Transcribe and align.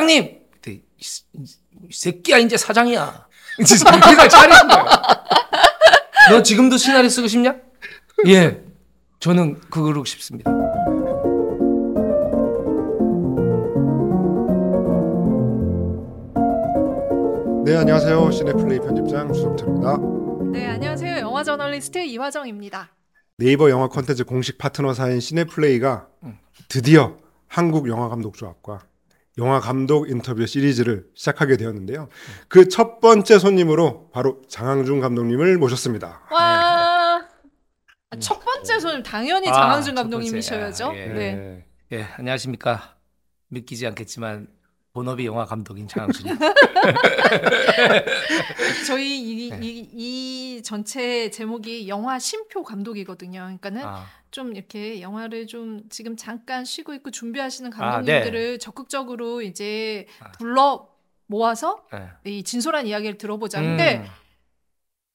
그때 0.00 0.72
이, 0.72 1.02
새- 1.02 1.24
새끼야 1.90 2.38
이제 2.38 2.56
사장이야. 2.56 3.26
이제 3.60 3.76
정신을 3.76 4.28
차리는 4.28 4.68
거예요. 4.68 4.84
너 6.30 6.42
지금도 6.42 6.76
시나리오 6.76 7.08
쓰고 7.08 7.26
싶냐? 7.28 7.54
예, 8.26 8.60
저는 9.20 9.60
그러고 9.70 10.04
싶습니다. 10.04 10.50
네 17.64 17.74
안녕하세요 17.76 18.30
시네플레이 18.30 18.78
편집장 18.80 19.32
주성철입니다. 19.32 19.96
네, 20.52 20.66
안녕하세요. 20.68 21.18
영화 21.18 21.42
저널리스트 21.42 21.98
이화정입니다. 21.98 22.90
네이버 23.38 23.68
영화 23.70 23.88
콘텐츠 23.88 24.24
공식 24.24 24.56
파트너사인 24.58 25.18
시네플레이가 25.20 26.06
드디어 26.68 27.16
한국 27.48 27.88
영화 27.88 28.08
감독 28.08 28.34
조합과 28.36 28.82
영화 29.38 29.60
감독 29.60 30.08
인터뷰 30.08 30.46
시리즈를 30.46 31.06
시작하게 31.14 31.56
되었는데요. 31.56 32.08
그 32.48 32.68
첫 32.68 33.00
번째 33.00 33.38
손님으로 33.38 34.10
바로 34.10 34.40
장항준 34.48 35.00
감독님을 35.00 35.58
모셨습니다. 35.58 36.22
와. 36.30 37.26
아, 38.10 38.16
첫 38.18 38.40
번째 38.44 38.78
손님 38.80 39.02
당연히 39.02 39.48
아, 39.48 39.52
장항준 39.52 39.94
첫 39.94 40.02
감독님이셔야죠. 40.02 40.86
아, 40.90 40.96
예. 40.96 41.06
네. 41.08 41.66
예, 41.92 42.02
안녕하십니까. 42.16 42.96
믿기지 43.48 43.86
않겠지만 43.86 44.48
본업이 44.96 45.26
영화 45.26 45.44
감독인 45.44 45.86
장항준입니다. 45.86 46.46
저희 48.88 49.20
이, 49.20 49.50
네. 49.50 49.58
이, 49.60 49.90
이 49.92 50.62
전체 50.62 51.28
제목이 51.28 51.86
영화 51.86 52.18
심표 52.18 52.62
감독이거든요. 52.62 53.40
그러니까는 53.40 53.84
아, 53.84 54.06
좀 54.30 54.56
이렇게 54.56 55.02
영화를 55.02 55.48
좀 55.48 55.82
지금 55.90 56.16
잠깐 56.16 56.64
쉬고 56.64 56.94
있고 56.94 57.10
준비하시는 57.10 57.74
아, 57.74 57.76
감독님들을 57.76 58.58
적극적으로 58.58 59.42
이제 59.42 60.06
아. 60.20 60.32
불러 60.32 60.88
모아서 61.26 61.84
예. 61.92 62.30
이 62.30 62.42
진솔한 62.42 62.86
이야기를 62.86 63.18
들어보자. 63.18 63.60
근데 63.60 63.98
음, 63.98 64.06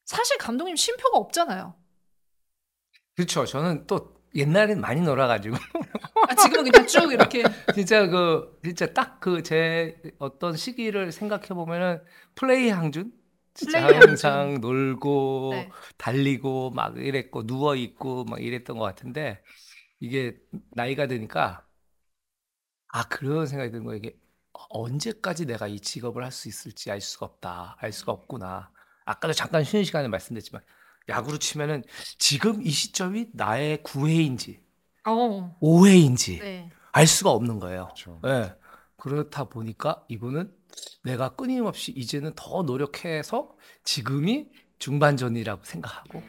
사실 0.06 0.38
감독님 0.38 0.76
심표가 0.76 1.18
없잖아요. 1.18 1.74
그렇죠. 3.16 3.46
저는 3.46 3.88
또 3.88 4.21
옛날엔 4.36 4.80
많이 4.82 5.02
놀아가지고 5.02 5.56
아, 6.30 6.36
지금은 6.36 6.72
그냥 6.72 6.88
쭉 6.88 7.12
이렇게 7.12 7.44
진짜 7.74 8.08
그 8.08 8.60
진짜 8.64 8.88
딱 8.94 9.20
그 9.20 9.42
제 9.44 10.02
어떤 10.20 10.56
시기를 10.56 11.12
생각해 11.12 11.48
보면은 11.50 12.02
플레이 12.36 12.70
항준 12.70 13.12
진짜 13.54 13.82
플레이 13.82 14.00
항상 14.00 14.62
놀고 14.62 15.50
네. 15.54 15.70
달리고 15.98 16.72
막 16.72 16.98
이랬고 16.98 17.46
누워 17.46 17.76
있고 17.76 18.24
막 18.26 18.42
이랬던 18.42 18.78
것 18.78 18.86
같은데 18.86 19.44
이게 20.00 20.38
나이가 20.72 21.08
드니까 21.08 21.66
아 22.90 23.04
그런 23.08 23.48
생각이 23.48 23.72
드는 23.72 23.86
거예요. 23.86 23.98
이게 23.98 24.18
언제까지 24.70 25.46
내가 25.46 25.68
이 25.68 25.80
직업을 25.80 26.24
할 26.24 26.32
수 26.32 26.48
있을지 26.50 26.92
알 26.92 27.02
수가 27.02 27.26
없다. 27.26 27.78
알 27.80 27.92
수가 27.92 28.12
없구나. 28.12 28.72
아까도 29.06 29.34
잠깐 29.34 29.64
쉬는 29.64 29.84
시간에 29.86 30.08
말씀드렸지만 30.08 30.62
야구로 31.12 31.38
치면은 31.38 31.84
지금 32.18 32.62
이 32.62 32.70
시점이 32.70 33.28
나의 33.34 33.80
9회인지 33.80 34.60
어. 35.06 35.58
5회인지 35.62 36.40
네. 36.40 36.70
알 36.92 37.08
수가 37.08 37.32
없는 37.32 37.60
거예요. 37.60 37.86
그렇죠. 37.86 38.20
예. 38.26 38.54
그렇다 38.98 39.46
보니까 39.46 40.04
이분은 40.10 40.54
내가 41.04 41.36
끊임없이 41.36 41.92
이제는 41.92 42.34
더 42.36 42.64
노력해서 42.64 43.56
지금이 43.84 44.50
중반전이라고 44.80 45.64
생각하고 45.64 46.24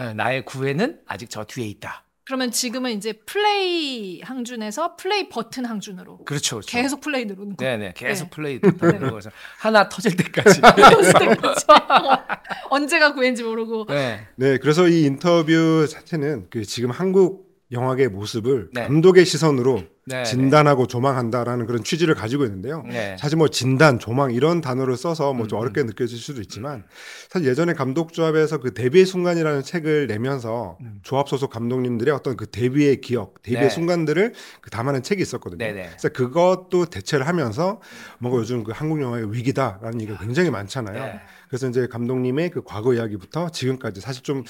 예, 0.00 0.12
나의 0.12 0.44
구애는 0.44 1.02
아직 1.06 1.30
저 1.30 1.44
뒤에 1.44 1.66
있다. 1.66 2.03
그러면 2.26 2.50
지금은 2.50 2.92
이제 2.92 3.12
플레이 3.12 4.22
항준에서 4.22 4.96
플레이 4.96 5.28
버튼 5.28 5.66
항준으로 5.66 6.24
그렇죠. 6.24 6.56
그렇죠. 6.56 6.70
계속 6.70 7.02
플레이 7.02 7.26
누르는 7.26 7.56
거. 7.56 7.64
네네 7.64 7.92
계속 7.94 8.24
네. 8.24 8.30
플레이 8.30 8.60
하는 8.80 9.10
거죠. 9.10 9.30
하나 9.58 9.90
터질 9.90 10.16
때까지. 10.16 10.62
언제가 12.70 13.12
구했는지 13.12 13.42
모르고. 13.42 13.86
네. 13.88 14.26
네 14.36 14.56
그래서 14.56 14.88
이 14.88 15.04
인터뷰 15.04 15.86
자체는 15.86 16.46
그 16.48 16.64
지금 16.64 16.90
한국 16.90 17.43
영화계의 17.74 18.08
모습을 18.08 18.70
네. 18.72 18.86
감독의 18.86 19.26
시선으로 19.26 19.82
네. 20.06 20.22
진단하고 20.22 20.86
조망한다라는 20.86 21.66
그런 21.66 21.82
취지를 21.82 22.14
가지고 22.14 22.44
있는데요. 22.44 22.84
네. 22.86 23.16
사실 23.18 23.36
뭐 23.36 23.48
진단, 23.48 23.98
조망 23.98 24.32
이런 24.32 24.60
단어를 24.60 24.96
써서 24.96 25.32
뭐좀 25.32 25.58
음, 25.58 25.60
어렵게 25.60 25.82
느껴질 25.82 26.18
수도 26.18 26.40
있지만 26.42 26.84
사실 27.30 27.48
예전에 27.48 27.72
감독 27.72 28.12
조합에서 28.12 28.58
그 28.58 28.74
데뷔의 28.74 29.06
순간이라는 29.06 29.62
책을 29.62 30.06
내면서 30.06 30.78
음. 30.80 31.00
조합 31.02 31.28
소속 31.28 31.50
감독님들의 31.50 32.14
어떤 32.14 32.36
그 32.36 32.46
데뷔의 32.46 33.00
기억, 33.00 33.42
데뷔의 33.42 33.64
네. 33.64 33.70
순간들을 33.70 34.34
그 34.60 34.70
담아낸 34.70 35.02
책이 35.02 35.20
있었거든요. 35.22 35.58
네네. 35.58 35.88
그래서 35.88 36.08
그것도 36.10 36.86
대체를 36.86 37.26
하면서 37.26 37.80
뭔가 38.18 38.40
요즘 38.40 38.64
그 38.64 38.72
한국 38.74 39.00
영화의 39.00 39.32
위기다라는 39.32 40.00
얘기가 40.00 40.18
굉장히 40.18 40.50
많잖아요. 40.50 41.02
네. 41.02 41.20
그래서 41.48 41.68
이제 41.68 41.86
감독님의 41.86 42.50
그 42.50 42.62
과거 42.62 42.94
이야기부터 42.94 43.50
지금까지 43.50 44.00
사실 44.00 44.22
좀 44.22 44.44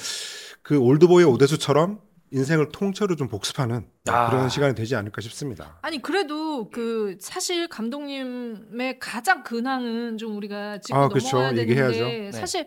그 0.64 0.78
올드보이 0.78 1.24
오대수처럼 1.24 2.00
인생을 2.34 2.70
통째로 2.70 3.14
좀 3.14 3.28
복습하는 3.28 3.86
아. 4.08 4.28
그런 4.28 4.48
시간이 4.48 4.74
되지 4.74 4.96
않을까 4.96 5.20
싶습니다. 5.20 5.78
아니 5.82 6.02
그래도 6.02 6.68
그 6.68 7.16
사실 7.20 7.68
감독님의 7.68 8.98
가장 8.98 9.44
근황은 9.44 10.18
좀 10.18 10.36
우리가 10.36 10.80
짚고 10.80 10.98
아, 10.98 11.08
그쵸. 11.08 11.36
넘어가야 11.36 11.56
얘기해야죠. 11.60 11.92
되는데 11.92 12.18
네. 12.24 12.32
사실 12.32 12.66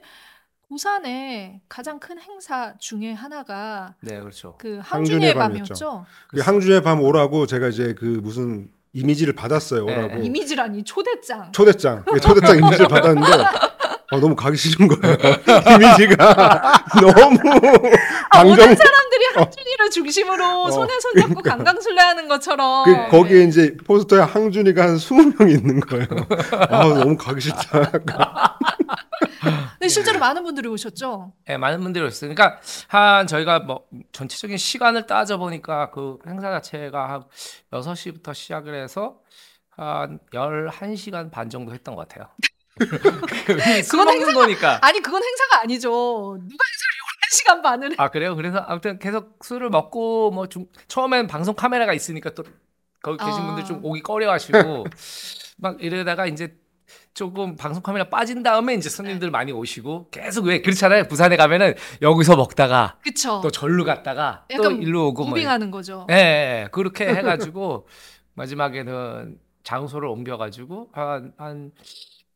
부산의 0.70 1.62
가장 1.68 2.00
큰 2.00 2.18
행사 2.20 2.76
중에 2.78 3.12
하나가 3.12 3.96
네, 4.02 4.20
그렇죠. 4.20 4.56
그 4.58 4.80
항준의 4.82 5.32
항준의 5.32 5.34
밤이었죠. 5.34 6.06
그 6.30 6.40
항주의 6.40 6.82
밤 6.82 7.02
오라고 7.02 7.46
제가 7.46 7.68
이제 7.68 7.94
그 7.94 8.06
무슨 8.06 8.70
이미지를 8.94 9.34
받았어요. 9.36 9.86
네. 9.86 9.96
오라고. 9.98 10.24
이미지라니 10.24 10.84
초대장. 10.84 11.52
초대장. 11.52 12.04
그 12.06 12.20
초대장 12.22 12.58
이미지를 12.58 12.88
받았는데 12.90 13.28
어, 14.12 14.20
너무 14.20 14.36
가기 14.36 14.56
싫은 14.56 14.88
거예요. 14.88 15.18
이미지가 15.76 16.16
너무 17.02 17.38
아, 18.30 18.38
강정 18.38 18.50
모든 18.50 18.76
사람들이 18.76 19.26
항준이를 19.36 19.90
중심으로 19.92 20.72
손에 20.72 20.94
손 21.00 21.14
잡고 21.16 21.42
강강술래하는 21.42 22.28
것처럼. 22.30 22.86
그 22.86 23.18
거기에 23.18 23.44
이제 23.44 23.76
포스터에 23.86 24.22
항준이가 24.22 24.82
한 24.82 24.96
20명 24.96 25.50
있는 25.50 25.80
거예요. 25.82 26.08
아, 26.70 26.88
너무 26.88 27.18
가기 27.18 27.42
싫다. 27.42 27.92
근데 29.74 29.90
실제로 29.90 30.20
많은 30.20 30.44
분들이 30.44 30.68
오셨죠. 30.70 31.34
네, 31.46 31.58
많은 31.58 31.82
분들이 31.82 32.04
오셨어요. 32.06 32.34
그러니까 32.34 32.60
한 32.88 33.28
저희가 33.28 33.60
뭐 33.60 33.84
전체적인 34.14 34.58
시간을 34.58 35.06
따져 35.06 35.38
보니까 35.38 35.92
그 35.92 36.18
행사 36.28 36.50
자체가 36.52 37.10
한 37.10 37.24
6시부터 37.72 38.34
시작을 38.34 38.74
해서 38.82 39.18
한 39.70 40.20
11시간 40.34 41.30
반 41.30 41.50
정도 41.50 41.74
했던 41.74 41.96
것 41.96 42.08
같아요. 42.08 42.30
술 42.80 44.00
그건 44.00 44.06
먹는 44.06 44.34
거니까. 44.34 44.80
아니 44.82 45.00
그건 45.02 45.22
행사가 45.24 45.62
아니죠. 45.64 45.90
누가 45.90 46.64
행사를 46.66 47.60
11시간 47.60 47.62
반을 47.64 47.92
해. 47.92 47.96
아 47.98 48.10
그래요? 48.10 48.36
그래서 48.36 48.58
아무튼 48.60 49.00
계속 49.00 49.40
술을 49.44 49.70
먹고 49.70 50.32
뭐 50.32 50.48
좀 50.48 50.66
처음엔 50.88 51.28
방송 51.28 51.56
카메라가 51.56 51.94
있으니까 51.94 52.32
또 52.32 52.44
거기 53.02 53.18
계신 53.24 53.42
아. 53.42 53.46
분들 53.48 53.66
좀 53.66 53.80
오기 53.84 54.02
꺼려하시고 54.02 54.86
막 55.58 55.82
이러다가 55.82 56.26
이제 56.26 56.56
조금 57.14 57.56
방송 57.56 57.82
카메라 57.82 58.08
빠진 58.10 58.44
다음에 58.44 58.76
이제 58.76 58.90
손님들 58.90 59.32
많이 59.32 59.52
오시고 59.52 60.10
계속 60.12 60.46
왜 60.46 60.62
그렇잖아요. 60.62 61.06
부산에 61.08 61.36
가면은 61.36 61.74
여기서 62.02 62.36
먹다가 62.36 62.98
그쵸. 63.04 63.42
또 63.42 63.50
절로 63.50 63.84
갔다가 63.84 64.46
또 64.56 64.72
일로 64.72 65.08
오고 65.08 65.24
뭐 65.24 65.30
무빙하는 65.32 65.72
거죠. 65.72 66.06
예, 66.12 66.16
예, 66.16 66.68
그렇게 66.72 67.08
해가지고 67.08 67.88
마지막에는 68.36 69.40
장소를 69.64 70.08
옮겨가지고 70.08 70.90
한한 70.94 71.72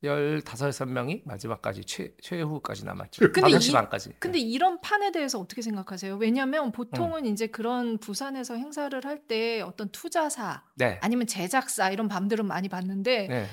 열다섯 0.04 0.88
명이 0.90 1.22
마지막까지 1.26 1.86
최 1.86 2.14
최후까지 2.22 2.86
남았죠. 2.86 3.22
근데 3.32 3.42
다섯 3.42 3.60
시 3.60 3.70
이- 3.70 3.74
반까지. 3.74 4.10
근데 4.20 4.40
이런 4.40 4.82
판에 4.82 5.12
대해서 5.12 5.40
어떻게 5.40 5.62
생각하세요? 5.62 6.16
왜냐하면 6.18 6.66
음. 6.68 6.72
보통은 6.72 7.26
이제 7.26 7.48
그런 7.48 7.98
부산에서 8.00 8.56
행사를 8.56 9.00
할 9.06 9.22
때 9.28 9.62
어떤 9.62 9.90
투자사 9.90 10.64
네. 10.76 10.98
아니면 11.04 11.28
제작사 11.28 11.92
이런 11.92 12.08
밤들은 12.08 12.46
많이 12.46 12.70
봤는데 12.70 13.28
네. 13.28 13.46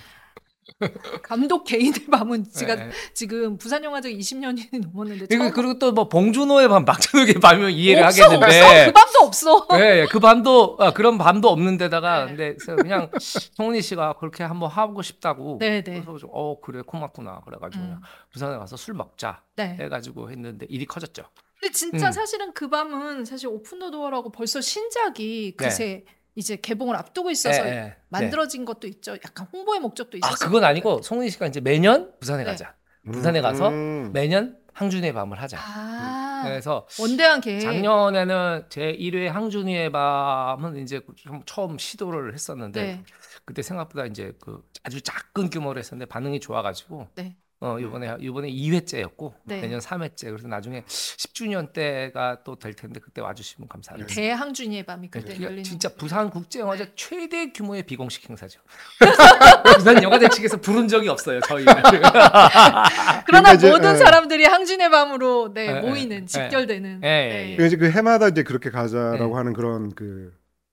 감독 1.23 1.65
개인의 1.65 2.07
밤은 2.13 2.51
제가 2.51 2.75
네. 2.77 2.91
지금 3.15 3.59
부산 3.59 3.83
영화제 3.85 4.13
20년이 4.13 4.69
넘었는데 4.93 5.27
그리고, 5.27 5.51
그리고 5.51 5.79
또 5.79 5.93
뭐 5.93 6.09
봉준호의 6.09 6.69
밤, 6.69 6.85
박찬욱의 6.85 7.35
밤이면 7.35 7.71
이해를 7.73 8.05
없어, 8.05 8.25
없어. 8.27 8.37
하겠는데. 8.37 8.87
그 8.87 8.93
밤도 8.93 9.19
없어. 9.21 9.67
네, 9.73 10.07
그 10.07 10.21
밤도 10.21 10.77
아, 10.79 10.93
그런 10.93 11.19
밤도 11.19 11.49
없는 11.49 11.77
데다가 11.79 12.27
네. 12.27 12.27
근데 12.27 12.55
그래서 12.57 12.77
그냥 12.77 13.11
송은이 13.57 13.83
씨가 13.83 14.15
그렇게 14.15 14.45
한번 14.45 14.71
하고 14.71 15.03
싶다고 15.03 15.59
네, 15.61 15.83
네. 15.83 16.03
그래서 16.03 16.19
좀, 16.19 16.31
어 16.33 16.61
그래 16.61 16.83
고맙구나 16.83 17.41
그래가지고 17.45 17.83
음. 17.83 17.87
그냥 17.89 18.01
부산에 18.33 18.59
가서 18.59 18.77
술 18.77 18.95
먹자 18.95 19.43
네. 19.57 19.77
해가지고 19.81 20.31
했는데 20.31 20.67
일이 20.69 20.85
커졌죠. 20.87 21.25
근데 21.61 21.73
진짜 21.73 22.07
음. 22.07 22.13
사실은 22.13 22.53
그 22.53 22.69
밤은 22.69 23.25
사실 23.25 23.49
오픈 23.49 23.81
더 23.81 23.91
도어라고 23.91 24.31
벌써 24.31 24.61
신작이 24.61 25.57
네. 25.59 25.65
그새 25.65 26.05
이제 26.39 26.55
개봉을 26.55 26.95
앞두고 26.95 27.33
있어서 27.33 27.65
예, 27.65 27.69
예. 27.69 27.75
네. 27.75 27.97
만들어진 28.11 28.65
것도 28.65 28.87
있죠. 28.87 29.15
약간 29.25 29.49
홍보의 29.53 29.81
목적도 29.81 30.19
아 30.23 30.29
있어서. 30.29 30.47
그건 30.47 30.63
아니고 30.63 31.03
송은이 31.03 31.31
씨가 31.31 31.49
이제 31.49 31.61
매년 31.61 32.13
부산에 32.21 32.45
네. 32.45 32.51
가자. 32.51 32.77
부산에 33.13 33.41
가서 33.41 33.69
음. 33.71 34.13
매년 34.13 34.57
항준의 34.73 35.13
밤을 35.15 35.43
하자. 35.43 35.59
아, 35.61 36.43
그래서 36.45 36.87
원대한 37.01 37.41
계획. 37.41 37.59
작년에는 37.61 38.67
제 38.69 38.93
1회 38.93 39.27
항준이의 39.27 39.91
밤은 39.91 40.77
이제 40.77 41.01
좀 41.17 41.43
처음 41.45 41.77
시도를 41.77 42.35
했었는데 42.35 42.83
네. 42.83 43.03
그때 43.45 43.63
생각보다 43.63 44.07
이제 44.07 44.33
그 44.41 44.63
아주 44.85 45.01
작은 45.01 45.51
규모로 45.51 45.81
했었는데 45.81 46.09
반응이 46.09 46.39
좋아가지고 46.39 47.09
네. 47.17 47.37
어 47.61 47.77
이번에 47.81 48.17
이번에 48.21 48.49
2회째였고 48.53 49.33
네. 49.45 49.61
내년 49.61 49.81
3회째 49.81 50.27
그래서 50.27 50.47
나중에 50.47 50.85
10주년 50.87 51.73
때가 51.73 52.45
또 52.45 52.55
될 52.59 52.75
텐데 52.75 53.01
그때 53.01 53.21
와주시면 53.21 53.69
감사하겠습니다. 53.69 54.15
대항준이의 54.15 54.83
밤이 54.85 55.09
그때 55.11 55.35
이게 55.35 55.45
열리는 55.45 55.65
진짜 55.65 55.89
부산 55.89 56.31
국제영화제 56.31 56.93
최대 56.97 57.51
규모의 57.53 57.85
비공식 57.85 58.29
행사죠. 58.29 58.61
부산 59.77 60.03
영화제 60.03 60.29
측에서 60.29 60.61
부른 60.61 60.89
적이 60.89 61.09
없어요 61.09 61.41
저희를. 61.41 61.73
그러나 61.83 63.23
그러니까 63.27 63.53
이제, 63.55 63.71
모든 63.71 63.93
예. 63.93 63.97
사람들이 63.97 64.45
항준의 64.45 64.91
밤으로 64.91 65.53
네, 65.55 65.67
예, 65.77 65.81
모이는 65.81 66.23
예, 66.23 66.27
직결되는 66.27 67.01
예, 67.05 67.09
예, 67.09 67.51
예. 67.51 67.57
그러니까 67.57 67.67
이제 67.67 67.77
그 67.77 67.91
해마다 67.91 68.29
이제 68.29 68.43
그렇게 68.43 68.71
가자라고 68.71 69.27
네. 69.27 69.35
하는 69.35 69.53
그런 69.53 69.95
그 69.95 70.33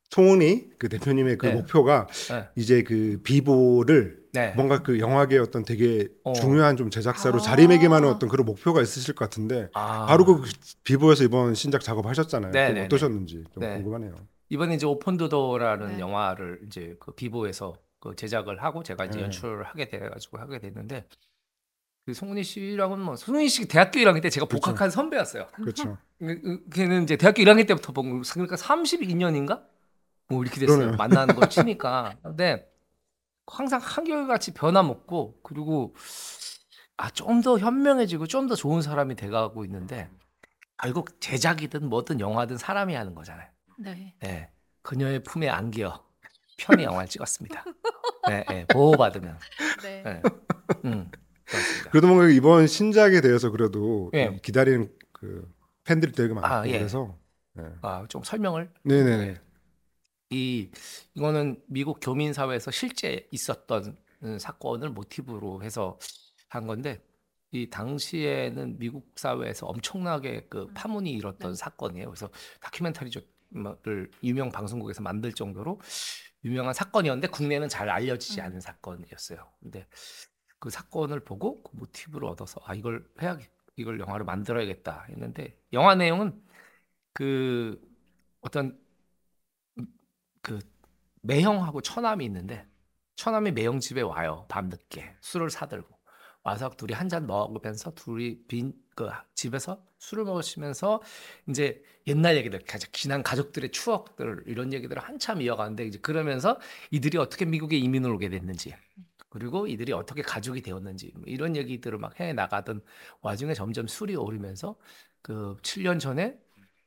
총리 0.10 0.70
그 0.78 0.90
대표님의 0.90 1.38
그 1.38 1.48
네. 1.48 1.54
목표가 1.54 2.08
네. 2.30 2.48
이제 2.56 2.84
그 2.84 3.20
비보를 3.24 4.25
네. 4.36 4.54
뭔가 4.56 4.84
그 4.84 5.00
영화계 5.00 5.38
어떤 5.40 5.64
되게 5.64 6.08
어. 6.24 6.34
중요한 6.34 6.78
좀 6.78 6.90
제작사로 6.90 7.38
아. 7.38 7.42
자리매김하는 7.42 8.08
어떤 8.08 8.30
그런 8.30 8.46
목표가 8.46 8.82
있으실 8.82 9.16
것 9.16 9.26
같은데 9.26 9.70
아. 9.74 10.06
바로 10.06 10.26
그 10.26 10.44
비보에서 10.84 11.24
이번 11.24 11.56
신작 11.56 11.82
작업하셨잖아요. 11.82 12.52
네, 12.52 12.68
그거 12.68 12.80
네, 12.80 12.86
어떠셨는지 12.86 13.44
좀 13.54 13.62
네. 13.62 13.76
궁금하네요. 13.76 14.14
이번에 14.50 14.76
이제 14.76 14.86
오픈도도라는 14.86 15.88
네. 15.94 16.00
영화를 16.00 16.60
이제 16.68 16.96
그 17.00 17.12
비보에서 17.14 17.74
그 18.00 18.16
제작을 18.16 18.62
하고 18.62 18.84
제가 18.84 19.06
이제 19.06 19.18
네. 19.18 19.24
연출을 19.24 19.64
하게 19.64 19.88
돼가지고 19.88 20.38
하게 20.38 20.60
됐는데 20.60 21.06
그 22.06 22.14
송은이 22.14 22.44
씨랑은 22.44 23.00
뭐 23.00 23.16
송은이 23.16 23.50
씨 23.50 23.68
대학교 23.68 24.00
1학년 24.00 24.22
때 24.22 24.30
제가 24.30 24.46
그렇죠. 24.46 24.62
복학한 24.62 24.92
선배였어요. 24.92 25.48
그렇죠. 25.56 25.98
그- 26.20 26.40
그- 26.42 26.64
걔는 26.72 27.04
이제 27.04 27.16
대학교 27.18 27.42
1학년 27.42 27.66
때부터 27.68 27.94
본 27.94 28.22
거- 28.22 28.30
그러니까 28.32 28.56
32년인가 28.58 29.64
뭐 30.30 30.44
이렇게 30.44 30.60
됐어요. 30.60 30.78
그러네요. 30.78 30.98
만나는 30.98 31.34
걸 31.36 31.50
치니까. 31.50 32.16
근데 32.22 32.68
항상 33.48 33.80
한결같이 33.82 34.54
변함없고 34.54 35.40
그리고 35.44 35.94
아 36.98 37.10
좀 37.12 37.42
더 37.42 37.58
현명해지고 37.60 38.28
좀 38.28 38.48
더 38.48 38.56
좋은 38.56 38.82
사람이 38.82 39.16
돼가고 39.16 39.66
있는데 39.66 40.10
결국 40.78 41.20
제작이든 41.22 41.90
뭐든 41.90 42.20
영화든 42.20 42.58
사람이 42.58 42.94
하는 42.96 43.16
거잖아요. 43.16 43.48
네. 43.78 44.16
네. 44.22 44.50
그녀의 44.82 45.24
품에 45.24 45.50
안겨 45.50 46.06
편히 46.58 46.84
영화를 46.84 47.08
찍었습니다. 47.10 47.64
네, 48.28 48.46
네, 48.50 48.66
보호받으면. 48.68 49.38
네. 49.84 50.04
네. 50.04 50.22
음, 50.86 51.12
그렇습니다. 51.46 51.90
그래도 51.92 52.08
뭔가 52.08 52.28
이번 52.30 52.68
신작에 52.68 53.22
대해서 53.22 53.50
그래도 53.52 54.10
예. 54.14 54.26
좀 54.26 54.40
기다리는 54.42 54.90
그 55.12 55.52
팬들이 55.84 56.12
되게 56.14 56.34
많고 56.34 56.48
아, 56.48 56.68
예. 56.68 56.78
그래서 56.80 57.18
네. 57.54 57.64
아, 57.82 58.06
좀 58.10 58.24
설명을 58.24 58.72
네네네. 58.84 59.36
이 60.36 60.70
이거는 61.14 61.64
미국 61.68 62.00
교민 62.02 62.34
사회에서 62.34 62.70
실제 62.70 63.26
있었던 63.32 63.98
음, 64.24 64.38
사건을 64.38 64.90
모티브로 64.90 65.64
해서 65.64 65.98
한 66.50 66.68
건데 66.68 67.02
이 67.52 67.70
당시에는 67.70 68.78
미국 68.78 69.14
사회에서 69.16 69.68
엄청나게 69.68 70.48
그 70.50 70.68
파문이 70.74 71.10
일었던 71.12 71.52
네. 71.52 71.56
사건이에요. 71.56 72.08
그래서 72.08 72.30
다큐멘터리를 72.60 74.12
유명 74.24 74.50
방송국에서 74.52 75.02
만들 75.02 75.32
정도로 75.32 75.80
유명한 76.44 76.74
사건이었는데 76.74 77.30
국내는 77.30 77.70
잘 77.70 77.90
알려지지 77.90 78.42
음. 78.42 78.46
않은 78.46 78.60
사건이었어요. 78.60 79.40
근데 79.62 79.88
그 80.60 80.70
사건을 80.70 81.24
보고 81.24 81.64
그 81.64 81.78
모티브를 81.78 82.28
얻어서 82.28 82.60
아 82.66 82.76
이걸 82.76 83.08
해야겠 83.22 83.50
이걸 83.78 84.02
영화를 84.02 84.26
만들어야겠다 84.26 85.06
했는데 85.10 85.58
영화 85.72 85.96
내용은 85.96 86.42
그 87.14 87.80
어떤 88.42 88.85
그 90.46 90.60
매형하고 91.24 91.82
처남이 91.82 92.26
있는데 92.26 92.68
처남이 93.16 93.52
매형 93.54 93.80
집에 93.80 94.02
와요 94.02 94.46
밤늦게. 94.50 95.18
술을 95.22 95.50
사들고. 95.50 95.96
와서 96.44 96.70
둘이 96.78 96.94
한 96.94 97.10
잔 97.10 97.26
먹으면서 97.28 97.92
둘이 97.96 98.38
빈 98.48 98.74
그 98.96 99.10
집에서 99.36 99.84
술을 100.00 100.24
먹으시면서 100.26 101.02
이제 101.50 101.84
옛날 102.08 102.38
얘기들 102.38 102.60
가장 102.66 102.90
지난 102.94 103.24
가족들의 103.24 103.72
추억들 103.72 104.44
이런 104.48 104.72
얘기들을 104.74 105.02
한참 105.04 105.42
이어가는데 105.42 105.86
이제 105.86 106.00
그러면서 106.00 106.60
이들이 106.92 107.18
어떻게 107.18 107.44
미국에 107.46 107.78
이민을 107.78 108.12
오게 108.14 108.30
됐는지 108.30 108.74
그리고 109.30 109.68
이들이 109.68 109.92
어떻게 109.94 110.22
가족이 110.22 110.62
되었는지 110.62 111.12
뭐 111.16 111.24
이런 111.28 111.58
얘기들을 111.58 111.98
막 112.00 112.20
해 112.22 112.32
나가던 112.34 112.82
와중에 113.22 113.54
점점 113.54 113.88
술이 113.88 114.16
오르면서 114.16 114.78
그 115.22 115.58
7년 115.64 116.00
전에 116.00 116.40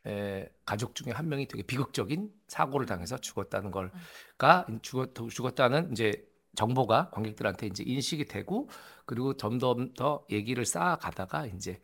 에, 0.09 0.49
가족 0.65 0.95
중에 0.95 1.13
한 1.13 1.29
명이 1.29 1.47
되게 1.49 1.63
비극적인 1.63 2.33
사고를 2.49 2.87
당해서 2.87 3.19
죽었다는 3.19 3.71
걸가 3.71 4.67
죽었 4.83 5.15
죽었다는 5.31 5.93
이제 5.93 6.27
정보가 6.57 7.11
관객들한테 7.11 7.67
이제 7.67 7.85
인식이 7.87 8.25
되고 8.25 8.69
그리고 9.05 9.37
점점 9.37 9.93
더 9.95 10.25
얘기를 10.31 10.65
쌓아가다가 10.65 11.47
이제 11.47 11.81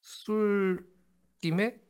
술김에 0.00 1.80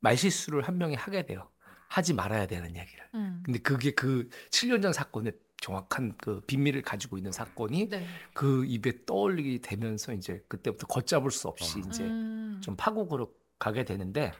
말실수를 0.00 0.62
한 0.62 0.78
명이 0.78 0.94
하게 0.94 1.26
돼요. 1.26 1.50
하지 1.88 2.14
말아야 2.14 2.46
되는 2.46 2.76
얘기를. 2.76 3.08
음. 3.14 3.42
근데 3.44 3.58
그게 3.58 3.90
그 3.90 4.28
7년 4.50 4.82
전 4.82 4.92
사건의 4.92 5.32
정확한 5.60 6.16
그 6.18 6.40
비밀을 6.42 6.82
가지고 6.82 7.16
있는 7.16 7.32
사건이 7.32 7.88
네. 7.88 8.06
그 8.32 8.64
입에 8.66 9.04
떠올리게 9.06 9.58
되면서 9.60 10.12
이제 10.12 10.44
그때부터 10.48 10.86
걷잡을 10.86 11.30
수 11.30 11.48
없이 11.48 11.82
이제 11.88 12.04
음. 12.04 12.60
좀 12.62 12.76
파국으로 12.76 13.34
가게 13.58 13.84
되는데 13.84 14.32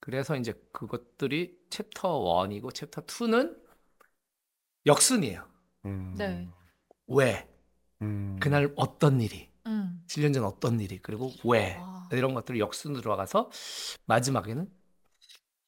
그래서 0.00 0.36
이제 0.36 0.54
그것들이 0.72 1.58
챕터 1.70 2.20
1이고 2.20 2.74
챕터 2.74 3.02
2는 3.02 3.56
역순이에요. 4.86 5.46
음. 5.84 6.14
네. 6.16 6.48
왜? 7.06 7.48
음. 8.02 8.38
그날 8.40 8.72
어떤 8.76 9.20
일이? 9.20 9.50
음. 9.66 10.02
7년 10.06 10.32
전 10.32 10.44
어떤 10.44 10.80
일이? 10.80 10.98
그리고 10.98 11.30
왜? 11.44 11.76
와. 11.76 12.08
이런 12.12 12.34
것들이 12.34 12.58
역순으로 12.60 13.02
들어가서 13.02 13.50
마지막에는 14.06 14.70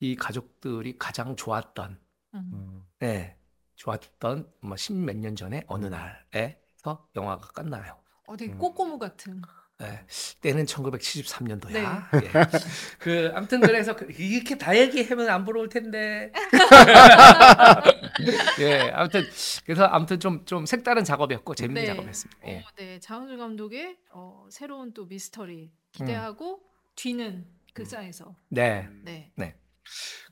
이 0.01 0.17
가족들이 0.17 0.99
가장 0.99 1.37
좋았던 1.37 2.01
음. 2.35 2.51
음. 2.53 2.85
네, 2.99 3.39
좋았던 3.77 4.51
뭐 4.61 4.77
십몇 4.77 5.17
년 5.17 5.37
전에 5.37 5.63
어느 5.69 5.87
날에서 5.87 7.09
영화가 7.15 7.49
끝나요. 7.49 8.01
어, 8.27 8.37
되게 8.37 8.53
음. 8.53 8.59
꼬꼬무 8.59 8.99
같은. 8.99 9.43
네, 9.83 10.01
때는 10.41 10.65
1973년도야. 10.67 11.73
네. 11.73 11.83
그 12.99 13.33
아무튼 13.35 13.61
그래서 13.61 13.97
그- 13.97 14.07
이렇게 14.19 14.57
다 14.57 14.77
얘기하면 14.77 15.29
안 15.29 15.45
부러울 15.45 15.69
텐데. 15.69 16.31
예, 18.61 18.91
아무튼 18.95 19.25
그래서 19.65 19.85
아무튼 19.85 20.21
좀 20.21 20.43
좀 20.45 20.67
색다른 20.67 21.05
작업이었고 21.05 21.55
재밌는 21.55 21.83
네. 21.83 21.87
작업이었습니다. 21.87 22.39
예. 22.49 22.59
어, 22.59 22.63
네. 22.77 23.01
장훈준 23.01 23.39
감독의 23.39 23.97
어, 24.13 24.47
새로운 24.51 24.93
또 24.93 25.07
미스터리 25.07 25.71
기대하고 25.93 26.61
뒤는 26.97 27.47
극장에서. 27.75 28.35
네, 28.49 28.89
네. 29.03 29.31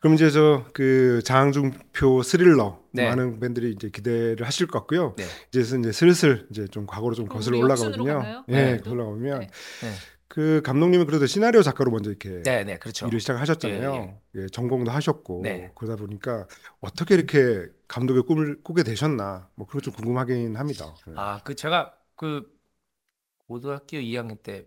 그럼 0.01 0.15
이제 0.15 0.31
저 0.31 0.67
그 0.73 1.23
장중표 1.25 2.23
스릴러 2.23 2.81
네. 2.93 3.09
많은 3.09 3.39
팬들이 3.39 3.73
이제 3.73 3.91
기대를 3.91 4.47
하실 4.47 4.67
것 4.67 4.79
같고요. 4.81 5.15
네. 5.17 5.25
이제 5.49 5.61
이제 5.61 5.93
슬슬 5.93 6.47
이제 6.51 6.67
좀 6.67 6.87
과거로 6.87 7.15
좀 7.15 7.27
그럼 7.27 7.39
거슬러 7.39 7.59
올라가거든요. 7.59 8.45
예, 8.49 8.53
네. 8.55 8.77
거슬러 8.79 9.05
올라가면 9.05 9.41
네. 9.41 9.47
네, 9.47 9.93
그 10.29 10.63
감독님은 10.65 11.07
그래도 11.07 11.27
시나리오 11.27 11.63
작가로 11.63 11.91
먼저 11.91 12.11
이렇게 12.11 12.43
네, 12.43 12.65
네, 12.65 12.79
그렇죠. 12.79 13.07
일을 13.09 13.21
시작하셨잖아요. 13.21 14.21
예, 14.37 14.47
전공도 14.53 14.91
하셨고 14.91 15.41
네. 15.43 15.73
그러다 15.75 15.97
보니까 15.97 16.47
어떻게 16.81 17.15
이렇게 17.15 17.67
감독의 17.89 18.23
꿈을 18.23 18.63
꾸게 18.63 18.83
되셨나 18.83 19.51
뭐 19.55 19.67
그거 19.67 19.81
좀 19.81 19.93
궁금하긴 19.93 20.57
합니다. 20.57 20.95
예. 21.09 21.13
아, 21.17 21.41
그 21.45 21.55
제가 21.55 21.95
그 22.17 22.51
고등학교 23.49 23.99
2학년 23.99 24.43
때 24.43 24.67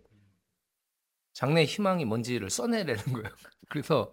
장래 1.33 1.63
희망이 1.63 2.05
뭔지를 2.05 2.49
써내라는 2.49 3.01
거예요. 3.13 3.29
그래서 3.73 4.11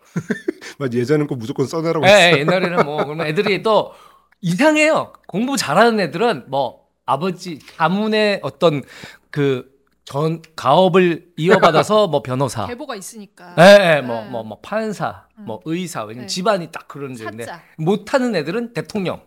맞 0.79 0.93
예전엔 0.95 1.27
꼭 1.27 1.37
무조건 1.37 1.67
써내라고 1.67 2.07
예, 2.07 2.11
했어요. 2.11 2.37
예, 2.37 2.41
옛날에는 2.41 2.85
뭐 2.87 3.05
그러면 3.05 3.27
애들이 3.27 3.63
또 3.63 3.93
이상해요. 4.41 5.13
공부 5.27 5.57
잘하는 5.59 6.01
애들은 6.01 6.47
뭐 6.49 6.87
아버지 7.05 7.59
가문의 7.77 8.41
어떤 8.43 8.83
그 9.31 9.71
전 10.11 10.43
가업을 10.57 11.29
이어받아서 11.37 12.09
뭐 12.11 12.21
변호사, 12.21 12.67
계보가 12.67 12.97
있으니까. 12.97 13.55
예, 13.61 13.99
예, 13.99 14.01
뭐, 14.01 14.23
네. 14.25 14.29
뭐, 14.29 14.43
뭐 14.43 14.59
판사, 14.61 15.27
음. 15.39 15.45
뭐 15.45 15.61
의사, 15.65 16.03
왜냐면 16.03 16.27
네. 16.27 16.27
집안이 16.27 16.73
딱 16.73 16.89
그런 16.89 17.15
데인데 17.15 17.45
사자. 17.45 17.63
못하는 17.79 18.35
애들은 18.35 18.73
대통령. 18.75 19.23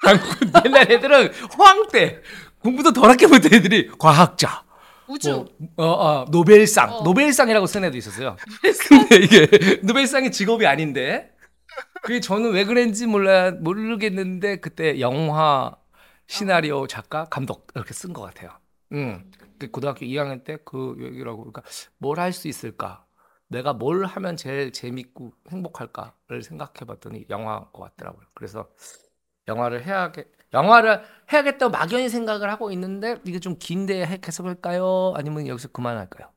옛날 0.64 0.90
애들은 0.90 1.32
황때 1.58 2.22
공부도 2.60 2.94
덜하게 2.94 3.26
못한 3.26 3.52
애들이 3.52 3.90
과학자. 3.98 4.61
우주. 5.12 5.46
뭐, 5.76 5.86
어, 5.86 6.22
어, 6.22 6.24
노벨상, 6.30 6.90
어. 6.92 7.02
노벨상이라고 7.02 7.66
쓴 7.66 7.84
애도 7.84 7.96
있었어요. 7.96 8.36
근데 8.88 9.16
이게 9.16 9.80
노벨상이 9.82 10.30
직업이 10.30 10.66
아닌데 10.66 11.34
그게 12.02 12.20
저는 12.20 12.52
왜 12.52 12.64
그랬는지 12.64 13.06
몰라 13.06 13.50
모르겠는데 13.52 14.56
그때 14.60 15.00
영화 15.00 15.76
시나리오 16.26 16.86
작가 16.86 17.24
감독 17.26 17.68
이렇게 17.74 17.92
쓴 17.94 18.12
것 18.12 18.22
같아요. 18.22 18.50
음, 18.92 19.30
그 19.58 19.70
고등학교 19.70 20.04
2학년 20.06 20.44
때 20.44 20.58
그 20.64 20.96
얘기라고 21.00 21.38
그러니까 21.38 21.62
뭘 21.98 22.18
할 22.18 22.32
수 22.32 22.48
있을까? 22.48 23.04
내가 23.48 23.74
뭘 23.74 24.04
하면 24.06 24.36
제일 24.36 24.72
재밌고 24.72 25.32
행복할까를 25.50 26.42
생각해 26.42 26.86
봤더니 26.86 27.26
영화인 27.30 27.64
것 27.72 27.82
같더라고요. 27.96 28.26
그래서 28.34 28.68
영화를 29.48 29.84
해야 29.84 30.12
영화를 30.52 31.02
해야겠다고 31.32 31.70
막연히 31.70 32.08
생각을 32.08 32.50
하고 32.50 32.70
있는데 32.72 33.18
이게 33.24 33.38
좀 33.40 33.56
긴데 33.58 34.06
해- 34.06 34.18
계속 34.18 34.46
할까요? 34.46 35.12
아니면 35.16 35.46
여기서 35.46 35.68
그만할까요? 35.68 36.30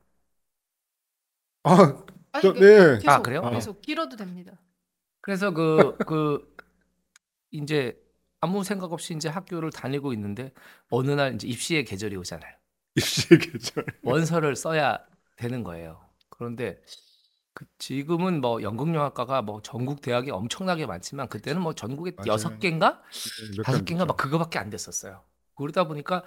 아, 1.63 2.03
아니, 2.31 2.41
저, 2.41 2.53
그- 2.53 2.59
네. 2.59 2.99
계속, 2.99 3.09
아, 3.09 3.21
그래요? 3.21 3.41
계속 3.51 3.81
길어도 3.81 4.15
됩니다. 4.17 4.59
그래서 5.21 5.51
그 5.51 5.97
그 6.05 6.55
이제 7.51 7.97
아무 8.41 8.63
생각 8.63 8.91
없이 8.93 9.13
이제 9.15 9.29
학교를 9.29 9.71
다니고 9.71 10.13
있는데 10.13 10.51
어느 10.89 11.11
날 11.11 11.35
이제 11.35 11.47
입시의 11.47 11.85
계절이 11.85 12.15
오잖아요. 12.17 12.53
입시의 12.95 13.39
계절. 13.39 13.85
원서를 14.03 14.55
써야 14.55 14.99
되는 15.37 15.63
거예요. 15.63 16.01
그런데 16.29 16.81
그 17.55 17.65
지금은 17.79 18.41
뭐 18.41 18.61
연극영화과가 18.61 19.41
뭐 19.41 19.61
전국 19.61 20.01
대학이 20.01 20.29
엄청나게 20.29 20.85
많지만 20.85 21.29
그때는 21.29 21.61
뭐 21.61 21.73
전국에 21.73 22.11
맞아요. 22.17 22.33
여섯 22.33 22.59
개인가 22.59 23.01
몇 23.55 23.63
다섯 23.63 23.79
개 23.79 23.85
개인가 23.85 24.03
안막 24.03 24.17
그거밖에 24.17 24.59
안 24.59 24.69
됐었어요. 24.69 25.23
그러다 25.55 25.87
보니까 25.87 26.25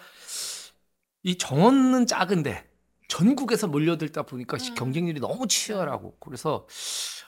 이 1.23 1.37
정원은 1.37 2.07
작은데 2.07 2.67
전국에서 3.09 3.67
몰려들다 3.67 4.23
보니까 4.23 4.57
음. 4.57 4.75
경쟁률이 4.75 5.21
너무 5.21 5.47
치열하고 5.47 6.17
그래서 6.19 6.67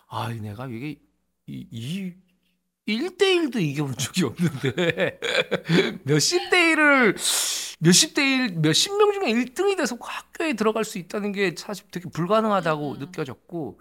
아 0.09 0.31
내가 0.33 0.67
이게 0.67 0.99
이, 1.47 1.67
이 1.71 2.15
1대1도 2.89 3.61
이겨본 3.61 3.97
적이 3.99 4.25
없는데 4.25 5.21
몇십 6.05 6.49
대 6.49 6.75
1을 6.75 7.17
몇십 7.81 8.15
대 8.15 8.23
1, 8.23 8.61
몇십 8.61 8.97
명 8.97 9.10
중에 9.21 9.33
1등이 9.33 9.77
돼서 9.77 9.97
학교에 10.01 10.55
들어갈 10.55 10.85
수 10.85 10.99
있다는 10.99 11.33
게 11.33 11.55
사실 11.57 11.87
되게 11.91 12.09
불가능하다고 12.09 12.93
음. 12.93 12.99
느껴졌고 12.99 13.81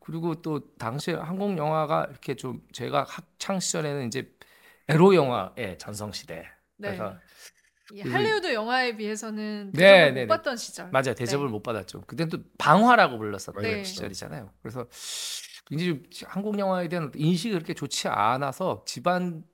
그리고 0.00 0.34
또 0.42 0.74
당시에 0.76 1.14
한국 1.14 1.56
영화가 1.56 2.08
이렇게 2.10 2.34
좀 2.34 2.62
제가 2.72 3.04
학창 3.08 3.60
시절에는 3.60 4.06
이제 4.08 4.32
에로 4.88 5.14
영화의 5.14 5.78
전성 5.78 6.12
시대 6.12 6.44
네. 6.76 6.88
그래서 6.88 7.16
이 7.92 8.02
그- 8.02 8.10
할리우드 8.10 8.52
영화에 8.52 8.96
비해서는 8.96 9.70
네, 9.74 9.78
대접을 9.80 10.02
네, 10.02 10.10
네. 10.12 10.26
못 10.26 10.28
받던 10.36 10.56
시절. 10.56 10.90
맞아요 10.90 11.14
대접을 11.14 11.46
네. 11.46 11.52
못 11.52 11.62
받았죠 11.62 12.00
그때는 12.02 12.30
또 12.30 12.38
방화라고 12.58 13.18
불렀었던 13.18 13.62
네. 13.62 13.84
시절이잖아요 13.84 14.50
그래서 14.62 14.86
굉장히 15.66 16.02
좀 16.10 16.28
한국 16.28 16.58
영화에 16.58 16.88
대한 16.88 17.12
인식이 17.14 17.52
그렇게 17.52 17.74
좋지 17.74 18.08
않아서 18.08 18.82
집안 18.86 19.44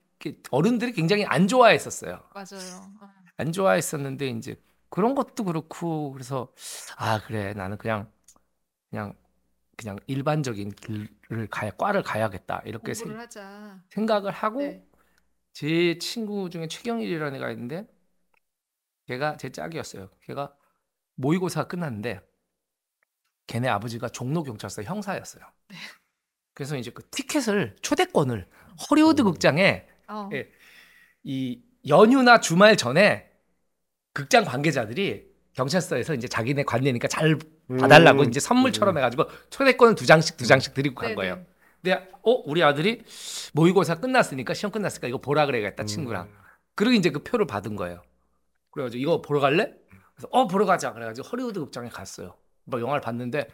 어른들이 0.51 0.91
굉장히 0.93 1.25
안 1.25 1.47
좋아했었어요 1.47 2.19
맞아요. 2.33 2.91
어. 3.01 3.09
안 3.37 3.51
좋아했었는데 3.51 4.27
이제 4.29 4.55
그런 4.89 5.15
것도 5.15 5.43
그렇고 5.43 6.11
그래서 6.11 6.53
아 6.97 7.21
그래 7.21 7.53
나는 7.53 7.77
그냥 7.77 8.11
그냥 8.89 9.13
그냥 9.77 9.97
일반적인 10.07 10.71
길을 10.71 11.47
가야 11.49 11.71
과를 11.71 12.03
가야겠다 12.03 12.61
이렇게 12.65 12.93
생, 12.93 13.05
공부를 13.05 13.21
하자. 13.21 13.83
생각을 13.89 14.31
하고 14.31 14.59
네. 14.59 14.85
제 15.53 15.97
친구 15.99 16.49
중에 16.49 16.67
최경일이라는 16.67 17.35
애가 17.37 17.51
있는데 17.51 17.87
걔가 19.07 19.37
제 19.37 19.51
짝이었어요. 19.51 20.09
걔가 20.21 20.55
모의고사 21.15 21.67
끝났는데 21.67 22.21
걔네 23.47 23.67
아버지가 23.67 24.09
종로 24.09 24.43
경찰서 24.43 24.83
형사였어요. 24.83 25.43
네. 25.69 25.77
그래서 26.53 26.75
이제 26.75 26.91
그 26.91 27.07
티켓을 27.09 27.77
초대권을 27.81 28.47
허리우드 28.89 29.21
오. 29.21 29.25
극장에 29.25 29.87
어. 30.07 30.29
예. 30.33 30.51
이 31.23 31.63
연휴나 31.87 32.39
주말 32.41 32.75
전에 32.75 33.28
극장 34.13 34.43
관계자들이 34.43 35.27
경찰서에서 35.53 36.13
이제 36.13 36.27
자기네 36.27 36.63
관내니까 36.63 37.07
잘 37.07 37.37
봐달라고 37.79 38.23
음. 38.23 38.29
이제 38.29 38.39
선물처럼 38.39 38.97
해가지고 38.97 39.25
초대권을 39.49 39.95
두 39.95 40.05
장씩 40.05 40.37
두 40.37 40.45
장씩 40.45 40.73
드리고 40.73 40.95
간 40.95 41.09
네, 41.09 41.15
거예요. 41.15 41.35
네. 41.35 41.45
근데 41.81 42.09
어 42.23 42.31
우리 42.45 42.63
아들이 42.63 43.03
모의고사 43.53 43.95
끝났으니까 43.95 44.53
시험 44.53 44.71
끝났으니까 44.71 45.07
이거 45.07 45.17
보라 45.19 45.45
그래야겠다 45.45 45.83
음. 45.83 45.87
친구랑. 45.87 46.29
그리고 46.75 46.93
이제 46.93 47.09
그 47.09 47.23
표를 47.23 47.45
받은 47.45 47.75
거예요. 47.75 48.01
그래가지고 48.71 49.01
이거 49.01 49.21
보러 49.21 49.39
갈래? 49.39 49.73
그래서 50.15 50.27
어 50.31 50.47
보러 50.47 50.65
가자. 50.65 50.93
그래가지고 50.93 51.27
허리우드 51.27 51.59
극장에 51.59 51.89
갔어요. 51.89 52.35
뭐 52.65 52.79
영화를 52.79 53.01
봤는데 53.01 53.47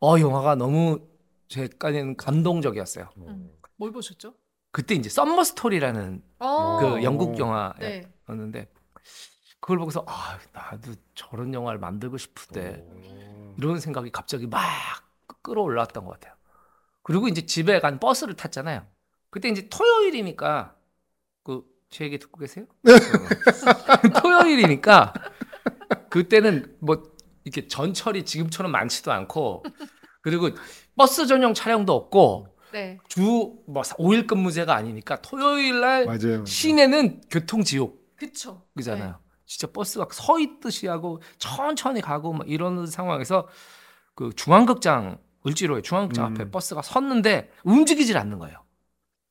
어 0.00 0.18
영화가 0.18 0.54
너무 0.54 1.00
제 1.48 1.68
깐에는 1.78 2.16
감동적이었어요. 2.16 3.10
음. 3.18 3.50
뭘 3.76 3.92
보셨죠? 3.92 4.34
그때 4.72 4.94
이제 4.94 5.08
썸머 5.08 5.44
스토리라는 5.44 6.22
어. 6.40 6.78
그 6.80 7.02
영국 7.02 7.32
네. 7.32 7.38
영화였는데 7.38 8.68
그걸 9.64 9.78
보고서 9.78 10.04
아 10.06 10.38
나도 10.52 10.92
저런 11.14 11.54
영화를 11.54 11.80
만들고 11.80 12.18
싶은데 12.18 12.84
오. 12.86 13.54
이런 13.56 13.80
생각이 13.80 14.10
갑자기 14.12 14.46
막 14.46 14.60
끓어올랐던 15.40 16.04
것 16.04 16.10
같아요. 16.12 16.34
그리고 17.02 17.28
이제 17.28 17.46
집에 17.46 17.80
가는 17.80 17.98
버스를 17.98 18.34
탔잖아요. 18.34 18.86
그때 19.30 19.48
이제 19.48 19.66
토요일이니까 19.70 20.76
그 21.44 21.74
제 21.88 22.04
얘기 22.04 22.18
듣고 22.18 22.40
계세요? 22.40 22.66
토요일이니까 24.20 25.14
그때는 26.10 26.76
뭐 26.80 27.02
이렇게 27.44 27.66
전철이 27.66 28.24
지금처럼 28.24 28.70
많지도 28.72 29.12
않고 29.12 29.62
그리고 30.20 30.50
버스 30.94 31.26
전용 31.26 31.54
차량도 31.54 31.94
없고 31.94 32.48
네. 32.72 32.98
주뭐 33.08 33.82
5일 33.98 34.26
근무제가 34.26 34.74
아니니까 34.74 35.22
토요일 35.22 35.80
날 35.80 36.04
맞아요. 36.04 36.44
시내는 36.44 37.22
교통 37.30 37.62
지옥 37.62 38.04
그쵸. 38.16 38.66
그잖아요. 38.76 39.23
진짜 39.54 39.72
버스가 39.72 40.08
서 40.10 40.40
있듯이 40.40 40.88
하고 40.88 41.22
천천히 41.38 42.00
가고 42.00 42.32
막 42.32 42.48
이러는 42.50 42.86
상황에서 42.86 43.46
그 44.16 44.32
중앙극장 44.34 45.18
을지로에 45.46 45.80
중앙극장 45.80 46.26
음. 46.26 46.32
앞에 46.32 46.50
버스가 46.50 46.82
섰는데 46.82 47.52
움직이질 47.62 48.18
않는 48.18 48.40
거예요. 48.40 48.64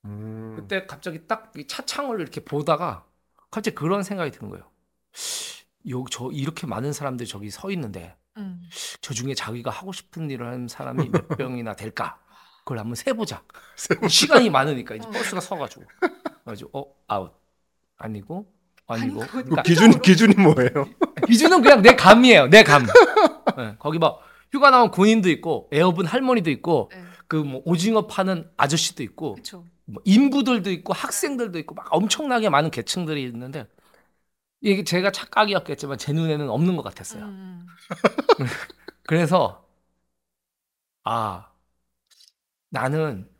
음. 0.05 0.53
그때 0.55 0.85
갑자기 0.85 1.27
딱이 1.27 1.67
차창을 1.67 2.21
이렇게 2.21 2.41
보다가 2.41 3.05
갑자기 3.51 3.75
그런 3.75 4.01
생각이 4.01 4.31
드는 4.31 4.49
거예요. 4.49 4.65
여기 5.89 6.05
저 6.09 6.29
이렇게 6.31 6.67
많은 6.67 6.93
사람들이 6.93 7.27
저기 7.27 7.49
서 7.49 7.69
있는데 7.71 8.15
음. 8.37 8.63
저 9.01 9.13
중에 9.13 9.33
자기가 9.33 9.71
하고 9.71 9.91
싶은 9.91 10.29
일을 10.31 10.47
하는 10.47 10.69
사람이 10.69 11.09
몇 11.09 11.25
명이나 11.37 11.75
될까? 11.75 12.17
그걸 12.59 12.79
한번 12.79 12.95
세보자. 12.95 13.43
시간이 14.09 14.49
많으니까 14.49 14.95
이제 14.95 15.05
어. 15.05 15.11
버스가 15.11 15.41
서가지고 15.41 15.83
그래가지고 16.45 16.79
어 16.79 16.95
아웃 17.07 17.33
아니고 17.97 18.49
아니고 18.87 19.21
아니, 19.21 19.29
그거 19.29 19.43
그러니까 19.43 19.63
기준 19.63 20.01
기준이 20.01 20.35
뭐예요? 20.35 20.87
기준은 21.27 21.61
그냥 21.61 21.81
내 21.81 21.95
감이에요. 21.95 22.47
내 22.47 22.63
감. 22.63 22.85
네, 23.57 23.75
거기 23.79 23.99
막 23.99 24.19
휴가 24.51 24.69
나온 24.69 24.91
군인도 24.91 25.29
있고 25.29 25.69
에어분 25.71 26.05
할머니도 26.05 26.49
있고 26.51 26.91
네. 26.93 27.03
그뭐 27.27 27.61
오징어 27.65 28.07
파는 28.07 28.49
아저씨도 28.57 29.03
있고 29.03 29.35
그쵸. 29.35 29.65
뭐 29.85 30.01
인부들도 30.05 30.71
있고 30.71 30.93
학생들도 30.93 31.57
있고 31.59 31.75
막 31.75 31.87
엄청나게 31.91 32.49
많은 32.49 32.71
계층들이 32.71 33.23
있는데 33.23 33.67
이게 34.61 34.83
제가 34.83 35.11
착각이었겠지만 35.11 35.97
제 35.97 36.13
눈에는 36.13 36.49
없는 36.49 36.75
것 36.75 36.83
같았어요. 36.83 37.25
음. 37.25 37.65
그래서 39.03 39.65
아 41.03 41.49
나는 42.69 43.32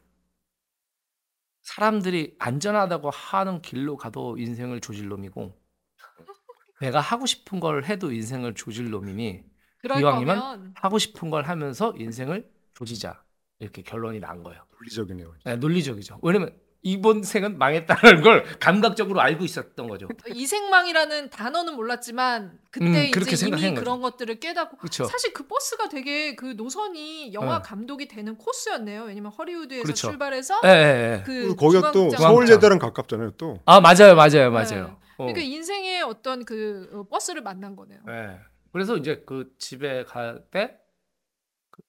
사람들이 1.64 2.36
안전하다고 2.40 3.10
하는 3.10 3.62
길로 3.62 3.98
가도 3.98 4.38
인생을 4.38 4.82
조질 4.82 5.08
놈이고 5.08 5.58
내가 6.80 7.00
하고 7.00 7.26
싶은 7.26 7.60
걸 7.60 7.86
해도 7.86 8.12
인생을 8.12 8.54
조질 8.54 8.90
놈이니 8.92 9.44
그럴 9.80 10.00
이왕이면 10.00 10.40
거면 10.40 10.74
하고 10.76 11.00
싶은 11.00 11.30
걸 11.30 11.44
하면서 11.44 11.94
인생을 11.98 12.50
조지자 12.74 13.24
이렇게 13.60 13.82
결론이 13.82 14.20
난 14.20 14.44
거예요. 14.44 14.66
논리적이네요. 14.74 15.34
네, 15.46 15.56
논리적이죠. 15.56 16.20
왜냐면 16.22 16.58
이번 16.84 17.24
생은 17.24 17.58
망했다는 17.58 18.22
걸 18.22 18.44
감각적으로 18.60 19.22
알고 19.22 19.46
있었던 19.46 19.88
거죠. 19.88 20.08
이생망이라는 20.28 21.30
단어는 21.30 21.76
몰랐지만 21.76 22.60
그때 22.72 23.08
음, 23.08 23.12
그렇게 23.12 23.32
이제 23.32 23.48
이미 23.48 23.62
거죠. 23.62 23.74
그런 23.76 24.02
것들을 24.02 24.40
깨닫고 24.40 24.78
그렇죠. 24.78 25.06
사실 25.06 25.34
그 25.34 25.48
버스가 25.48 25.88
되게 25.88 26.36
그 26.36 26.54
노선이 26.58 27.34
영화 27.34 27.62
네. 27.62 27.64
감독이 27.64 28.08
되는 28.10 28.38
코스였네요. 28.38 29.04
왜냐면 29.04 29.32
허리우드에서 29.32 29.84
그렇죠. 29.84 30.10
출발해서 30.10 30.60
예, 30.66 30.70
예, 30.70 30.74
예. 31.20 31.24
그 31.26 31.56
거기가 31.56 31.92
또 31.94 32.10
서울예대랑 32.12 32.80
가깝잖아요. 32.80 33.32
또. 33.38 33.60
아 33.66 33.80
맞아요, 33.80 34.16
맞아요, 34.16 34.52
맞아요. 34.52 34.98
어. 35.18 35.26
그러니까 35.26 35.40
인생의 35.42 36.02
어떤 36.02 36.44
그 36.44 36.90
어, 36.92 37.04
버스를 37.10 37.42
만난 37.42 37.78
거네요. 37.78 38.00
네. 38.06 38.38
그래서 38.74 38.98
이제 38.98 39.24
그 39.26 39.54
집에 39.58 40.04
갈때그 40.04 40.83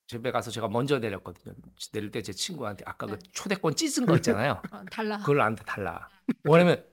집에 0.06 0.30
가서 0.32 0.50
제가 0.50 0.68
먼저 0.68 0.98
내렸거든요. 0.98 1.54
내릴 1.92 2.10
때 2.10 2.22
제 2.22 2.32
친구한테 2.32 2.84
아까 2.86 3.06
그 3.06 3.12
네. 3.12 3.18
초대권 3.32 3.74
찢은 3.76 4.06
거 4.06 4.16
있잖아요. 4.16 4.62
어, 4.70 4.84
달라. 4.90 5.18
그걸 5.18 5.38
나한테 5.38 5.64
달라. 5.64 6.08
왜냐면 6.44 6.84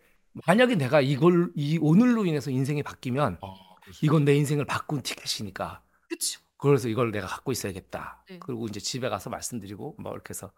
만약에 0.45 0.75
내가 0.75 1.01
이걸 1.01 1.51
이 1.55 1.77
오늘로 1.81 2.25
인해서 2.25 2.51
인생이 2.51 2.83
바뀌면 2.83 3.39
아, 3.41 3.47
이건 4.01 4.25
내 4.25 4.35
인생을 4.35 4.65
바꾼 4.65 5.01
티켓이니까. 5.01 5.81
그렇죠. 6.09 6.41
그래서 6.57 6.87
이걸 6.89 7.11
내가 7.11 7.27
갖고 7.27 7.51
있어야겠다. 7.51 8.23
네. 8.29 8.39
그리고 8.39 8.67
이제 8.67 8.79
집에 8.79 9.09
가서 9.09 9.29
말씀드리고 9.29 9.95
뭐 9.99 10.13
이렇게 10.13 10.29
해서 10.31 10.51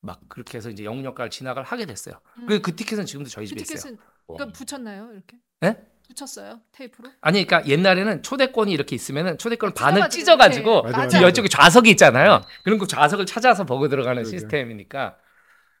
막 0.00 0.20
그렇게 0.28 0.58
해서 0.58 0.68
이제 0.70 0.84
영역까지 0.84 1.38
진학을 1.38 1.62
하게 1.62 1.86
됐어요. 1.86 2.20
음. 2.38 2.46
그 2.46 2.60
그 2.60 2.74
티켓은 2.76 3.06
지금도 3.06 3.30
저희 3.30 3.44
그 3.46 3.50
집에 3.50 3.62
있어요. 3.62 3.76
티켓은 3.76 3.98
그러니까 4.26 4.58
붙였나요 4.58 5.12
이렇게? 5.12 5.38
네? 5.60 5.86
붙였어요 6.08 6.60
테이프로? 6.72 7.10
아니 7.20 7.44
그러니까 7.46 7.68
옛날에는 7.68 8.22
초대권이 8.22 8.72
이렇게 8.72 8.94
있으면은 8.94 9.38
초대권을 9.38 9.72
아, 9.78 9.84
반을 9.84 10.08
찢어가지고. 10.10 10.82
맞아, 10.82 10.98
맞아. 10.98 11.18
맞아. 11.18 11.28
이쪽에 11.28 11.48
좌석이 11.48 11.90
있잖아요. 11.90 12.42
그런 12.62 12.78
그 12.78 12.86
좌석을 12.86 13.26
찾아서 13.26 13.64
보고 13.64 13.88
들어가는 13.88 14.22
그러게. 14.22 14.38
시스템이니까. 14.38 15.16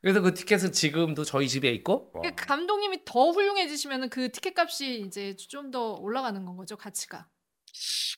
그래서 0.00 0.20
그 0.20 0.34
티켓은 0.34 0.72
지금도 0.72 1.24
저희 1.24 1.48
집에 1.48 1.70
있고 1.70 2.10
그러니까 2.12 2.44
감독님이 2.46 3.04
더 3.06 3.30
훌륭해지시면 3.30 4.10
그 4.10 4.30
티켓 4.32 4.58
값이 4.58 5.00
이제 5.06 5.34
좀 5.36 5.70
더 5.70 5.92
올라가는 5.94 6.44
건 6.44 6.56
거죠 6.56 6.76
가치가. 6.76 7.26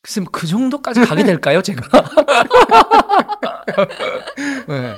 글쎄 0.03 0.21
뭐그 0.21 0.47
정도까지 0.47 1.01
가게 1.01 1.25
될까요, 1.25 1.63
제가? 1.63 1.89
네. 4.69 4.95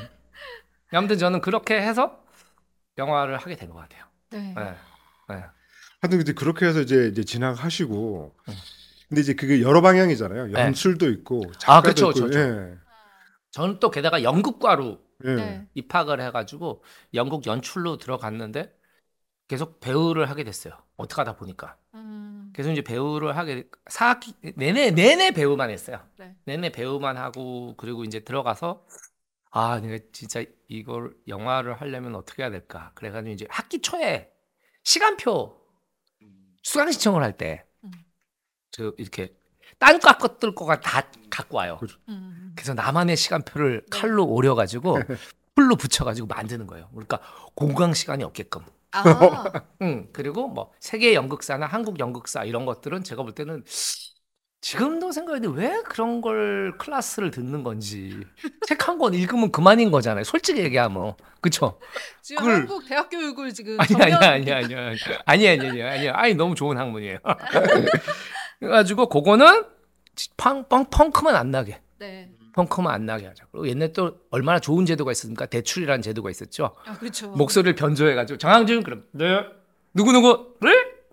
아무튼 0.93 1.19
저는 1.19 1.41
그렇게 1.41 1.81
해서 1.81 2.23
영화를 2.97 3.37
하게 3.39 3.57
된 3.57 3.71
것 3.71 3.79
같아요. 3.81 4.05
네. 4.31 4.55
네. 4.57 4.75
네. 5.29 5.45
하여튼 6.01 6.21
이제 6.21 6.33
그렇게 6.33 6.67
해서 6.67 6.81
이제 6.81 7.09
이제 7.09 7.25
진학하시고 7.25 8.35
음. 8.49 8.55
근데 9.09 9.21
이제 9.23 9.35
그게 9.35 9.63
여러 9.63 9.81
방향이잖아요. 9.81 10.47
네. 10.49 10.53
연출도 10.53 11.09
있고 11.11 11.43
아, 11.49 11.59
작가도 11.59 11.89
그쵸, 11.89 12.11
있고 12.11 12.21
그쵸, 12.27 12.39
예. 12.39 12.79
저는 13.51 13.81
또 13.81 13.91
게다가 13.91 14.23
연극과로 14.23 15.01
예. 15.25 15.35
네. 15.35 15.67
입학을 15.75 16.21
해가지고 16.21 16.85
연극 17.15 17.47
연출로 17.47 17.97
들어갔는데 17.97 18.73
계속 19.49 19.81
배우를 19.81 20.29
하게 20.29 20.45
됐어요. 20.45 20.75
어떻게 20.97 21.21
하다 21.23 21.37
보니까. 21.37 21.79
음. 21.95 22.53
그래서 22.53 22.71
이제 22.71 22.83
배우를 22.83 23.37
하게 23.37 23.67
4학기 23.91 24.35
내내 24.57 24.91
내내 24.91 25.31
배우만 25.31 25.71
했어요. 25.71 26.01
네. 26.19 26.37
내내 26.45 26.71
배우만 26.71 27.17
하고 27.17 27.75
그리고 27.79 28.05
이제 28.05 28.21
들어가서 28.21 28.85
아 29.51 29.81
내가 29.81 30.05
진짜 30.13 30.45
이걸 30.69 31.15
영화를 31.27 31.81
하려면 31.81 32.15
어떻게 32.15 32.43
해야 32.43 32.51
될까 32.51 32.93
그래가지고 32.95 33.33
이제 33.33 33.47
학기 33.49 33.81
초에 33.81 34.31
시간표 34.85 35.58
수강 36.63 36.91
신청을 36.91 37.23
할 37.23 37.37
때저 37.37 37.63
음. 37.85 38.93
이렇게 38.99 39.35
딴과 39.79 40.19
것들 40.19 40.55
거가 40.55 40.81
다 40.81 41.05
갖고 41.31 41.59
와요. 41.59 41.79
음. 42.09 42.53
그래서 42.57 42.75
나만의 42.75 43.17
시간표를 43.17 43.83
네. 43.83 43.87
칼로 43.91 44.25
오려가지고 44.27 44.99
풀로 45.55 45.77
붙여가지고 45.77 46.27
만드는 46.27 46.67
거예요. 46.67 46.89
그러니까 46.91 47.21
공강 47.55 47.95
시간이 47.95 48.25
없게끔. 48.25 48.63
아. 48.93 49.03
응, 49.83 50.09
그리고 50.13 50.49
뭐 50.49 50.73
세계 50.81 51.15
연극사나 51.15 51.67
한국 51.67 51.99
연극사 51.99 52.45
이런 52.45 52.65
것들은 52.65 53.05
제가 53.05 53.23
볼 53.23 53.33
때는 53.33 53.65
지금도 54.61 55.13
생각해도 55.13 55.51
왜 55.51 55.83
그런 55.85 56.21
걸 56.21 56.77
클래스를 56.79 57.31
듣는 57.31 57.63
건지 57.63 58.19
책 58.67 58.89
한 58.89 58.99
권 58.99 59.15
읽으면 59.15 59.53
그만인 59.53 59.91
거잖아요. 59.93 60.25
솔직히 60.25 60.61
얘기하면 60.63 61.15
그쵸? 61.41 61.79
지금 62.23 62.43
그걸- 62.43 62.55
한국 62.61 62.85
대학 62.89 63.09
교육을 63.09 63.53
지금 63.55 63.77
아니 63.81 63.95
아니 64.03 64.15
아니 64.15 64.53
아니 64.53 64.75
아니 64.75 64.99
아니 65.27 65.49
아니 65.49 65.69
아니 65.71 65.83
아니 65.83 66.09
아니 66.09 66.35
너무 66.35 66.55
좋은 66.57 66.77
학문이에요. 66.77 67.19
그래가지고 68.59 69.09
그거는 69.09 69.65
펑, 70.37 70.65
펑 70.69 70.85
펑크만 70.91 71.37
안 71.37 71.51
나게 71.53 71.81
네. 71.99 72.29
펑크만 72.55 72.93
안 72.93 73.07
나게 73.07 73.27
하자. 73.27 73.45
그리고 73.53 73.69
옛날 73.69 73.93
또 73.93 74.19
얼마나 74.33 74.59
좋은 74.59 74.85
제도가 74.85 75.13
있었습니까? 75.13 75.47
대출이라는 75.47 76.03
제도가 76.03 76.31
있었죠. 76.31 76.75
아 76.85 76.99
그렇죠. 76.99 77.29
목소리를 77.31 77.77
변조해가지고 77.77 78.39
정항준 78.39 78.83
그럼 78.83 79.05
네 79.13 79.45
누구 79.95 80.11
누구를 80.13 80.59
뭐 80.59 80.59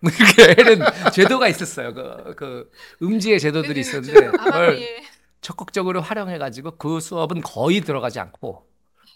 이렇게 0.37 0.61
하는 0.61 1.11
제도가 1.11 1.47
있었어요. 1.47 1.93
그, 1.93 2.35
그 2.35 2.71
음지의 3.01 3.39
제도들이 3.39 3.79
있었는데 3.81 4.27
그걸 4.31 4.53
아마리에 4.53 5.03
적극적으로 5.41 6.01
활용해가지고 6.01 6.77
그 6.77 6.99
수업은 6.99 7.41
거의 7.41 7.81
들어가지 7.81 8.19
않고 8.19 8.65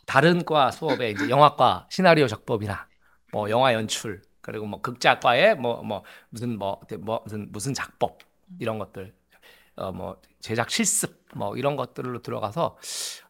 다른 0.06 0.44
과 0.46 0.72
수업에 0.72 1.12
이제 1.12 1.30
영화과 1.30 1.88
시나리오 1.90 2.28
작법이나 2.28 2.88
뭐 3.32 3.50
영화 3.50 3.74
연출 3.74 4.22
그리고 4.42 4.66
뭐 4.66 4.82
극작과에 4.82 5.56
뭐뭐 5.56 6.04
무슨 6.30 6.58
뭐, 6.58 6.80
뭐 7.00 7.22
무슨 7.26 7.52
무슨 7.52 7.74
작법 7.74 8.20
이런 8.60 8.80
것들 8.80 9.14
어 9.76 9.92
뭐 9.92 10.18
제작 10.42 10.70
실습 10.72 11.26
뭐 11.36 11.56
이런 11.58 11.76
것들로 11.76 12.22
들어가서 12.22 12.78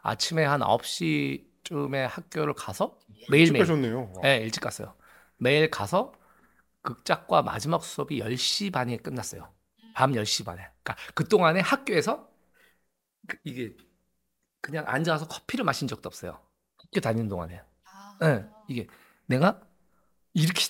아침에 0.01 0.46
한 0.46 0.62
9시쯤에 0.62 2.08
학교를 2.08 2.54
가서 2.54 2.98
매일매일. 3.30 3.66
네, 4.24 4.38
일찍 4.38 4.62
갔어요. 4.62 4.94
매일 5.38 5.70
가서 5.70 6.13
극작과 6.81 7.41
마지막 7.41 7.83
수업이 7.83 8.19
10시 8.19 8.71
반에 8.71 8.98
끝났어요. 8.98 9.53
밤 9.95 10.13
10시 10.13 10.45
반에. 10.45 10.62
그러니까 10.83 10.95
그동안에 11.13 11.59
학교에서 11.59 12.29
그- 13.27 13.38
이게 13.43 13.75
그냥 14.62 14.86
앉아서 14.88 15.27
커피를 15.27 15.65
마신 15.65 15.88
적도 15.88 16.08
없어요. 16.08 16.39
학교 16.77 16.99
다니는 16.99 17.27
동안에. 17.27 17.62
아. 17.86 18.17
네, 18.21 18.45
이게 18.67 18.88
내가 19.25 19.62
이렇게 20.34 20.63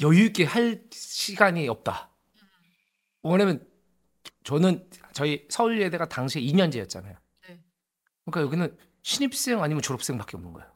여유 0.00 0.24
있게 0.26 0.44
할 0.44 0.84
시간이 0.92 1.68
없다. 1.68 2.10
왜냐면 3.22 3.66
저는 4.44 4.88
저희 5.12 5.46
서울예대가 5.50 6.08
당시에 6.08 6.42
2년제였잖아요. 6.42 7.16
네. 7.48 7.62
그러니까 8.24 8.40
여기는 8.42 8.76
신입생 9.02 9.62
아니면 9.62 9.82
졸업생밖에 9.82 10.36
없는 10.36 10.52
거예요. 10.52 10.70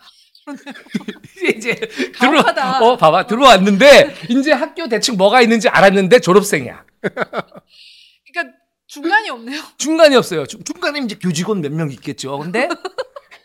이제 1.56 1.74
가혹하다. 2.14 2.78
들어 2.78 2.86
어 2.92 2.96
봐봐 2.96 3.26
들어왔는데 3.26 4.14
이제 4.30 4.52
학교 4.52 4.88
대충 4.88 5.16
뭐가 5.16 5.40
있는지 5.42 5.68
알았는데 5.68 6.20
졸업생이야. 6.20 6.84
그러니까 7.00 8.56
중간이 8.86 9.30
없네요. 9.30 9.62
중간이 9.76 10.16
없어요. 10.16 10.46
중, 10.46 10.62
중간에 10.64 11.00
이제 11.00 11.16
교직원 11.16 11.60
몇 11.60 11.72
명 11.72 11.90
있겠죠. 11.90 12.38
근데 12.38 12.68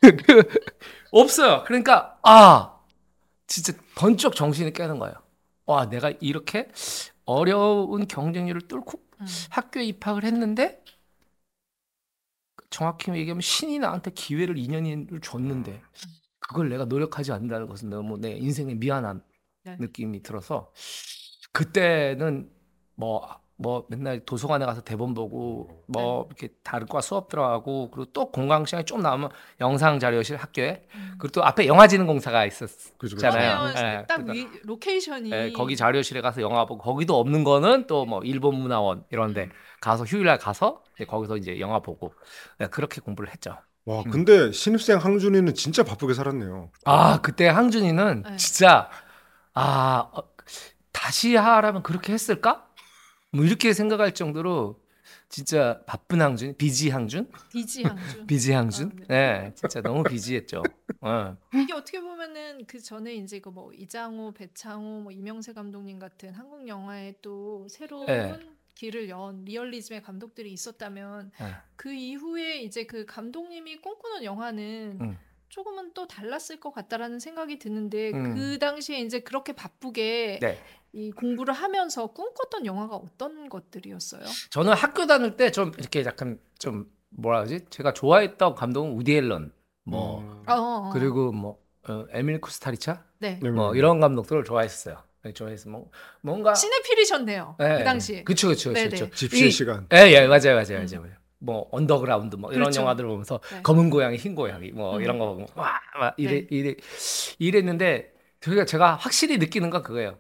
그 0.01 0.43
없어요. 1.11 1.63
그러니까 1.65 2.17
아 2.23 2.77
진짜 3.47 3.73
번쩍 3.95 4.35
정신이 4.35 4.73
깨는 4.73 4.99
거예요. 4.99 5.15
와 5.65 5.87
내가 5.89 6.11
이렇게 6.19 6.67
어려운 7.25 8.07
경쟁률을 8.07 8.61
뚫고 8.67 8.99
음. 9.21 9.25
학교에 9.49 9.83
입학을 9.85 10.23
했는데 10.23 10.83
정확히 12.69 13.11
얘기하면 13.11 13.41
신이 13.41 13.79
나한테 13.79 14.11
기회를 14.11 14.55
2년을 14.55 15.21
줬는데 15.21 15.81
그걸 16.47 16.69
내가 16.69 16.85
노력하지 16.85 17.31
않는다는 17.31 17.67
것은 17.67 17.89
너무 17.89 18.17
내 18.17 18.31
인생에 18.33 18.75
미안한 18.75 19.23
네. 19.63 19.77
느낌이 19.79 20.23
들어서 20.23 20.71
그때는 21.51 22.49
뭐뭐 22.95 23.85
맨날 23.89 24.19
도서관에 24.25 24.65
가서 24.65 24.81
대본 24.81 25.13
보고 25.13 25.83
뭐 25.87 26.27
이렇게 26.27 26.49
다른 26.63 26.87
과 26.87 27.01
수업 27.01 27.29
들어가고 27.29 27.91
그리고 27.91 28.11
또 28.11 28.31
공강 28.31 28.65
시간이 28.65 28.85
좀 28.85 29.01
남으면 29.01 29.29
영상 29.61 29.99
자료실 29.99 30.35
학교에 30.37 30.85
음. 30.95 31.15
그리고 31.17 31.31
또 31.31 31.43
앞에 31.45 31.65
영화진흥공사가 31.67 32.45
있었잖아요. 32.45 32.97
그죠, 32.97 33.15
그죠. 33.15 33.29
그러네요. 33.29 33.73
예, 33.77 34.05
딱 34.07 34.17
그러니까 34.17 34.33
위, 34.33 34.47
로케이션이 34.63 35.31
예, 35.31 35.51
거기 35.51 35.75
자료실에 35.75 36.21
가서 36.21 36.41
영화 36.41 36.65
보고 36.65 36.83
거기도 36.83 37.17
없는 37.19 37.43
거는 37.43 37.87
또 37.87 38.05
뭐 38.05 38.21
일본 38.23 38.55
문화원 38.55 39.05
이런데 39.11 39.49
가서 39.81 40.03
휴일날 40.03 40.37
가서 40.39 40.83
이제 40.95 41.05
거기서 41.05 41.37
이제 41.37 41.59
영화 41.59 41.79
보고 41.79 42.13
예, 42.61 42.67
그렇게 42.67 43.01
공부를 43.01 43.31
했죠. 43.31 43.57
와 43.85 44.03
음. 44.05 44.11
근데 44.11 44.51
신입생 44.51 44.97
항준이는 44.99 45.53
진짜 45.55 45.83
바쁘게 45.83 46.13
살았네요. 46.13 46.71
아 46.85 47.21
그때 47.21 47.47
항준이는 47.47 48.23
네. 48.23 48.37
진짜 48.37 48.89
아 49.53 50.09
어, 50.13 50.23
다시 50.91 51.35
하라면 51.35 51.83
그렇게 51.83 52.13
했을까? 52.13 52.67
뭐 53.31 53.43
이렇게 53.45 53.73
생각할 53.73 54.13
정도로 54.13 54.81
진짜 55.27 55.81
바쁜 55.87 56.21
항준, 56.21 56.55
비지 56.57 56.89
항준, 56.91 57.29
디지 57.49 57.83
항준. 57.83 58.27
비지 58.27 58.53
항준, 58.53 58.91
아, 59.01 59.05
네, 59.09 59.51
진짜 59.55 59.81
너무 59.81 60.03
비지했죠. 60.03 60.63
어. 61.01 61.35
이게 61.53 61.73
어떻게 61.73 61.99
보면은 61.99 62.65
그 62.67 62.79
전에 62.79 63.15
이제 63.15 63.39
그 63.39 63.49
뭐 63.49 63.73
이장호, 63.73 64.31
배창호, 64.33 65.01
뭐 65.01 65.11
이명세 65.11 65.53
감독님 65.53 65.99
같은 65.99 66.33
한국 66.33 66.67
영화에 66.67 67.15
또 67.21 67.67
새로운 67.69 68.05
네. 68.05 68.39
길을 68.75 69.09
연 69.09 69.45
리얼리즘의 69.45 70.01
감독들이 70.01 70.51
있었다면 70.51 71.31
네. 71.39 71.45
그 71.75 71.93
이후에 71.93 72.57
이제 72.61 72.85
그 72.85 73.05
감독님이 73.05 73.77
꿈꾸는 73.77 74.23
영화는 74.23 74.97
음. 75.01 75.17
조금은 75.49 75.93
또 75.93 76.07
달랐을 76.07 76.59
것 76.59 76.71
같다라는 76.71 77.19
생각이 77.19 77.59
드는데 77.59 78.11
음. 78.11 78.35
그 78.35 78.57
당시에 78.59 78.99
이제 79.01 79.19
그렇게 79.19 79.53
바쁘게 79.53 80.39
네. 80.41 80.59
이 80.93 81.11
공부를 81.11 81.53
하면서 81.53 82.07
꿈꿨던 82.07 82.65
영화가 82.65 82.95
어떤 82.95 83.49
것들이었어요? 83.49 84.23
저는 84.49 84.73
학교 84.73 85.05
다닐 85.05 85.35
때 85.37 85.51
좀 85.51 85.71
이렇게 85.77 86.03
약간 86.05 86.39
좀 86.59 86.91
뭐라 87.09 87.41
하지? 87.41 87.65
제가 87.69 87.93
좋아했던 87.93 88.55
감독은 88.55 88.93
우디 88.93 89.15
앨런, 89.15 89.53
뭐 89.83 90.21
음. 90.21 90.43
어, 90.47 90.53
어, 90.53 90.87
어. 90.87 90.89
그리고 90.91 91.31
뭐 91.31 91.61
어, 91.87 92.05
에밀 92.11 92.41
쿠스타리차, 92.41 93.05
네. 93.19 93.39
네, 93.41 93.49
뭐 93.51 93.73
네. 93.73 93.77
이런 93.79 93.99
감독들을 93.99 94.43
좋아했어요. 94.45 94.97
네, 95.23 95.31
좋아해서 95.33 95.69
뭐 95.69 95.89
뭔가 96.21 96.53
시네필이셨네요. 96.53 97.57
예, 97.61 97.75
그 97.77 97.83
당시에. 97.83 98.23
그쵸 98.23 98.49
그쵸 98.49 98.73
그쵸. 98.73 99.09
이- 99.33 99.49
시간. 99.51 99.87
예, 99.93 99.97
예, 100.11 100.27
맞아요, 100.27 100.55
맞아요, 100.55 100.79
맞아요. 100.85 101.01
맞아요. 101.01 101.13
뭐 101.39 101.67
언더그라운드 101.71 102.35
뭐 102.35 102.51
이런 102.51 102.63
그렇죠. 102.63 102.81
영화들을 102.81 103.09
보면서 103.09 103.39
네. 103.51 103.61
검은 103.63 103.89
고양이, 103.89 104.17
흰 104.17 104.35
고양이 104.35 104.71
뭐 104.71 104.97
음. 104.97 105.01
이런 105.01 105.19
거 105.19 105.33
보고 105.35 105.45
와, 105.55 105.79
막 105.99 106.13
이래 106.17 106.41
네. 106.41 106.47
이래 106.49 106.75
이랬는데 107.39 108.13
제가 108.41 108.65
제가 108.65 108.95
확실히 108.95 109.37
느끼는 109.37 109.69
건 109.69 109.81
그거예요. 109.83 110.17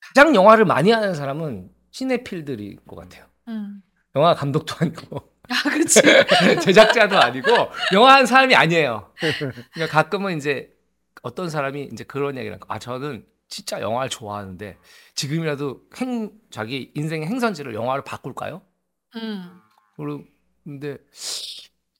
가장 0.00 0.34
영화를 0.34 0.64
많이 0.64 0.90
하는 0.90 1.14
사람은 1.14 1.70
시네필들인 1.90 2.80
것 2.86 2.96
같아요. 2.96 3.26
음. 3.48 3.82
영화 4.16 4.34
감독도 4.34 4.74
아니고 4.78 5.34
아, 5.48 5.68
그렇지. 5.70 6.00
제작자도 6.62 7.18
아니고 7.18 7.48
영화 7.92 8.14
한 8.14 8.26
사람이 8.26 8.54
아니에요. 8.54 9.12
그러니까 9.72 9.86
가끔은 9.90 10.36
이제 10.36 10.73
어떤 11.24 11.50
사람이 11.50 11.88
이제 11.92 12.04
그런 12.04 12.36
얘기를 12.36 12.58
아 12.68 12.78
저는 12.78 13.26
진짜 13.48 13.80
영화를 13.80 14.10
좋아하는데 14.10 14.78
지금이라도 15.14 15.88
행 15.96 16.32
자기 16.50 16.92
인생의 16.94 17.28
행선지를 17.28 17.74
영화로 17.74 18.04
바꿀까요? 18.04 18.62
음. 19.16 19.60
그런데 19.96 20.98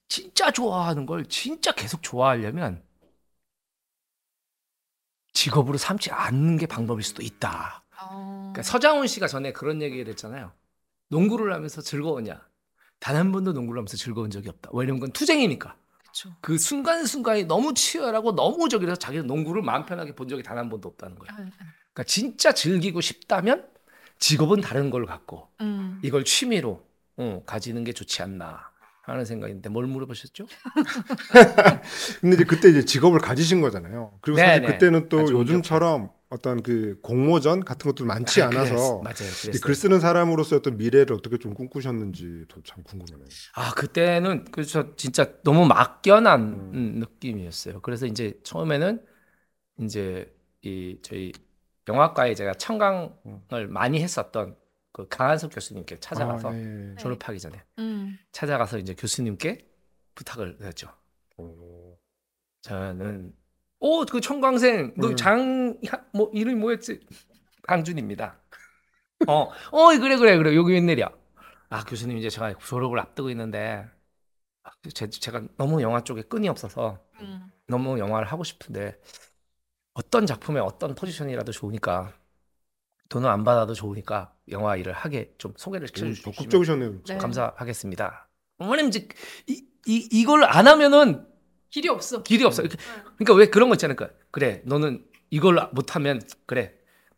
진짜 0.09 0.51
좋아하는 0.51 1.07
걸 1.07 1.25
진짜 1.27 1.73
계속 1.73 2.03
좋아하려면 2.03 2.83
직업으로 5.33 5.79
삼지 5.79 6.11
않는 6.11 6.57
게 6.59 6.67
방법일 6.67 7.03
수도 7.03 7.23
있다. 7.23 7.85
어. 8.01 8.53
그러니까 8.53 8.63
서장훈 8.63 9.07
씨가 9.07 9.27
전에 9.27 9.53
그런 9.53 9.83
얘기를 9.83 10.07
했잖아요. 10.09 10.53
농구를 11.09 11.53
하면서 11.53 11.83
즐거웠냐? 11.83 12.47
단 13.01 13.17
한 13.17 13.33
번도 13.33 13.53
농구를 13.53 13.81
하면서 13.81 13.97
즐거운 13.97 14.31
적이 14.31 14.49
없다. 14.51 14.71
왜냐면 14.73 15.01
그건 15.01 15.13
투쟁이니까. 15.13 15.77
그쵸. 16.15 16.31
그 16.41 16.57
순간순간이 16.59 17.45
너무 17.45 17.75
치열하고 17.75 18.37
너무 18.37 18.69
저기라서 18.69 18.99
자기는 19.01 19.27
농구를 19.27 19.63
마음 19.63 19.85
편하게 19.85 20.15
본 20.15 20.29
적이 20.29 20.45
단 20.45 20.55
한 20.55 20.69
번도 20.69 20.89
없다는 20.91 21.19
거야. 21.19 21.31
아, 21.33 21.35
아. 21.41 21.49
그러니까 21.93 22.05
진짜 22.07 22.53
즐기고 22.53 23.01
싶다면 23.01 23.67
직업은 24.21 24.61
다른 24.61 24.91
걸 24.91 25.05
갖고 25.05 25.49
음. 25.61 25.99
이걸 26.05 26.25
취미로 26.25 26.87
어, 27.17 27.43
가지는 27.45 27.83
게 27.83 27.93
좋지 27.93 28.23
않나 28.23 28.71
하는 29.03 29.25
생각인데 29.25 29.69
뭘 29.69 29.87
물어보셨죠? 29.89 30.47
근데 32.21 32.37
이제 32.37 32.45
그때 32.45 32.69
이제 32.69 32.85
직업을 32.85 33.19
가지신 33.19 33.61
거잖아요. 33.61 34.17
그리고 34.21 34.39
사실 34.39 34.61
네네. 34.61 34.73
그때는 34.75 35.09
또 35.09 35.29
요즘처럼 35.29 36.11
어떤 36.35 36.63
그 36.63 36.99
공모전 37.03 37.65
같은 37.65 37.89
것도 37.91 38.05
많지 38.05 38.43
아, 38.43 38.49
그랬- 38.51 38.59
않아서 38.61 39.01
그랬어요. 39.01 39.53
글 39.63 39.75
쓰는 39.75 40.01
사람으로서 40.01 40.57
어떤 40.57 40.77
미래를 40.77 41.15
어떻게 41.17 41.39
좀 41.39 41.55
꿈꾸셨는지 41.55 42.45
더참 42.49 42.83
궁금하네요. 42.83 43.29
아 43.55 43.73
그때는 43.75 44.45
그저 44.51 44.95
진짜 44.97 45.41
너무 45.43 45.65
막연한 45.67 46.41
음. 46.43 46.71
음, 46.75 46.99
느낌이었어요. 47.01 47.81
그래서 47.83 48.07
이제 48.07 48.39
처음에는 48.43 49.05
이제 49.81 50.35
이 50.63 50.99
저희 51.03 51.33
영화과에 51.89 52.35
제가 52.35 52.55
청강을 52.55 53.69
많이 53.69 54.03
했었던 54.03 54.57
그 54.93 55.07
강한석 55.09 55.53
교수님께 55.55 55.99
찾아가서 56.01 56.51
아, 56.51 56.55
예, 56.57 56.93
예. 56.93 56.95
졸업하기 56.97 57.39
전에 57.41 57.63
음. 57.79 58.17
찾아가서 58.33 58.79
이제 58.79 58.95
교수님께 58.95 59.69
부탁을 60.15 60.59
했죠. 60.63 60.89
오. 61.37 61.99
저는 62.63 63.33
오 63.81 64.05
그 64.07 64.21
청강생 64.21 64.95
음. 64.97 65.01
너장 65.01 65.79
뭐 66.13 66.31
이름이 66.33 66.57
뭐였지 66.59 67.01
강준입니다. 67.63 68.39
어, 69.29 69.51
어 69.71 69.99
그래 69.99 70.17
그래 70.17 70.37
그래 70.37 70.55
여기 70.57 70.73
웬일이야? 70.73 71.09
아 71.71 71.85
교수님 71.85 72.17
이제 72.19 72.29
제가 72.31 72.55
졸업을 72.59 72.99
앞두고 72.99 73.31
있는데 73.31 73.87
아, 74.63 74.71
제, 74.93 75.09
제가 75.09 75.43
너무 75.57 75.83
영화 75.83 76.03
쪽에 76.03 76.23
끈이 76.23 76.49
없어서 76.49 76.99
음. 77.21 77.51
너무 77.67 77.99
영화를 77.99 78.29
하고 78.29 78.45
싶은데 78.45 78.99
어떤 79.95 80.27
작품에 80.27 80.61
어떤 80.61 80.95
포지션이라도 80.95 81.53
좋으니까 81.53 82.13
돈을 83.09 83.29
안 83.29 83.45
받아도 83.45 83.75
좋으니까 83.75 84.35
영화 84.51 84.77
일을 84.77 84.93
하게 84.93 85.35
좀 85.39 85.53
소개를 85.57 85.85
오, 85.85 85.87
시켜주시면 85.89 86.35
적극적이셨네요. 86.35 87.03
네. 87.07 87.19
감사하겠습니다. 87.19 88.29
어머님 88.59 88.89
이제 88.89 89.09
이, 89.47 89.65
이 89.87 90.09
이걸 90.13 90.45
안 90.45 90.67
하면은 90.67 91.27
길이 91.75 91.89
없어. 91.89 92.23
길이 92.23 92.45
없어. 92.45 92.63
이렇게 92.63 92.77
그러니까 93.17 93.35
왜 93.35 93.47
그런 93.47 93.69
거 93.69 93.75
있잖아요. 93.75 93.97
그러니까 93.97 94.17
그래 94.31 94.63
너는 94.65 95.05
이걸 95.31 95.59
못하면 95.73 96.21
그래 96.47 96.73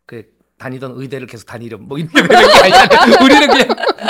그 0.07 0.35
다니던 0.57 0.93
의대를 0.95 1.27
계속 1.27 1.45
다니렴 1.45 1.83
뭐 1.87 1.99
이런 1.99 2.09
게 2.11 2.19
아니야. 2.21 2.87
우리는 3.23 3.47
그냥 3.47 3.67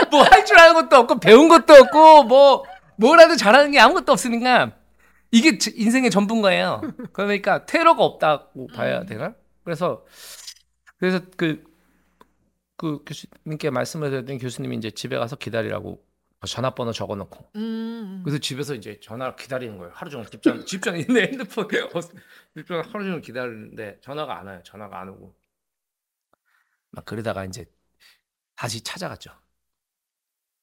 뭐 0.10 0.24
할 0.24 0.46
줄 0.46 0.58
아는 0.58 0.74
것도 0.76 0.96
없고 0.96 1.20
배운 1.20 1.50
것도 1.50 1.74
없고 1.74 2.24
뭐 2.24 2.64
뭐라도 2.96 3.36
잘하는 3.36 3.72
게 3.72 3.80
아무것도 3.80 4.14
없으니까 4.14 4.72
이게 5.32 5.58
지- 5.58 5.74
인생의 5.76 6.10
전부인 6.12 6.42
거예요. 6.42 6.82
그러니까 7.12 7.66
테러가 7.66 8.02
없다고 8.06 8.68
봐야 8.68 9.02
음. 9.02 9.06
되나? 9.06 9.36
그래서 9.66 10.06
그래서 10.98 11.20
그, 11.36 11.62
그 12.78 13.04
교수님께 13.06 13.70
말씀을 13.70 14.10
드렸더니 14.12 14.40
교수님이 14.40 14.78
이제 14.78 14.92
집에 14.92 15.18
가서 15.18 15.36
기다리라고 15.36 16.02
전화번호 16.46 16.92
적어놓고 16.92 17.52
음. 17.56 18.22
그래서 18.24 18.38
집에서 18.38 18.76
이제 18.76 19.00
전화를 19.02 19.36
기다리는 19.36 19.78
거예요. 19.78 19.92
하루 19.96 20.12
종일 20.12 20.28
집전 20.28 20.66
집전에 20.66 21.00
있는 21.00 21.22
핸드폰 21.22 21.68
집전 21.68 22.84
하루 22.86 23.06
종일 23.06 23.22
기다리는데 23.22 24.00
전화가 24.02 24.38
안 24.38 24.48
와요. 24.48 24.62
전화가 24.64 25.02
안 25.02 25.10
오고 25.10 25.36
막 26.92 27.06
그러다가 27.06 27.44
이제 27.46 27.66
다시 28.56 28.82
찾아갔죠. 28.82 29.32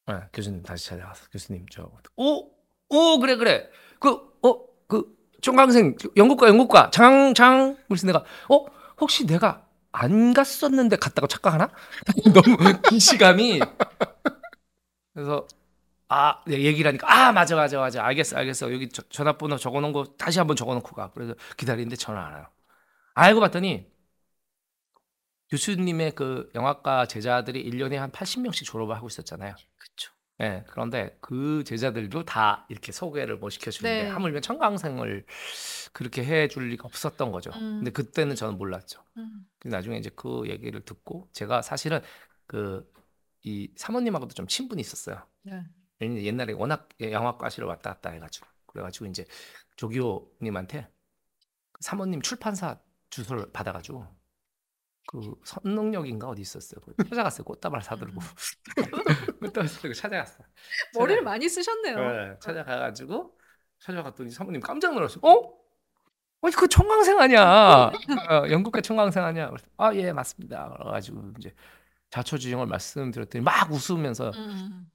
네, 0.07 0.21
교수님 0.33 0.63
다시 0.63 0.87
찾아가서 0.87 1.29
교수님 1.31 1.67
저오오 1.69 3.21
그래 3.21 3.37
그래 3.37 3.71
그어그 3.99 5.17
총강생 5.41 5.97
영국과 6.17 6.49
영국과 6.49 6.91
장장 6.91 7.77
그래서 7.89 8.07
내가 8.07 8.25
어 8.49 8.67
혹시 9.01 9.27
내가 9.27 9.67
안 9.93 10.35
갔었는데 10.35 10.97
갔다고 10.97 11.27
착각하나? 11.27 11.71
너무 12.35 12.81
기시감이 12.91 13.61
그래서 15.15 15.47
아, 16.09 16.43
네, 16.47 16.61
얘기를 16.63 16.89
하니까 16.89 17.11
아 17.11 17.33
맞아 17.33 17.57
맞아 17.57 17.79
맞아 17.81 18.05
알겠어 18.05 18.37
알겠어 18.37 18.73
여기 18.73 18.89
저- 18.89 19.03
전화번호 19.09 19.57
적어 19.57 19.81
놓은 19.81 19.93
거 19.93 20.05
다시 20.19 20.39
한번 20.39 20.57
적어 20.57 20.75
놓고 20.75 20.95
가 20.95 21.11
그래서 21.13 21.35
기다리는데 21.57 21.97
전화 21.97 22.27
안 22.27 22.35
와요 22.35 22.47
알고 23.15 23.41
봤더니 23.41 23.87
교수님의 25.51 26.13
그 26.15 26.51
영화과 26.55 27.07
제자들이 27.07 27.61
1년에 27.61 27.97
한 27.97 28.11
80명씩 28.11 28.65
졸업을 28.67 28.97
하고 28.97 29.07
있었잖아요 29.07 29.55
그쵸. 29.77 30.13
예 30.41 30.65
그런데 30.69 31.17
그 31.21 31.63
제자들도 31.65 32.25
다 32.25 32.67
이렇게 32.69 32.91
소개를 32.93 33.37
못 33.37 33.51
시켜주는데 33.51 34.05
네. 34.05 34.09
하물며 34.11 34.41
청강생을 34.41 35.27
그렇게 35.93 36.25
해줄 36.25 36.71
리가 36.71 36.87
없었던 36.87 37.31
거죠 37.31 37.51
음. 37.51 37.79
근데 37.79 37.91
그때는 37.93 38.35
저는 38.35 38.59
몰랐죠 38.59 39.01
음. 39.17 39.47
나중에 39.65 39.97
이제 39.99 40.11
그 40.17 40.43
얘기를 40.49 40.81
듣고 40.85 41.29
제가 41.33 41.63
사실은 41.63 42.01
그 42.47 42.91
이 43.47 43.71
사모님하고도 43.77 44.35
좀 44.35 44.47
친분이 44.47 44.81
있었어요 44.81 45.23
네. 45.43 45.63
왜냐면 46.05 46.25
옛날에 46.25 46.53
워낙 46.53 46.89
영화과시를 47.01 47.67
왔다 47.69 47.95
갔다 47.95 48.11
해가지고 48.11 48.47
그래가지고 48.67 49.07
이제 49.07 49.25
조기호님한테 49.77 50.89
그 51.73 51.81
사모님 51.81 52.23
출판사 52.23 52.79
주소를 53.11 53.51
받아가지고 53.53 54.07
그 55.07 55.35
선릉역인가 55.45 56.29
어디 56.29 56.43
있었어요. 56.43 56.81
찾아갔어요. 57.09 57.45
꽃다발 57.45 57.83
사들고 57.83 58.21
꽃다발 59.41 59.69
사들고 59.69 59.95
찾아갔어. 59.95 60.43
머리를 60.95 61.21
찾아- 61.21 61.25
많이 61.25 61.49
쓰셨네요. 61.49 61.97
네, 61.97 62.37
찾아가가지고 62.41 63.39
찾아갔더니 63.81 64.31
사모님 64.31 64.61
깜짝 64.61 64.95
놀랐어요. 64.95 65.21
어? 65.23 65.53
아니 66.43 66.55
그 66.55 66.69
청강생 66.69 67.19
아니야? 67.19 67.91
어, 68.31 68.51
영국계 68.51 68.81
청강생 68.83 69.23
아니야? 69.25 69.51
아예 69.79 70.13
맞습니다. 70.13 70.75
그래가지고 70.79 71.33
이제 71.39 71.55
자초지종을 72.11 72.67
말씀드렸더니 72.67 73.43
막 73.45 73.71
웃으면서 73.73 74.31
음. 74.35 74.91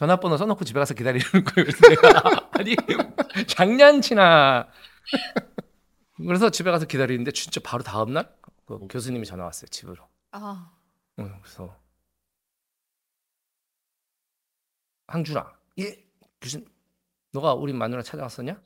전화번호 0.00 0.38
써놓고 0.38 0.64
집에 0.64 0.80
가서 0.80 0.94
기다리는 0.94 1.22
거예요. 1.30 1.44
그래서 1.54 1.88
내가 1.88 2.50
아니 2.58 2.74
장난치나. 3.46 4.66
그래서 6.16 6.50
집에 6.50 6.70
가서 6.70 6.86
기다리는데 6.86 7.30
진짜 7.32 7.60
바로 7.62 7.82
다음 7.82 8.12
날 8.14 8.40
그 8.78 8.86
교수님이 8.88 9.26
전화 9.26 9.44
왔어요 9.44 9.68
집으로. 9.68 10.08
아. 10.30 10.70
응, 11.18 11.40
그래서 11.42 11.76
항준아, 15.08 15.52
예 15.80 16.04
교수님, 16.40 16.68
너가 17.32 17.54
우리 17.54 17.72
마누라 17.72 18.02
찾아왔었냐? 18.02 18.62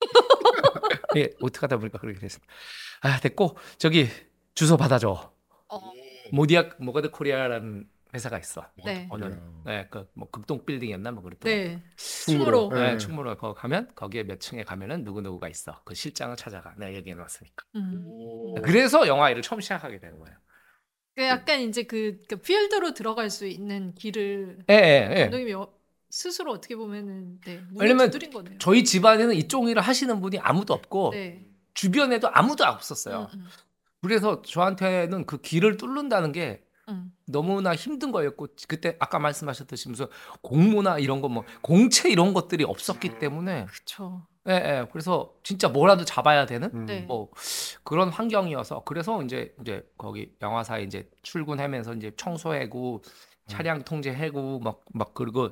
예 1.16 1.30
어떻게 1.40 1.60
하다 1.60 1.78
보니까 1.78 1.98
그렇게 1.98 2.20
됐어. 2.20 2.38
아 3.00 3.18
됐고 3.18 3.56
저기 3.78 4.08
주소 4.54 4.76
받아줘. 4.76 5.32
어. 5.68 5.80
모디악 6.32 6.82
모가드 6.82 7.10
코리아라는 7.10 7.88
회사가 8.14 8.38
있어. 8.38 8.64
네. 8.84 9.06
어느 9.10 9.24
음. 9.24 9.62
네, 9.66 9.88
그뭐 9.90 10.30
극동 10.30 10.64
빌딩이었나 10.64 11.10
뭐 11.10 11.22
그랬던. 11.22 11.50
네. 11.50 11.82
충무로. 11.96 12.68
충무로. 12.68 12.80
네, 12.80 12.92
네. 12.92 12.98
충무로 12.98 13.36
거 13.36 13.52
가면 13.52 13.90
거기에 13.94 14.22
몇 14.22 14.40
층에 14.40 14.62
가면은 14.64 15.04
누구 15.04 15.20
누구가 15.20 15.48
있어. 15.48 15.82
그 15.84 15.94
실장을 15.94 16.34
찾아가. 16.36 16.74
내가 16.78 16.94
얘기해 16.94 17.14
놨으니까. 17.14 17.64
음. 17.76 18.54
그래서 18.62 19.06
영화 19.06 19.30
일을 19.30 19.42
처음 19.42 19.60
시작하게 19.60 19.98
되는 19.98 20.18
거예요. 20.18 20.36
그 21.16 21.22
약간 21.22 21.60
이제 21.60 21.82
그, 21.84 22.20
그 22.28 22.36
필드로 22.36 22.92
들어갈 22.94 23.30
수 23.30 23.46
있는 23.46 23.94
길을 23.94 24.58
예, 24.70 24.74
예, 24.74 25.10
예. 25.16 25.22
감독님이 25.22 25.54
어- 25.54 25.72
스스로 26.10 26.52
어떻게 26.52 26.76
보면은 26.76 27.40
네, 27.44 27.62
왜냐면 27.78 28.10
두드린 28.10 28.30
거네요. 28.30 28.58
저희 28.58 28.84
집안에는 28.84 29.34
이쪽 29.34 29.68
일을 29.68 29.82
하시는 29.82 30.20
분이 30.20 30.38
아무도 30.38 30.72
없고 30.74 31.10
네. 31.12 31.44
주변에도 31.74 32.28
아무도 32.32 32.64
없었어요. 32.64 33.28
음, 33.34 33.44
그래서 34.02 34.40
저한테는 34.42 35.26
그 35.26 35.40
길을 35.40 35.76
뚫는다는 35.78 36.32
게 36.32 36.65
음, 36.88 37.12
너무나 37.26 37.74
힘든 37.74 38.12
거였고 38.12 38.46
그때 38.68 38.96
아까 39.00 39.18
말씀하셨듯이 39.18 39.88
무슨 39.88 40.06
공모나 40.42 40.98
이런 40.98 41.20
거 41.20 41.28
뭐 41.28 41.44
공채 41.62 42.08
이런 42.10 42.32
것들이 42.32 42.62
없었기 42.64 43.18
때문에 43.18 43.66
그렇죠. 43.66 44.26
예, 44.48 44.52
예. 44.52 44.86
그래서 44.92 45.34
진짜 45.42 45.68
뭐라도 45.68 46.04
잡아야 46.04 46.46
되는 46.46 46.70
음. 46.72 46.86
네. 46.86 47.00
뭐 47.02 47.30
그런 47.82 48.08
환경이어서 48.10 48.84
그래서 48.84 49.20
이제 49.24 49.54
이제 49.60 49.84
거기 49.98 50.32
영화사에 50.40 50.84
이제 50.84 51.10
출근하면서 51.22 51.94
이제 51.94 52.12
청소해고 52.16 53.02
차량 53.48 53.82
통제해고 53.82 54.60
막 54.60 54.80
막 54.92 55.14
그리고 55.14 55.50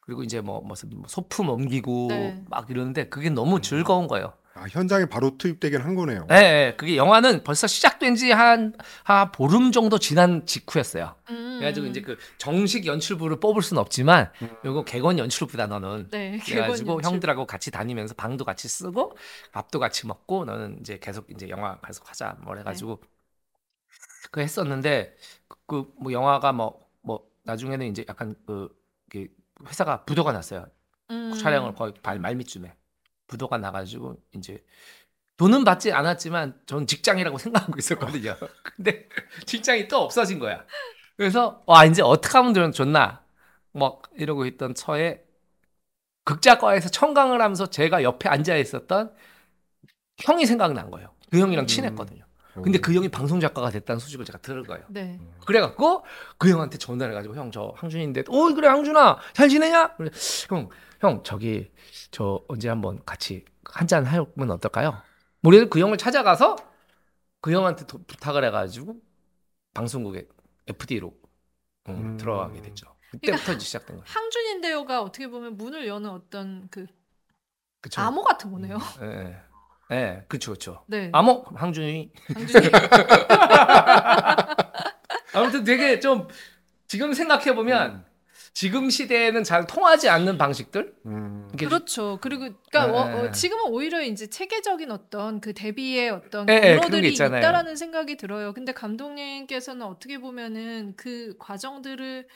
그리고 0.00 0.22
이제 0.22 0.40
뭐 0.40 0.60
무슨 0.62 0.90
뭐 0.90 1.04
소품 1.08 1.48
옮기고 1.50 2.06
네. 2.08 2.44
막 2.48 2.70
이러는데 2.70 3.08
그게 3.08 3.28
너무 3.30 3.60
즐거운 3.60 4.06
거예요. 4.08 4.32
아, 4.58 4.66
현장에 4.68 5.06
바로 5.06 5.36
투입되긴 5.38 5.80
한 5.80 5.94
거네요. 5.94 6.26
예, 6.30 6.34
예. 6.34 6.74
그게 6.76 6.96
영화는 6.96 7.44
벌써 7.44 7.66
시작 7.66 7.88
시작된 7.98 8.14
지한 8.14 8.74
한 9.04 9.32
보름 9.32 9.72
정도 9.72 9.98
지난 9.98 10.46
직후였어요. 10.46 11.14
음. 11.30 11.56
그래가지고 11.58 11.86
이제 11.88 12.00
그 12.00 12.16
정식 12.38 12.86
연출부를 12.86 13.40
뽑을 13.40 13.62
수는 13.62 13.80
없지만 13.80 14.30
요거 14.64 14.84
객원 14.84 15.18
연출부 15.18 15.56
다 15.56 15.66
너는. 15.66 16.08
네. 16.10 16.38
그래가지고 16.44 16.94
연출. 16.94 17.12
형들하고 17.12 17.46
같이 17.46 17.70
다니면서 17.70 18.14
방도 18.14 18.44
같이 18.44 18.68
쓰고 18.68 19.16
밥도 19.52 19.78
같이 19.78 20.06
먹고 20.06 20.44
너는 20.44 20.78
이제 20.80 20.98
계속 21.00 21.28
이제 21.30 21.48
영화 21.48 21.78
계속 21.84 22.08
하자 22.08 22.36
뭐 22.42 22.56
해가지고 22.56 23.00
네. 23.02 23.08
그 24.30 24.40
했었는데 24.40 25.16
그 25.66 25.84
뭐 26.00 26.12
영화가 26.12 26.52
뭐뭐 26.52 27.20
나중에는 27.44 27.86
이제 27.86 28.04
약간 28.08 28.34
그 28.46 28.68
이렇게 29.12 29.32
회사가 29.66 30.04
부도가 30.04 30.32
났어요. 30.32 30.66
음. 31.10 31.32
촬영을 31.40 31.74
거의 31.74 31.92
발 32.02 32.18
말미쯤에 32.20 32.72
부도가 33.28 33.58
나가지고 33.58 34.16
이제 34.34 34.64
돈은 35.36 35.64
받지 35.64 35.92
않았지만 35.92 36.60
전 36.66 36.86
직장이라고 36.86 37.38
생각하고 37.38 37.78
있었거든요. 37.78 38.36
근데 38.76 39.08
직장이 39.46 39.86
또 39.86 39.98
없어진 39.98 40.40
거야. 40.40 40.64
그래서 41.16 41.62
와 41.66 41.84
이제 41.84 42.02
어떻게 42.02 42.36
하면 42.38 42.54
좀 42.54 42.72
좋나 42.72 43.22
막 43.72 44.02
이러고 44.16 44.46
있던 44.46 44.74
처에 44.74 45.22
극작과에서 46.24 46.88
청강을 46.90 47.40
하면서 47.40 47.66
제가 47.66 48.02
옆에 48.02 48.28
앉아 48.28 48.56
있었던 48.56 49.14
형이 50.18 50.46
생각난 50.46 50.90
거예요. 50.90 51.14
그 51.30 51.38
형이랑 51.38 51.66
친했거든요. 51.66 52.24
근데 52.54 52.78
그 52.80 52.92
형이 52.92 53.08
방송 53.08 53.38
작가가 53.38 53.70
됐다는 53.70 54.00
소식을 54.00 54.24
제가 54.24 54.38
들은 54.38 54.64
거예요. 54.64 54.84
네. 54.88 55.20
그래갖고 55.46 56.04
그 56.38 56.50
형한테 56.50 56.76
전화를 56.76 57.12
해가지고 57.12 57.36
형 57.36 57.50
저 57.52 57.72
항준인데 57.76 58.24
어 58.28 58.52
그래 58.54 58.66
항준아 58.68 59.18
잘 59.32 59.48
지내냐? 59.48 59.94
그래 59.96 60.10
형 60.48 60.68
형 61.00 61.22
저기 61.22 61.70
저 62.10 62.42
언제 62.48 62.68
한번 62.68 63.04
같이 63.04 63.44
한잔 63.64 64.04
하면 64.04 64.50
어떨까요? 64.50 65.00
우리는 65.42 65.70
그 65.70 65.78
형을 65.78 65.96
찾아가서 65.98 66.56
그 67.40 67.52
형한테 67.52 67.86
도- 67.86 68.02
부탁을 68.04 68.44
해가지고 68.44 68.96
방송국에 69.74 70.26
FD로 70.66 71.14
음. 71.88 72.16
들어가게 72.16 72.60
됐죠. 72.62 72.96
그때부터 73.10 73.52
이제 73.52 73.64
시작된 73.64 73.96
거예요. 73.96 74.04
항준인데요가 74.06 75.02
어떻게 75.02 75.28
보면 75.28 75.56
문을 75.56 75.86
여는 75.86 76.10
어떤 76.10 76.68
그 76.70 76.86
그쵸? 77.80 78.00
암호 78.00 78.22
같은 78.24 78.50
거네요. 78.50 78.76
예, 79.02 79.40
예, 79.92 79.96
예, 79.96 80.24
그쵸, 80.28 80.52
그쵸. 80.52 80.84
네. 80.86 81.10
암호 81.12 81.44
항준이 81.54 82.12
항준이. 82.34 82.68
아무튼 85.32 85.62
되게 85.64 86.00
좀 86.00 86.26
지금 86.88 87.12
생각해 87.14 87.54
보면 87.54 88.04
지금 88.58 88.90
시대에는 88.90 89.44
잘 89.44 89.68
통하지 89.68 90.08
않는 90.08 90.36
방식들 90.36 90.92
음. 91.06 91.48
그렇죠. 91.56 92.18
그리고 92.20 92.48
그러니까 92.68 92.86
네, 92.86 92.98
어, 92.98 93.04
네, 93.04 93.12
어, 93.12 93.22
네. 93.26 93.30
지금은 93.30 93.66
오히려 93.66 94.02
이제 94.02 94.26
체계적인 94.26 94.90
어떤 94.90 95.40
그 95.40 95.54
대비의 95.54 96.10
어떤 96.10 96.46
네, 96.46 96.58
네, 96.58 96.74
경로들이 96.74 97.10
있잖아요. 97.10 97.38
있다라는 97.38 97.76
생각이 97.76 98.16
들어요. 98.16 98.52
근데 98.54 98.72
감독님께서는 98.72 99.86
어떻게 99.86 100.18
보면은 100.18 100.94
그 100.96 101.36
과정들을 101.38 102.26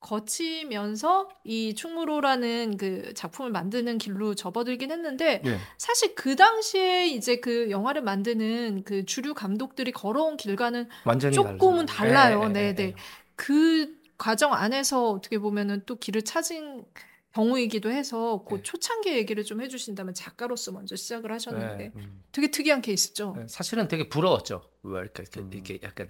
거치면서 0.00 1.30
이 1.44 1.74
충무로라는 1.74 2.76
그 2.76 3.14
작품을 3.14 3.50
만드는 3.50 3.96
길로 3.96 4.34
접어들긴 4.34 4.90
했는데 4.90 5.40
예. 5.46 5.56
사실 5.78 6.14
그 6.14 6.36
당시에 6.36 7.06
이제 7.06 7.36
그 7.36 7.70
영화를 7.70 8.02
만드는 8.02 8.82
그 8.84 9.06
주류 9.06 9.32
감독들이 9.32 9.92
걸어온 9.92 10.36
길과는 10.36 10.90
완전히 11.06 11.34
조금은 11.34 11.86
다르죠. 11.86 12.14
달라요. 12.14 12.42
예, 12.44 12.48
네, 12.52 12.60
예, 12.66 12.74
네. 12.74 12.82
예. 12.82 12.94
그 13.34 14.03
과정 14.24 14.54
안에서 14.54 15.10
어떻게 15.10 15.38
보면은 15.38 15.82
또 15.84 15.96
길을 15.96 16.22
찾은 16.22 16.86
경우이기도 17.34 17.90
해서 17.90 18.42
그 18.48 18.54
네. 18.54 18.62
초창기 18.62 19.12
얘기를 19.12 19.44
좀 19.44 19.60
해주신다면 19.60 20.14
작가로서 20.14 20.72
먼저 20.72 20.96
시작을 20.96 21.30
하셨는데 21.30 21.76
네. 21.76 21.92
음. 21.94 22.22
되게 22.32 22.50
특이한 22.50 22.80
케이스죠. 22.80 23.36
예, 23.38 23.46
사실은 23.48 23.86
되게 23.86 24.08
부러웠죠. 24.08 24.62
왜 24.82 25.02
이렇게 25.02 25.24
이렇게, 25.24 25.40
음. 25.40 25.50
이렇게 25.52 25.78
약간 25.82 26.08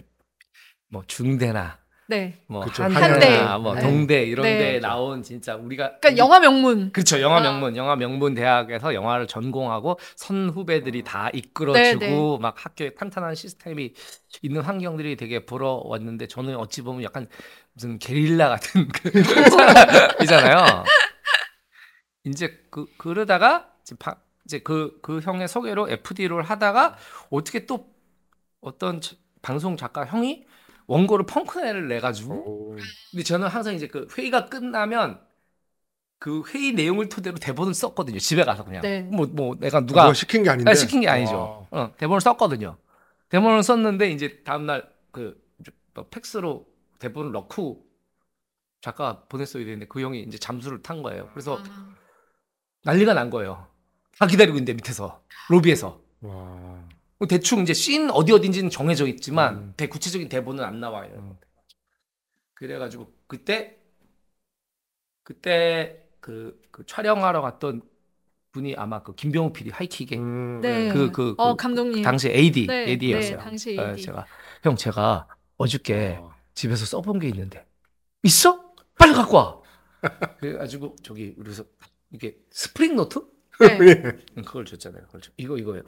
뭐 0.86 1.02
중대나 1.08 1.83
네. 2.06 2.38
뭐 2.48 2.60
그쵸, 2.64 2.82
한대. 2.82 3.00
한대나 3.00 3.58
뭐 3.58 3.74
네. 3.74 3.80
동대 3.80 4.24
이런 4.24 4.42
네. 4.44 4.58
데 4.58 4.78
나온 4.80 5.22
진짜 5.22 5.54
우리가 5.56 5.98
그러니까 6.00 6.16
영화 6.22 6.38
명문. 6.38 6.92
그렇죠. 6.92 7.20
영화 7.22 7.38
아. 7.38 7.40
명문, 7.40 7.76
영화 7.76 7.96
명문 7.96 8.34
대학에서 8.34 8.92
영화를 8.92 9.26
전공하고 9.26 9.98
선 10.14 10.50
후배들이 10.50 11.02
다 11.02 11.30
이끌어주고 11.32 11.98
네, 12.00 12.06
네. 12.06 12.38
막 12.40 12.62
학교에 12.62 12.90
탄탄한 12.90 13.34
시스템이 13.34 13.94
있는 14.42 14.60
환경들이 14.60 15.16
되게 15.16 15.46
부러웠는데 15.46 16.26
저는 16.28 16.56
어찌 16.56 16.82
보면 16.82 17.02
약간 17.04 17.26
무슨 17.72 17.98
게릴라 17.98 18.50
같은 18.50 18.86
그 18.92 19.22
사람이잖아요. 19.22 20.84
이제 22.24 22.58
그 22.70 22.86
그러다가 22.98 23.70
이제, 23.82 23.94
바- 23.98 24.16
이제 24.44 24.58
그, 24.60 24.98
그 25.02 25.20
형의 25.20 25.48
소개로 25.48 25.88
FD를 25.90 26.42
하다가 26.42 26.96
어떻게 27.30 27.66
또 27.66 27.86
어떤 28.60 29.00
저- 29.00 29.16
방송 29.42 29.76
작가 29.76 30.06
형이 30.06 30.44
원고를 30.86 31.26
펑크넬을 31.26 31.88
내가지고 31.88 32.34
오. 32.34 32.76
근데 33.10 33.22
저는 33.22 33.48
항상 33.48 33.74
이제 33.74 33.86
그 33.86 34.06
회의가 34.16 34.46
끝나면 34.46 35.20
그 36.18 36.42
회의 36.48 36.72
내용을 36.72 37.08
토대로 37.08 37.36
대본을 37.36 37.74
썼거든요. 37.74 38.18
집에 38.18 38.44
가서 38.44 38.64
그냥. 38.64 38.82
네. 38.82 39.02
뭐, 39.02 39.26
뭐, 39.26 39.56
내가 39.58 39.84
누가 39.84 40.12
시킨 40.14 40.42
게 40.42 40.50
아닌데 40.50 40.70
아, 40.70 40.74
시킨 40.74 41.00
게 41.00 41.08
아니죠. 41.08 41.66
어, 41.70 41.92
대본을 41.96 42.20
썼거든요. 42.20 42.76
대본을 43.28 43.62
썼는데 43.62 44.10
이제 44.10 44.42
다음 44.44 44.66
날 44.66 44.88
그뭐 45.10 46.08
팩스로 46.10 46.66
대본을 46.98 47.32
넣고 47.32 47.84
작가 48.80 49.24
보냈어야 49.28 49.64
되는데 49.64 49.86
그 49.86 50.00
형이 50.00 50.22
이제 50.22 50.38
잠수를 50.38 50.82
탄 50.82 51.02
거예요. 51.02 51.28
그래서 51.32 51.58
아, 51.58 51.94
난리가 52.84 53.14
난 53.14 53.30
거예요. 53.30 53.66
다 54.18 54.26
기다리고 54.26 54.56
있는데 54.56 54.74
밑에서 54.74 55.22
로비에서 55.48 56.00
와. 56.20 56.88
뭐 57.18 57.28
대충 57.28 57.60
이제 57.62 57.72
씬 57.72 58.10
어디 58.10 58.32
어딘지는 58.32 58.70
정해져 58.70 59.06
있지만 59.06 59.54
음. 59.56 59.74
대 59.76 59.86
구체적인 59.86 60.28
대본은 60.28 60.64
안 60.64 60.80
나와요. 60.80 61.12
음. 61.16 61.36
그래가지고 62.54 63.12
그때 63.26 63.78
그때 65.22 66.02
그, 66.20 66.60
그 66.70 66.84
촬영하러 66.86 67.40
갔던 67.40 67.82
분이 68.52 68.74
아마 68.76 69.02
그 69.02 69.14
김병욱 69.14 69.52
PD 69.52 69.70
하이킥에 69.70 70.16
음, 70.18 70.60
네. 70.60 70.92
그- 70.92 71.10
그- 71.10 71.34
어그 71.36 71.56
감독님. 71.56 72.02
당시 72.02 72.28
AD 72.30 72.66
네, 72.66 72.88
AD였어요. 72.90 73.36
네, 73.38 73.42
당시 73.42 73.70
AD. 73.78 74.02
제가 74.02 74.26
형 74.62 74.76
제가 74.76 75.26
어저께 75.56 76.18
어. 76.20 76.32
집에서 76.54 76.84
써본 76.86 77.18
게 77.18 77.28
있는데 77.28 77.66
있어? 78.22 78.72
빨리 78.96 79.12
갖고 79.12 79.36
와. 79.36 79.60
그래가지고 80.38 80.94
저기 81.02 81.34
그래서 81.34 81.64
이게 82.12 82.36
스프링 82.50 82.94
노트 82.96 83.26
네. 83.60 83.78
응, 84.36 84.42
그걸 84.44 84.64
줬잖아요. 84.64 85.06
그걸 85.06 85.20
줘. 85.20 85.32
이거 85.36 85.56
이거예요. 85.58 85.82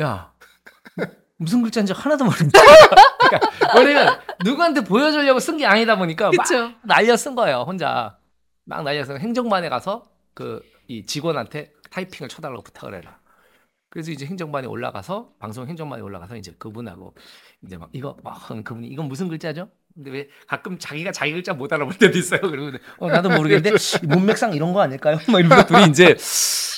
야 0.00 0.32
무슨 1.36 1.62
글자인지 1.62 1.92
하나도 1.92 2.24
모르겠다. 2.24 2.60
그러니까 3.30 3.78
왜냐면 3.80 4.18
누구한테 4.44 4.82
보여주려고 4.84 5.38
쓴 5.40 5.56
게 5.56 5.66
아니다 5.66 5.96
보니까 5.96 6.26
막 6.26 6.46
그렇죠. 6.46 6.74
날려 6.84 7.16
쓴 7.16 7.34
거예요. 7.34 7.64
혼자 7.66 8.18
막 8.64 8.82
날려서 8.82 9.16
행정반에 9.18 9.68
가서 9.68 10.04
그 10.34 10.62
이 10.90 11.04
직원한테 11.04 11.70
타이핑을 11.90 12.28
쳐달라고 12.30 12.62
부탁을 12.62 12.94
해라. 12.96 13.18
그래서 13.90 14.10
이제 14.10 14.24
행정반에 14.26 14.66
올라가서 14.66 15.32
방송 15.38 15.68
행정반에 15.68 16.02
올라가서 16.02 16.36
이제 16.36 16.54
그분하고 16.58 17.14
이제 17.64 17.76
막 17.76 17.90
이거 17.92 18.16
막 18.24 18.48
그분이 18.64 18.88
이건 18.88 19.06
무슨 19.06 19.28
글자죠? 19.28 19.68
근데 19.94 20.10
왜 20.10 20.28
가끔 20.46 20.78
자기가 20.78 21.12
자기 21.12 21.32
글자 21.32 21.52
못 21.52 21.70
알아볼 21.72 21.94
때도 21.98 22.16
있어요. 22.18 22.40
그리고 22.40 22.76
어 22.98 23.08
나도 23.10 23.28
모르겠는데 23.28 23.76
이 24.02 24.06
문맥상 24.06 24.54
이런 24.54 24.72
거 24.72 24.80
아닐까요? 24.80 25.18
막 25.28 25.38
이러면서 25.40 25.66
둘이 25.66 25.84
이제 25.90 26.16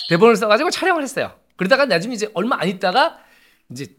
대본을 0.08 0.34
써가지고 0.36 0.70
촬영을 0.70 1.02
했어요. 1.04 1.32
그러다가 1.60 1.84
나중에 1.84 2.14
이제 2.14 2.30
얼마 2.32 2.58
안 2.58 2.68
있다가 2.68 3.18
이제 3.70 3.94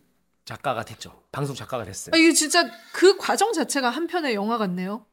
작가가 0.45 0.84
됐죠. 0.84 1.21
방송 1.32 1.56
작가가 1.56 1.84
됐어요. 1.84 2.12
아, 2.12 2.17
이게 2.17 2.34
진짜 2.34 2.67
그 2.91 3.17
과정 3.17 3.54
자체가 3.54 3.88
한 3.88 4.08
편의 4.08 4.34
영화 4.34 4.58
같네요. 4.58 5.06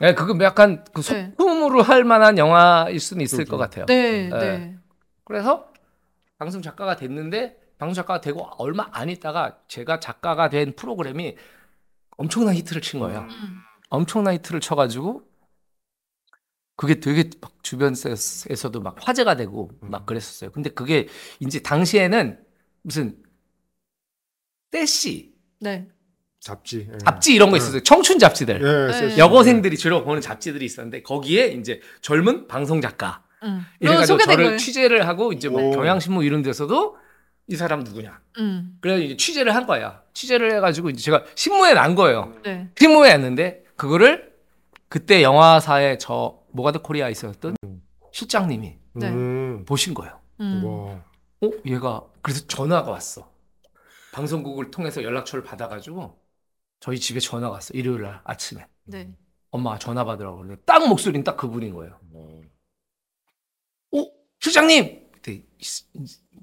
네, 0.00 0.12
그거 0.12 0.36
약간 0.44 0.84
그 0.92 1.00
네. 1.00 1.30
소품으로 1.30 1.80
할 1.80 2.04
만한 2.04 2.36
영화일 2.36 3.00
수는 3.00 3.22
있을 3.22 3.38
그렇죠. 3.38 3.52
것 3.52 3.56
같아요. 3.56 3.86
네, 3.86 4.28
네. 4.28 4.38
네. 4.38 4.76
그래서 5.24 5.72
방송 6.36 6.60
작가가 6.60 6.94
됐는데 6.94 7.58
방송 7.78 7.94
작가가 7.94 8.20
되고 8.20 8.50
얼마 8.58 8.86
안 8.90 9.08
있다가 9.08 9.60
제가 9.66 9.98
작가가 9.98 10.50
된 10.50 10.76
프로그램이 10.76 11.38
엄청난 12.18 12.54
히트를 12.54 12.82
친 12.82 13.00
거예요. 13.00 13.20
음. 13.20 13.60
엄청난 13.88 14.34
히트를 14.34 14.60
쳐가지고 14.60 15.22
그게 16.76 17.00
되게 17.00 17.30
막 17.40 17.52
주변에서도 17.62 18.80
막 18.80 18.96
화제가 19.00 19.36
되고 19.36 19.70
막 19.80 20.06
그랬었어요. 20.06 20.50
근데 20.50 20.70
그게 20.70 21.08
이제 21.40 21.60
당시에는 21.60 22.38
무슨 22.82 23.16
떼시 24.70 25.32
네. 25.60 25.88
잡지. 26.40 26.88
예. 26.92 26.98
잡지 26.98 27.34
이런 27.34 27.50
거 27.50 27.56
있었어요. 27.56 27.82
청춘 27.82 28.18
잡지들. 28.18 28.60
예, 28.60 28.86
네. 28.86 28.92
세시. 28.92 29.18
여고생들이 29.18 29.78
주로 29.78 30.04
보는 30.04 30.20
잡지들이 30.20 30.64
있었는데 30.64 31.02
거기에 31.02 31.46
이제 31.48 31.80
젊은 32.02 32.48
방송 32.48 32.80
작가 32.80 33.22
음. 33.44 33.64
이래가지고 33.80 34.18
소개된 34.18 34.32
저를 34.34 34.44
거예요. 34.46 34.58
취재를 34.58 35.08
하고 35.08 35.32
이제 35.32 35.48
뭐 35.48 35.62
오. 35.62 35.70
경향신문 35.70 36.24
이런 36.24 36.42
데서도 36.42 36.96
이 37.46 37.56
사람 37.56 37.80
누구냐. 37.80 38.20
음. 38.38 38.76
그래서 38.80 39.02
이제 39.02 39.16
취재를 39.16 39.54
한 39.54 39.66
거야. 39.66 40.02
취재를 40.12 40.54
해가지고 40.56 40.90
이제 40.90 41.02
제가 41.02 41.24
신문에 41.34 41.72
난 41.74 41.94
거예요. 41.94 42.34
네. 42.42 42.68
신문에 42.76 43.10
났는데 43.10 43.64
그거를 43.76 44.32
그때 44.88 45.22
영화사에 45.22 45.98
저 45.98 46.43
모가드 46.54 46.80
코리아에 46.82 47.10
있었던 47.10 47.56
실장님이 48.12 48.78
네. 48.92 49.08
음. 49.10 49.64
보신 49.66 49.92
거예요. 49.92 50.20
음. 50.40 50.64
와. 50.64 51.04
어 51.42 51.50
얘가 51.66 52.02
그래서 52.22 52.46
전화가 52.46 52.90
왔어. 52.90 53.28
방송국을 54.12 54.70
통해서 54.70 55.02
연락처를 55.02 55.42
받아가지고 55.42 56.16
저희 56.78 57.00
집에 57.00 57.18
전화 57.18 57.50
왔어 57.50 57.74
일요일 57.74 58.02
날 58.02 58.20
아침에 58.24 58.64
네. 58.84 59.12
엄마가 59.50 59.78
전화 59.78 60.04
받으라고 60.04 60.36
그러는데 60.38 60.62
딱 60.64 60.86
목소리는 60.86 61.24
딱 61.24 61.36
그분인 61.36 61.74
거예요. 61.74 61.98
어 63.92 64.06
실장님 64.38 65.10
그때 65.12 65.32
이, 65.32 65.64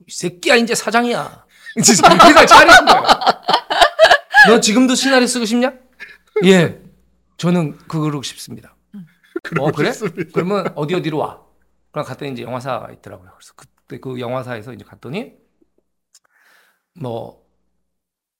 새끼야 0.09 0.55
이제 0.57 0.75
사장이야. 0.75 1.45
진짜 1.81 2.09
정신을 2.09 2.45
거예요. 2.45 3.03
너 4.49 4.59
지금도 4.59 4.95
시나리오 4.95 5.27
쓰고 5.27 5.45
싶냐? 5.45 5.73
예, 6.43 6.81
저는 7.37 7.77
그거로 7.77 8.21
싶습니다. 8.23 8.75
어 9.59 9.71
그래? 9.71 9.91
그러면 10.33 10.71
어디 10.75 10.93
어디로 10.95 11.17
와? 11.17 11.45
그럼 11.91 12.05
갔더니 12.05 12.31
이제 12.31 12.43
영화사가 12.43 12.91
있더라고요. 12.93 13.31
그래서 13.37 13.53
그때 13.55 13.99
그 13.99 14.19
영화사에서 14.19 14.73
이제 14.73 14.85
갔더니 14.85 15.33
뭐 16.95 17.41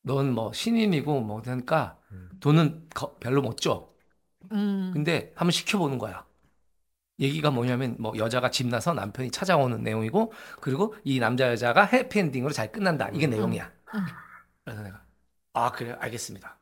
넌 0.04 0.34
뭐 0.34 0.52
신인이고 0.54 1.22
뭐 1.22 1.42
그러니까 1.42 2.00
돈은 2.40 2.90
거- 2.96 3.18
별로 3.20 3.42
못 3.42 3.58
줘. 3.62 3.94
음. 4.52 4.92
근데 4.94 5.32
한번 5.36 5.52
시켜보는 5.52 5.98
거야. 6.00 6.26
얘기가 7.20 7.52
뭐냐면 7.52 7.96
뭐 8.00 8.14
여자가 8.18 8.50
집 8.52 8.68
나서 8.68 8.94
남편이 8.94 9.32
찾아오는 9.32 9.84
내용이고 9.84 10.34
그리고 10.62 10.96
이 11.04 11.20
남자 11.20 11.52
여자가 11.52 11.86
해피엔딩으로 11.86 12.52
잘 12.54 12.72
끝난다. 12.72 13.10
이게 13.10 13.28
내용이야. 13.28 13.72
음. 13.96 14.00
그래서 14.66 14.82
내가 14.84 15.06
아 15.54 15.72
그래 15.72 15.94
알겠습니다. 16.00 16.60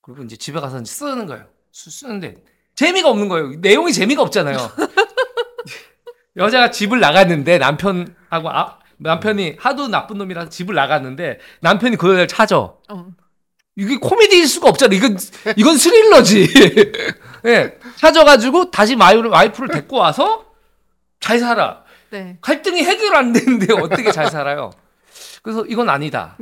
그리고 0.00 0.24
이제 0.24 0.36
집에 0.36 0.60
가서 0.60 0.80
이제 0.80 0.90
쓰는 0.92 1.26
거예요. 1.26 1.48
쓰, 1.72 1.90
쓰는데 1.90 2.42
재미가 2.74 3.08
없는 3.10 3.28
거예요. 3.28 3.52
내용이 3.58 3.92
재미가 3.92 4.22
없잖아요. 4.22 4.56
여자가 6.36 6.70
집을 6.70 7.00
나갔는데 7.00 7.58
남편하고 7.58 8.50
아, 8.50 8.78
남편이 8.98 9.56
하도 9.58 9.88
나쁜 9.88 10.18
놈이라서 10.18 10.48
집을 10.48 10.74
나갔는데 10.74 11.38
남편이 11.60 11.96
그 11.96 12.08
여자를 12.08 12.28
찾아. 12.28 12.58
어. 12.58 13.06
이게 13.76 13.96
코미디일 13.96 14.46
수가 14.46 14.68
없잖아. 14.68 14.94
이건 14.94 15.16
이건 15.56 15.76
스릴러지. 15.76 16.48
예. 17.46 17.78
찾아가지고 17.96 18.70
다시 18.70 18.96
마이를 18.96 19.30
와이프를 19.30 19.68
데리고 19.68 19.96
와서 19.96 20.46
잘 21.20 21.38
살아. 21.38 21.82
네. 22.10 22.36
갈등이 22.42 22.82
해결 22.84 23.14
안 23.16 23.32
되는데 23.32 23.72
어떻게 23.74 24.12
잘 24.12 24.30
살아요? 24.30 24.70
그래서 25.42 25.64
이건 25.66 25.88
아니다. 25.88 26.36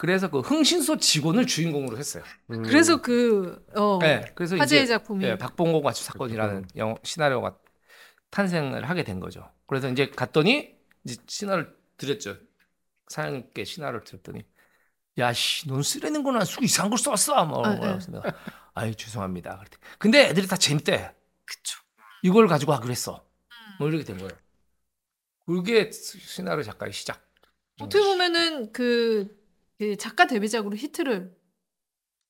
그래서 0.00 0.30
그 0.30 0.40
흥신소 0.40 0.96
직원을 0.96 1.46
주인공으로 1.46 1.98
했어요. 1.98 2.24
음. 2.48 2.62
그래서 2.62 3.02
그 3.02 3.62
어, 3.76 3.98
네, 4.00 4.24
그래서 4.34 4.56
화제의 4.56 4.84
이제 4.84 4.94
작품이 4.94 5.22
예, 5.26 5.36
박봉고 5.36 5.82
가출 5.82 6.06
사건이라는 6.06 6.68
영화 6.76 6.94
시나리오가 7.02 7.58
탄생을 8.30 8.88
하게 8.88 9.04
된 9.04 9.20
거죠. 9.20 9.46
그래서 9.66 9.90
이제 9.90 10.08
갔더니 10.08 10.74
이제 11.04 11.20
신화를 11.26 11.76
드렸죠. 11.98 12.38
사장님께 13.08 13.62
신화를 13.64 14.04
드렸더니 14.04 14.42
야씨, 15.18 15.68
넌 15.68 15.82
쓰레는 15.82 16.22
거나 16.22 16.46
수 16.46 16.64
이상한 16.64 16.88
걸 16.88 16.98
썼어. 16.98 17.44
뭐 17.44 17.62
아, 17.62 17.74
네. 17.74 17.98
내가 18.08 18.32
아유 18.72 18.94
죄송합니다. 18.94 19.58
그랬더니 19.58 19.82
근데 19.98 20.28
애들이 20.30 20.46
다 20.46 20.56
재밌대. 20.56 21.14
그쵸. 21.44 21.78
이걸 22.22 22.46
가지고 22.46 22.72
하기로 22.72 22.90
했어. 22.90 23.22
뭐 23.78 23.86
이렇게 23.86 24.04
된 24.04 24.16
거예요. 24.16 24.30
그게 25.44 25.90
시나리오 25.92 26.62
작가의 26.62 26.94
시작. 26.94 27.28
어떻게 27.82 28.02
보면은 28.02 28.72
그, 28.72 29.39
그 29.80 29.96
작가 29.96 30.26
데뷔작으로 30.26 30.76
히트를 30.76 31.32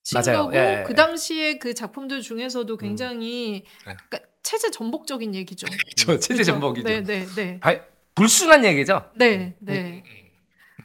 친 0.05 0.21
맞아요. 0.21 0.45
거고 0.45 0.55
예, 0.55 0.59
예, 0.59 0.85
그 0.87 0.93
예. 0.93 0.95
당시에 0.95 1.59
그 1.59 1.75
작품들 1.75 2.23
중에서도 2.23 2.77
굉장히 2.77 3.65
네. 3.85 3.97
그러니까 4.09 4.21
체제 4.45 4.71
전복적인 4.71 5.35
얘기죠. 5.35 5.67
저 5.97 6.17
체제 6.17 6.39
그죠? 6.39 6.53
전복이죠. 6.53 6.89
네, 6.89 7.03
네, 7.03 7.27
네. 7.35 7.59
아, 7.63 7.77
불순한 8.15 8.65
얘기죠. 8.65 9.11
네, 9.17 9.57
네. 9.59 10.05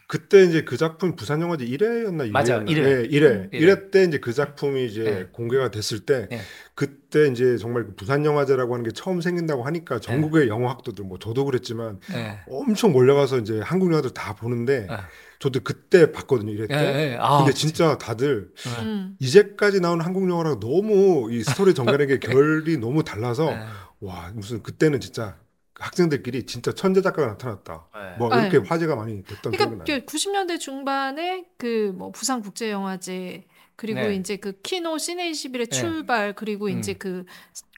그때 0.08 0.44
이제 0.44 0.64
그 0.64 0.76
작품 0.76 1.16
부산 1.16 1.40
영화제 1.40 1.66
1회였나 1.66 2.30
2회였나? 2.30 2.32
맞아요, 2.32 2.66
일회. 2.68 2.82
네, 2.82 3.08
1회. 3.10 3.10
일회. 3.14 3.50
1회 3.52 3.92
때 3.92 4.04
이제 4.04 4.18
그 4.18 4.34
작품이 4.34 4.88
이제 4.88 5.04
네. 5.04 5.28
공개가 5.32 5.70
됐을 5.70 6.00
때 6.00 6.28
네. 6.30 6.40
그때 6.74 7.28
이제 7.28 7.58
정말 7.58 7.86
그 7.86 7.96
부산 7.96 8.26
영화제라고 8.26 8.74
하는 8.74 8.84
게 8.84 8.92
처음 8.92 9.22
생긴다고 9.22 9.64
하니까 9.64 10.00
전국의 10.00 10.48
영화 10.48 10.72
학도들 10.72 11.06
뭐 11.06 11.20
저도 11.20 11.46
그랬지만 11.46 12.00
예. 12.14 12.40
엄청 12.50 12.92
몰려가서 12.92 13.38
이제 13.38 13.60
한국 13.64 13.92
영화들 13.92 14.12
다 14.16 14.36
보는데 14.36 14.88
예. 14.90 14.98
저도 15.40 15.60
그때 15.62 16.12
봤거든요, 16.12 16.52
1회 16.54 16.64
예, 16.64 16.68
때. 16.68 17.12
예. 17.14 17.18
아, 17.20 17.40
근데 17.40 17.54
진짜 17.54 17.98
다들 17.98 18.52
음. 18.80 19.16
이제까지 19.20 19.82
나온 19.82 20.02
한국 20.02 20.30
영화랑 20.30 20.60
너무 20.60 21.32
이 21.32 21.44
스토리 21.44 21.74
정갈하는 21.74 22.08
게 22.08 22.20
결이 22.20 22.78
너무 22.78 23.04
달라서 23.04 23.52
예. 23.52 23.60
와 24.02 24.32
무슨 24.34 24.62
그때는 24.64 25.00
진짜 25.00 25.38
학생들끼리 25.78 26.46
진짜 26.46 26.72
천재 26.72 27.02
작가가 27.02 27.28
나타났다. 27.30 27.88
예. 27.96 28.18
뭐 28.18 28.34
네. 28.34 28.48
이렇게 28.48 28.68
화제가 28.68 28.96
많이 28.96 29.24
됐던 29.24 29.52
기억이 29.52 29.58
그러니까 29.58 29.84
나요. 29.84 30.00
그 30.00 30.06
90년대 30.06 30.60
중반에 30.60 31.46
그 31.58 31.94
뭐 31.98 32.12
부산 32.12 32.42
국제 32.42 32.72
영화제 32.72 33.46
그리고 33.76 34.00
네. 34.00 34.16
이제 34.16 34.38
그 34.38 34.54
키노 34.62 34.98
시네 34.98 35.30
21의 35.32 35.58
네. 35.58 35.66
출발 35.66 36.34
그리고 36.34 36.68
음. 36.68 36.80
이제 36.80 36.94
그 36.94 37.26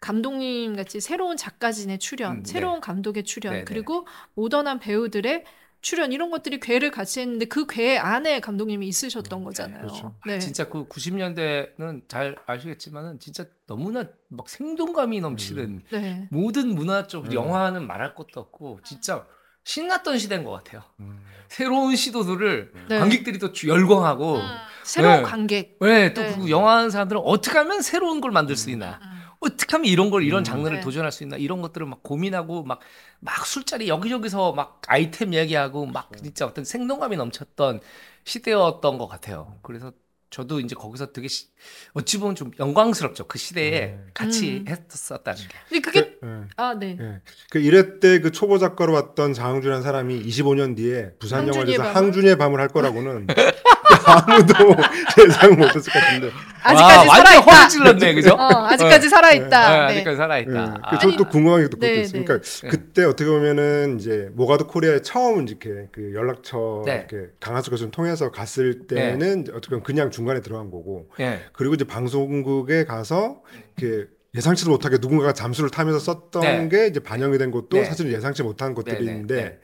감독님 0.02 0.76
같이 0.76 1.00
새로운 1.00 1.38
작가진의 1.38 1.98
출연, 1.98 2.34
음, 2.38 2.44
네. 2.44 2.52
새로운 2.52 2.82
감독의 2.82 3.24
출연, 3.24 3.54
네, 3.54 3.60
네. 3.60 3.66
그리고 3.66 4.06
모던한 4.36 4.80
배우들의 4.80 5.44
출연 5.82 6.12
이런 6.12 6.32
것들이 6.32 6.60
궤를 6.60 6.92
같이 6.92 7.20
했는데 7.22 7.46
그궤 7.46 7.98
안에 7.98 8.40
감독님이 8.40 8.88
있으셨던 8.88 9.44
거잖아요. 9.44 9.82
그렇죠. 9.82 10.16
네. 10.26 10.40
진짜 10.40 10.68
그 10.68 10.88
90년대는 10.88 12.08
잘 12.08 12.36
아시겠지만은 12.46 13.20
진짜 13.20 13.46
너무나 13.68 14.06
막 14.30 14.50
생동감이 14.50 15.22
넘치는 15.22 15.84
네. 15.92 16.28
모든 16.32 16.74
문화 16.76 17.08
쪽 17.08 17.26
음. 17.28 17.34
영화는 17.34 17.86
말할 17.88 18.16
것도 18.16 18.40
없고 18.40 18.80
진짜 18.84 19.26
신났던 19.64 20.18
시대인 20.18 20.44
것 20.44 20.52
같아요. 20.52 20.82
음. 21.00 21.20
새로운 21.50 21.96
시도들을 21.96 22.72
네. 22.90 23.00
관객들이 23.00 23.38
또 23.38 23.52
주- 23.52 23.68
열광하고 23.70 24.38
음, 24.38 24.42
새로운 24.84 25.18
네. 25.18 25.22
관객. 25.24 25.78
네, 25.82 26.14
또 26.14 26.22
네. 26.22 26.36
그 26.38 26.50
영화하는 26.50 26.90
사람들은 26.90 27.22
어떻게 27.24 27.58
하면 27.58 27.82
새로운 27.82 28.20
걸 28.22 28.32
만들 28.32 28.56
수 28.56 28.70
있나? 28.72 29.00
음. 29.02 29.17
어떻게 29.40 29.72
하면 29.74 29.86
이런 29.86 30.10
걸 30.10 30.24
이런 30.24 30.42
음. 30.42 30.44
장르를 30.44 30.78
네. 30.78 30.84
도전할 30.84 31.12
수 31.12 31.24
있나? 31.24 31.38
이런 31.38 31.62
것들을 31.62 31.86
막 31.88 32.02
고민하고 32.04 32.64
막 32.64 32.80
막 33.20 33.48
술자리 33.48 33.88
여기저기서 33.90 34.52
막 34.54 34.80
아이템 34.88 35.34
얘기하고 35.34 35.88
막 35.88 36.12
진짜 36.22 36.46
어떤 36.46 36.64
생동감이 36.64 37.18
넘쳤던 37.18 37.80
시대였던 38.26 39.00
것 39.00 39.08
같아요. 39.08 39.58
그래서 39.64 39.92
저도 40.30 40.60
이제 40.60 40.76
거기서 40.76 41.14
되게 41.14 41.28
시- 41.28 41.48
어찌 41.94 42.20
보면 42.20 42.36
좀 42.36 42.52
영광스럽죠. 42.60 43.26
그 43.28 43.40
시대에 43.40 43.94
음. 43.94 44.10
같이 44.14 44.58
음. 44.58 44.66
했었다는 44.68 45.40
게. 45.42 45.48
근데 45.70 45.82
그게 45.82 46.18
그, 46.20 46.28
예. 46.28 46.48
아 46.58 46.74
네. 46.76 46.96
예. 47.00 47.22
그 47.50 47.60
1회 47.60 48.00
때그 48.02 48.32
초보 48.34 48.60
작가로 48.60 48.94
왔던 48.94 49.34
장항준이라는 49.34 49.82
사람이 49.82 50.22
25년 50.22 50.76
뒤에 50.76 51.14
부산 51.18 51.48
영화제에서 51.48 51.82
밤을? 51.82 51.96
항준이의 51.96 52.38
밤을 52.38 52.60
할 52.60 52.68
거라고는 52.68 53.26
아무도 54.06 54.76
예상 55.22 55.52
못했을 55.58 55.92
것 55.92 56.00
같은데. 56.00 56.32
아직까지 56.64 57.08
와, 57.08 57.16
살아 57.16 57.30
완전 57.30 57.34
허를 57.36 57.58
있다. 57.58 57.68
찔렀네, 57.68 58.14
그죠? 58.14 58.34
어, 58.34 58.66
아직까지 58.68 59.10
살아 59.10 59.30
네, 59.30 59.36
있다. 59.38 59.70
네. 59.88 59.94
아직까지 59.94 60.18
살아있다. 60.18 60.52
예. 60.52 60.80
아. 60.82 60.90
그 60.90 61.00
저도 61.00 61.16
또 61.18 61.30
궁금한 61.30 61.62
게또 61.62 61.78
그것도 61.78 61.88
네, 61.94 62.02
있어요. 62.02 62.20
네. 62.20 62.26
그러니까 62.26 62.48
네. 62.48 62.68
그때 62.68 63.04
어떻게 63.06 63.30
보면은 63.30 63.98
이제 64.00 64.30
모가드 64.34 64.66
코리아에 64.66 65.02
처음 65.02 65.48
이렇게 65.48 65.88
그 65.92 66.14
연락처 66.14 66.84
네. 66.86 67.06
이렇게 67.10 67.30
강하수 67.40 67.70
교수를 67.72 67.92
통해서 67.92 68.32
갔을 68.32 68.88
때는 68.88 69.46
어떻게 69.52 69.70
보면 69.70 69.84
그냥 69.84 70.12
중간에 70.12 70.42
들어간 70.42 70.70
거고 70.72 71.10
예. 71.20 71.42
그리고 71.54 71.74
이제 71.76 71.86
방송국에 71.86 72.86
가서 72.86 73.42
이렇게 73.78 74.08
예상치도 74.36 74.70
못하게 74.72 74.98
누군가가 75.00 75.34
잠수를 75.34 75.70
타면서 75.70 76.00
썼던 76.00 76.42
네. 76.42 76.70
게 76.70 76.88
이제 76.88 77.00
반영이 77.00 77.38
된 77.38 77.50
것도 77.52 77.70
네. 77.78 77.86
사실 77.86 78.12
예상치 78.12 78.44
못한 78.44 78.74
것들이 78.74 79.00
네, 79.00 79.06
네, 79.06 79.12
있는데 79.12 79.36
네. 79.44 79.60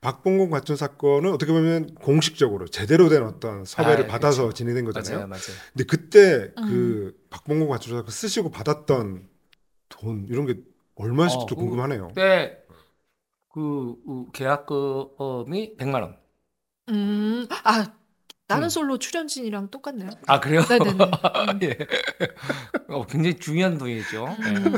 박봉공 0.00 0.50
가춘 0.50 0.76
사건은 0.76 1.32
어떻게 1.32 1.52
보면 1.52 1.94
공식적으로 1.94 2.66
제대로 2.66 3.08
된 3.08 3.22
어떤 3.22 3.64
섭외를 3.64 4.04
아, 4.04 4.08
받아서 4.08 4.42
그렇죠. 4.42 4.54
진행된 4.56 4.84
거잖아요. 4.84 5.26
맞아요, 5.26 5.28
맞아요. 5.28 5.42
근데 5.72 5.84
그때 5.84 6.52
음. 6.58 6.68
그 6.68 7.26
박봉공 7.30 7.68
가춘 7.68 7.96
사건 7.96 8.10
쓰시고 8.10 8.50
받았던 8.50 9.28
돈 9.88 10.26
이런 10.28 10.46
게 10.46 10.56
얼마였을지 10.96 11.44
어, 11.44 11.46
좀 11.46 11.56
그- 11.58 11.64
궁금하네요. 11.64 12.08
그때 12.08 12.58
그 13.52 13.94
어, 14.06 14.26
계약금이 14.32 15.76
100만 15.78 16.02
원. 16.02 16.16
음. 16.90 17.46
아, 17.64 17.92
나는 18.48 18.64
음. 18.64 18.68
솔로 18.70 18.98
출연진이랑 18.98 19.68
똑같네요. 19.70 20.10
아 20.26 20.40
그래요? 20.40 20.62
네네네. 20.68 20.98
예. 21.62 21.78
어, 22.88 23.06
굉장히 23.06 23.38
중요한 23.38 23.76
돈이죠. 23.78 24.26
음. 24.26 24.74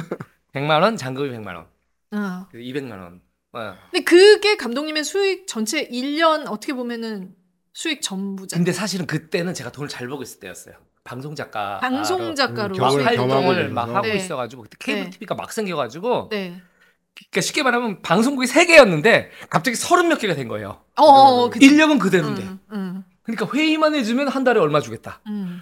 100만 0.52 0.82
원, 0.82 0.96
장급이 0.96 1.30
100만 1.30 1.54
원, 1.54 1.66
아. 2.10 2.48
200만 2.52 2.90
원. 2.90 3.20
어. 3.52 3.74
근데 3.90 4.04
그게 4.04 4.56
감독님의 4.56 5.04
수익 5.04 5.46
전체 5.46 5.88
1년 5.88 6.48
어떻게 6.48 6.72
보면은 6.72 7.34
수익 7.72 8.02
전부잖아요. 8.02 8.58
근데 8.60 8.72
사실은 8.72 9.06
그때는 9.06 9.54
제가 9.54 9.70
돈을 9.70 9.88
잘 9.88 10.08
벌고 10.08 10.22
있을 10.22 10.40
때였어요. 10.40 10.74
방송 11.04 11.34
작가. 11.34 11.78
방송 11.78 12.34
작가로 12.34 12.74
음, 12.74 12.80
막 12.80 12.90
경을 12.90 13.04
겸하고 13.16 13.42
활동을 13.46 13.68
막 13.70 13.86
거. 13.86 13.94
하고 13.96 14.06
네. 14.08 14.16
있어가지고 14.16 14.62
그때 14.62 14.76
케이블 14.80 15.04
네. 15.04 15.10
TV가 15.10 15.34
막 15.34 15.52
생겨가지고 15.52 16.28
네. 16.30 16.60
그러니까 17.14 17.40
쉽게 17.40 17.62
말하면 17.62 18.02
방송국이 18.02 18.46
세 18.46 18.66
개였는데 18.66 19.30
갑자기 19.48 19.76
서른 19.76 20.08
몇 20.08 20.18
개가 20.18 20.34
된 20.34 20.48
거예요. 20.48 20.80
어, 20.96 21.04
어, 21.04 21.44
어, 21.44 21.50
그치. 21.50 21.66
인력은 21.66 21.98
그대로인데. 21.98 22.42
음, 22.42 22.58
음, 22.72 23.04
그러니까 23.22 23.46
회의만 23.54 23.94
해주면 23.94 24.28
한 24.28 24.44
달에 24.44 24.60
얼마 24.60 24.80
주겠다. 24.80 25.20
음. 25.26 25.60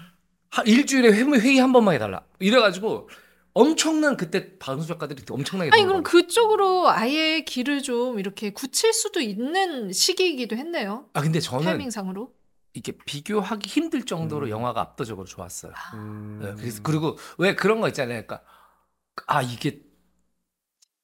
하- 0.49 0.63
일주일에 0.63 1.11
회- 1.11 1.39
회의 1.39 1.59
한 1.59 1.71
번만 1.71 1.93
해달라. 1.95 2.23
이래가지고 2.39 3.09
엄청난 3.53 4.15
그때 4.17 4.57
방송 4.57 4.87
작가들이 4.87 5.23
엄청나게 5.29 5.71
아니 5.73 5.83
그럼. 5.85 6.03
그쪽으로 6.03 6.89
아예 6.89 7.41
길을 7.41 7.81
좀 7.83 8.19
이렇게 8.19 8.51
굳힐 8.51 8.93
수도 8.93 9.19
있는 9.19 9.91
시기이기도 9.91 10.55
했네요. 10.55 11.09
아 11.13 11.21
근데 11.21 11.39
저는 11.39 11.65
타이밍상으로. 11.65 12.33
이게 12.73 12.93
비교하기 13.05 13.67
힘들 13.67 14.05
정도로 14.05 14.45
음. 14.45 14.49
영화가 14.51 14.79
압도적으로 14.79 15.25
좋았어요. 15.27 15.73
음. 15.95 16.39
네, 16.41 16.53
그래서 16.55 16.81
그리고 16.83 17.17
왜 17.37 17.55
그런 17.55 17.81
거 17.81 17.87
있잖아요. 17.89 18.23
그러니까 18.25 18.41
아 19.27 19.41
이게 19.41 19.81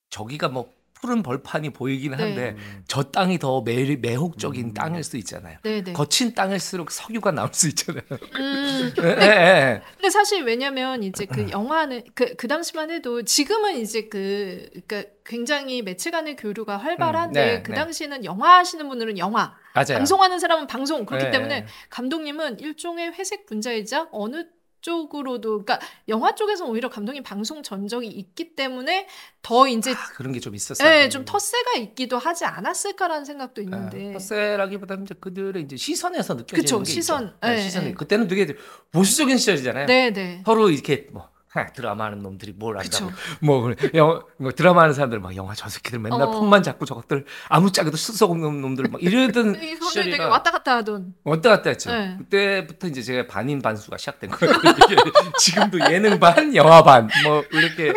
저기가 0.10 0.48
뭐 0.48 0.72
푸른 1.06 1.22
벌판이 1.22 1.70
보이기는 1.70 2.18
네. 2.18 2.24
한데 2.24 2.58
저 2.88 3.04
땅이 3.04 3.38
더 3.38 3.62
매, 3.62 3.96
매혹적인 3.96 4.66
음. 4.66 4.74
땅일 4.74 5.04
수 5.04 5.18
있잖아요. 5.18 5.60
네 5.62 5.84
네. 5.84 5.94
거친 5.94 6.34
땅일수록 6.34 6.90
석유가 6.90 7.32
나올 7.32 7.50
수 7.54 7.68
있잖아요. 7.70 8.04
음, 8.10 8.94
예, 8.98 9.04
예, 9.04 9.22
예. 9.22 9.82
근데 9.94 10.10
사실 10.10 10.44
왜냐면 10.44 11.04
이제 11.04 11.28
음. 11.30 11.36
그 11.36 11.52
영화는 11.52 12.04
그, 12.16 12.34
그 12.36 12.48
당시만 12.48 12.90
해도 12.90 13.22
지금은 13.22 13.78
이제 13.78 14.08
그 14.08 14.68
그러니까 14.88 15.10
굉장히 15.24 15.84
매체 15.84 16.10
간의 16.10 16.36
교류가 16.38 16.78
활발한데 16.78 17.40
음, 17.40 17.46
네, 17.46 17.64
그 17.64 17.72
네. 17.72 17.76
당시는 17.76 18.26
영화 18.26 18.58
하시는 18.58 18.88
분들은 18.88 19.20
영화, 19.20 19.56
맞아요. 19.74 19.98
방송하는 19.98 20.40
사람은 20.40 20.68
방송 20.68 21.06
그렇기 21.06 21.26
예, 21.28 21.32
때문에 21.32 21.56
예. 21.56 21.66
감독님은 21.90 22.60
일종의 22.60 23.14
회색 23.14 23.46
분자이자 23.46 24.10
어느 24.12 24.46
쪽으로도 24.86 25.64
그러니까 25.64 25.80
영화 26.08 26.36
쪽에서 26.36 26.66
오히려 26.66 26.90
감독님 26.90 27.24
방송 27.24 27.64
전적이 27.64 28.08
있기 28.08 28.56
때문에 28.56 29.08
더 29.42 29.68
이제 29.68 29.92
아, 29.92 29.96
그런 30.16 30.32
게 30.32 30.40
좀 30.40 30.54
있었어요. 30.54 30.88
예, 30.88 31.10
좀 31.10 31.26
텃세가 31.26 31.74
있기도 31.78 32.20
하지 32.20 32.46
않았을까라는 32.46 33.26
생각도 33.26 33.62
예, 33.62 33.64
있는데 33.64 34.14
헛세라기보다는 34.14 35.06
이제 35.06 35.16
그들의 35.20 35.64
이제 35.64 35.76
시선에서 35.76 36.36
느껴지는 36.36 36.62
그쵸, 36.62 36.80
게 36.80 36.86
시선. 36.86 37.24
있죠. 37.26 37.38
네, 37.42 37.56
예, 37.56 37.62
시선이 37.62 37.88
예. 37.88 37.94
그때는 37.94 38.28
되게 38.28 38.56
보수적인 38.92 39.38
시절이잖아요. 39.38 39.88
네, 39.88 40.14
네. 40.14 40.44
서로 40.46 40.70
이렇게 40.70 41.08
뭐 41.12 41.24
하, 41.24 41.30
드라마 41.74 42.06
하는 42.06 42.20
놈들이 42.20 42.54
뭘 42.54 42.78
안다고. 42.78 43.12
뭐 43.42 43.62
그래. 43.62 43.76
영화 43.94 44.22
뭐 44.38 44.52
드라마 44.52 44.82
하는 44.82 44.94
사람들 44.94 45.20
막 45.20 45.36
영화 45.36 45.54
저 45.56 45.70
새끼들 45.70 46.00
맨날 46.00 46.24
어. 46.24 46.32
폰만 46.32 46.64
잡고 46.64 46.86
저것들 46.86 47.26
아무 47.48 47.72
짝에도 47.72 47.96
수석 47.98 48.32
없는 48.32 48.62
놈들 48.62 48.86
막 48.92 49.02
이러던 49.02 49.56
이 49.64 49.76
감독님 49.80 50.12
되게 50.12 50.24
왔다 50.24 50.52
갔다 50.52 50.76
하던 50.78 51.14
왔다 51.24 51.50
갔다 51.50 51.70
했죠. 51.70 51.92
네. 51.92 52.16
그때부터 52.18 52.88
이제 52.88 53.02
제가 53.02 53.28
반인 53.28 53.62
반수가 53.62 53.98
시작된 53.98 54.30
거예요. 54.32 54.54
이게 54.56 54.96
지금도 55.40 55.80
예능 55.92 56.20
반, 56.20 56.54
영화 56.56 56.84
반, 56.84 57.10
뭐 57.24 57.44
이렇게 57.52 57.94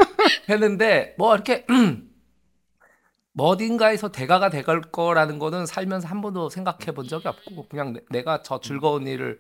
했는데 0.49 1.15
뭐 1.19 1.35
이렇게 1.35 1.67
뭐 3.33 3.49
어딘가에서 3.59 4.11
대가가 4.13 4.51
돼갈 4.51 4.81
거라는 4.83 5.39
거는 5.39 5.67
살면서 5.67 6.09
한 6.09 6.21
번도 6.21 6.51
생각해 6.51 6.93
본 6.95 7.07
적이 7.09 7.29
없고 7.29 7.69
그냥 7.69 7.93
내- 7.95 8.01
내가 8.11 8.43
저 8.43 8.61
즐거운 8.61 9.07
일을 9.07 9.39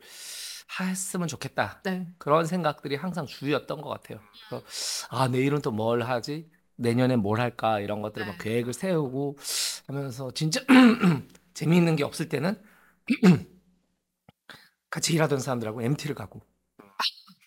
했으면 0.80 1.28
좋겠다 1.28 1.80
네. 1.84 2.06
그런 2.18 2.46
생각들이 2.46 2.94
항상 2.96 3.26
주였던 3.26 3.80
것 3.80 3.88
같아요. 3.90 4.20
그래서 4.48 4.64
아 5.10 5.28
내일은 5.28 5.60
또 5.62 5.70
뭘 5.72 6.02
하지? 6.02 6.50
내년에 6.76 7.16
뭘 7.16 7.40
할까 7.40 7.80
이런 7.80 8.02
것들을 8.02 8.26
막 8.26 8.38
네. 8.38 8.44
계획을 8.44 8.72
세우고 8.72 9.36
하면서 9.88 10.30
진짜 10.32 10.60
재미있는 11.54 11.96
게 11.96 12.04
없을 12.04 12.28
때는 12.28 12.60
같이 14.90 15.12
일하던 15.14 15.40
사람들하고 15.40 15.82
MT를 15.82 16.14
가고 16.14 16.40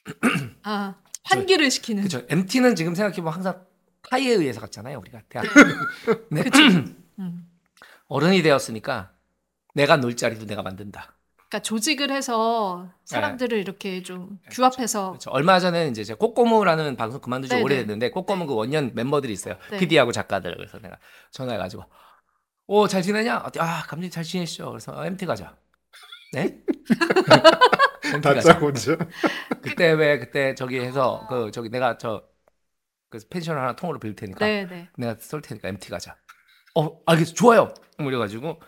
아 0.64 0.96
환기를 1.24 1.72
시키는 1.72 2.08
그렇죠. 2.08 2.26
MT는 2.30 2.76
지금 2.76 2.96
생각해보면 2.96 3.34
항상 3.34 3.66
파이에 4.10 4.34
의해서 4.34 4.60
갔잖아요 4.60 4.98
우리가 5.00 5.22
대학. 5.30 5.46
네. 6.32 6.44
음. 7.20 7.48
어른이 8.08 8.42
되었으니까 8.42 9.14
내가 9.74 9.98
놀 9.98 10.16
자리도 10.18 10.46
내가 10.46 10.62
만든다. 10.64 11.16
그러니까 11.52 11.60
조직을 11.64 12.12
해서 12.12 12.88
사람들을 13.04 13.58
이렇게 13.58 14.02
좀 14.04 14.40
규합해서 14.52 15.10
그렇죠. 15.10 15.32
얼마 15.32 15.60
전에 15.60 15.90
이제 15.90 16.02
제가 16.06 16.18
꼬꼬무라는 16.18 16.96
방송 16.96 17.20
그만둔 17.20 17.50
지 17.50 17.56
네네. 17.56 17.64
오래됐는데 17.64 18.12
꼬꼬무 18.12 18.48
그 18.48 18.56
원년 18.56 18.92
멤버들이 18.96 19.34
있어요. 19.34 19.58
네. 19.70 19.78
PD하고 19.78 20.14
작가들 20.14 20.56
그래서 20.56 20.80
내가 20.80 20.98
전화해 21.32 21.58
가지고 21.58 21.84
오 22.68 22.88
잘 22.88 23.02
지내냐? 23.02 23.44
아 23.60 23.84
감독님 23.84 24.10
잘 24.10 24.24
지내시죠? 24.24 24.70
그래서 24.70 24.94
아, 24.98 25.06
MT 25.06 25.26
가자. 25.26 25.58
네? 26.32 26.58
MT 28.14 28.22
가자. 28.22 28.40
다짜고짜. 28.42 28.98
그때 29.62 29.92
왜 29.92 30.20
그때 30.20 30.56
저기 30.56 30.80
해서 30.80 31.26
그 31.28 31.52
저기 31.52 31.68
내가 31.70 31.98
저그 31.98 32.30
펜션 33.30 33.58
하나 33.58 33.76
통으로 33.76 34.00
빌 34.00 34.16
테니까 34.16 34.46
네, 34.46 34.66
네. 34.68 34.88
내가 34.96 35.18
쏠 35.20 35.42
테니까 35.42 35.68
MT 35.68 35.90
가자. 35.90 36.16
어 36.76 36.98
알겠어 37.06 37.34
좋아요. 37.34 37.74
그래가지고 37.98 38.62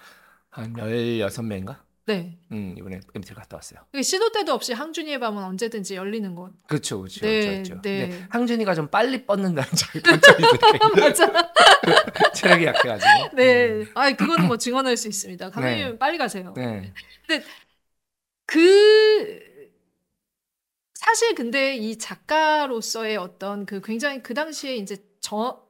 한 0.50 0.74
16명인가? 0.74 1.78
네. 2.06 2.38
음 2.52 2.76
이번에 2.78 3.00
MT를 3.16 3.36
갔다 3.36 3.58
왔어요. 3.58 3.80
시도 4.02 4.32
때도 4.32 4.54
없이 4.54 4.74
항준이의 4.74 5.20
밤은 5.20 5.42
언제든지 5.42 5.96
열리는 5.96 6.36
곳. 6.36 6.52
그렇죠, 6.68 7.00
그렇죠, 7.00 7.26
네, 7.26 7.46
그렇죠. 7.46 7.82
네. 7.82 8.08
근데 8.10 8.26
항준이가 8.30 8.76
좀 8.76 8.88
빨리 8.88 9.26
뻗는다는 9.26 9.70
있어요. 9.72 10.96
맞아. 11.00 11.52
체력이 12.36 12.66
약해가지고. 12.66 13.36
네. 13.36 13.86
아, 13.96 14.12
그거는 14.12 14.48
뭐 14.48 14.58
증언할 14.58 14.98
수 14.98 15.08
있습니다. 15.08 15.50
감독님 15.52 15.98
빨리 15.98 16.18
가세요. 16.18 16.54
네. 16.58 16.94
그 18.46 19.40
사실 20.94 21.36
근데 21.36 21.76
이 21.76 21.98
작가로서의 21.98 23.18
어떤 23.18 23.66
그 23.66 23.82
굉장히 23.82 24.22
그 24.22 24.34
당시에 24.34 24.76
이제 24.76 24.98
저 25.20 25.63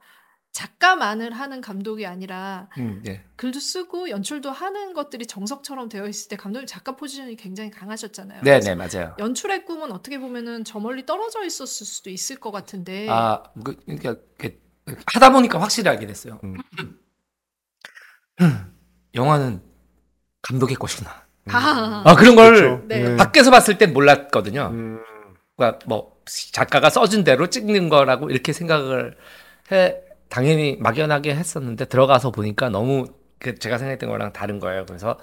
작가만을 0.54 1.32
하는 1.32 1.62
감독이 1.62 2.06
아니라 2.06 2.70
음, 2.78 3.02
네. 3.04 3.24
글도 3.36 3.60
쓰고 3.60 4.12
연출도 4.12 4.52
하는 4.52 4.94
것들이 4.94 5.26
정석처럼 5.26 5.90
되어 5.90 6.08
있을 6.08 6.30
때 6.30 6.36
감독님 6.36 6.68
작가 6.68 6.96
포지션이 6.96 7.36
굉장히 7.36 7.72
강하셨잖아요. 7.72 8.44
네, 8.44 8.60
네, 8.60 8.76
맞아요. 8.76 9.16
연출의 9.18 9.66
꿈은 9.66 9.92
어떻게 9.92 10.20
보면은 10.20 10.64
저 10.64 10.80
멀리 10.80 11.08
떨어져 11.08 11.44
있었을 11.44 11.88
수도 11.88 12.12
있을 12.12 12.36
것 12.36 12.52
같은데. 12.52 13.08
아, 13.10 13.42
그, 13.64 13.76
그러니까 13.84 14.16
그, 14.38 14.56
하다 15.08 15.32
보니까 15.32 15.60
확실히 15.60 15.90
알게 15.90 16.06
됐어요. 16.06 16.40
음. 16.44 16.56
영화는 19.16 19.60
감독의 20.44 20.76
것이구나. 20.76 21.24
아, 21.50 22.04
아 22.06 22.16
그런 22.16 22.36
걸 22.36 22.54
그렇죠. 22.54 22.86
네. 22.88 23.16
밖에서 23.18 23.50
봤을 23.50 23.80
땐 23.80 23.92
몰랐거든요. 23.92 24.70
음. 24.72 25.00
그러니까 25.58 25.80
뭐 25.88 26.22
작가가 26.52 26.92
써준 26.92 27.24
대로 27.24 27.50
찍는 27.50 27.90
거라고 27.90 28.30
이렇게 28.30 28.54
생각을 28.54 29.18
해 29.72 30.13
당연히 30.34 30.78
막연하게 30.80 31.36
했었는데 31.36 31.86
들어가서 31.86 32.32
보니까 32.32 32.70
너무 32.70 33.06
그 33.38 33.54
제가 33.60 33.78
생각했던 33.78 34.10
거랑 34.10 34.34
다른 34.34 34.60
거예요. 34.60 34.84
그래서 34.88 35.20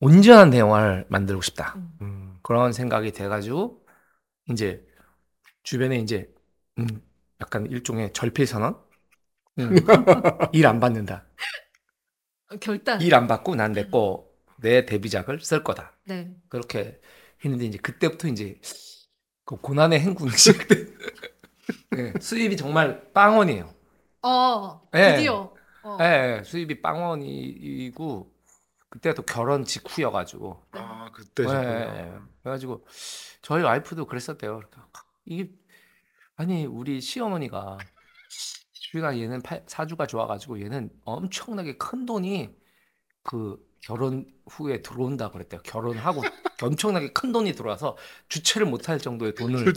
온전한 0.00 0.54
영화를 0.56 1.06
만들고 1.08 1.42
싶다. 1.42 1.74
음. 2.00 2.38
그런 2.42 2.72
생각이 2.72 3.12
돼가지고 3.12 3.84
이제 4.50 4.86
주변에 5.64 5.98
이제 5.98 6.32
음, 6.78 6.86
약간 7.40 7.66
일종의 7.66 8.12
절필 8.14 8.46
선언 8.46 8.76
음, 9.58 9.74
일안 10.52 10.80
받는다. 10.80 11.26
결단. 12.60 13.00
일 13.02 13.14
안 13.14 13.26
받고 13.26 13.54
난 13.56 13.72
내 13.72 13.88
거 13.90 14.28
내 14.60 14.84
데뷔작을 14.86 15.40
쓸 15.40 15.62
거다. 15.62 15.92
네. 16.04 16.34
그렇게 16.48 17.00
했는데 17.44 17.64
이제 17.66 17.78
그때부터 17.78 18.26
이제 18.28 18.60
그 19.44 19.56
고난의 19.56 20.00
행군이 20.00 20.32
시작돼. 20.36 20.97
네, 21.90 22.12
수입이 22.20 22.56
정말 22.56 23.12
빵원이에요. 23.12 23.72
어, 24.22 24.80
네. 24.92 25.16
드디어. 25.16 25.54
어. 25.84 25.98
예, 26.00 26.38
예, 26.38 26.42
수입이 26.44 26.82
빵원이고 26.82 28.32
그때가 28.90 29.14
또 29.14 29.22
결혼 29.22 29.64
직후여가지고. 29.64 30.62
아 30.72 31.10
그때 31.12 31.44
예, 31.44 31.46
죠 31.46 31.54
예, 31.54 31.58
예. 32.14 32.18
그래가지고 32.42 32.86
저희 33.42 33.62
와이프도 33.62 34.06
그랬었대요. 34.06 34.62
이게 35.24 35.50
아니 36.36 36.66
우리 36.66 37.00
시어머니가 37.00 37.78
우리가 38.94 39.18
얘는 39.18 39.42
팔- 39.42 39.64
사주가 39.66 40.06
좋아가지고 40.06 40.60
얘는 40.62 40.90
엄청나게 41.04 41.76
큰 41.76 42.06
돈이 42.06 42.56
그 43.22 43.58
결혼 43.80 44.26
후에 44.50 44.82
들어온다 44.82 45.30
그랬대요. 45.30 45.60
결혼하고 45.62 46.22
엄청나게 46.62 47.10
큰 47.12 47.32
돈이 47.32 47.52
들어와서 47.52 47.96
주체를 48.28 48.66
못할 48.66 48.98
정도의 48.98 49.34
돈을. 49.34 49.72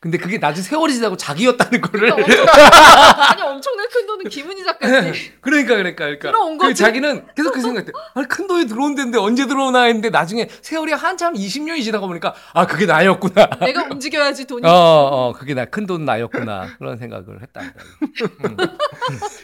근데 0.00 0.16
그게 0.16 0.38
나중에 0.38 0.62
세월이 0.64 0.94
지나고 0.94 1.16
자기였다는 1.16 1.80
거를. 1.80 2.10
그러니까 2.10 2.24
엄청, 2.24 3.22
아니 3.28 3.42
엄청나게 3.42 3.88
큰 3.92 4.06
돈은 4.06 4.24
김은희 4.30 4.64
작가님. 4.64 5.12
그러니까 5.40 5.76
그러니까 5.76 6.04
그러니까. 6.04 6.28
들어온 6.30 6.56
그 6.58 6.68
거지. 6.68 6.82
자기는 6.82 7.26
계속 7.36 7.52
그 7.52 7.60
생각했대. 7.60 7.92
아니 8.14 8.26
큰 8.28 8.46
돈이 8.46 8.66
들어온다는데 8.66 9.18
언제 9.18 9.46
들어오나 9.46 9.82
했는데 9.82 10.08
나중에 10.10 10.48
세월이 10.62 10.92
한참 10.92 11.34
20년이 11.34 11.82
지나고 11.84 12.06
보니까 12.08 12.34
아 12.54 12.66
그게 12.66 12.86
나였구나. 12.86 13.46
내가 13.60 13.84
움직여야지 13.90 14.46
돈이. 14.46 14.66
어, 14.66 14.70
어 14.70 15.32
그게 15.34 15.54
나 15.54 15.66
큰 15.66 15.86
돈 15.86 16.04
나였구나 16.04 16.76
그런 16.78 16.96
생각을 16.96 17.42
했다. 17.42 17.60
음. 18.44 18.56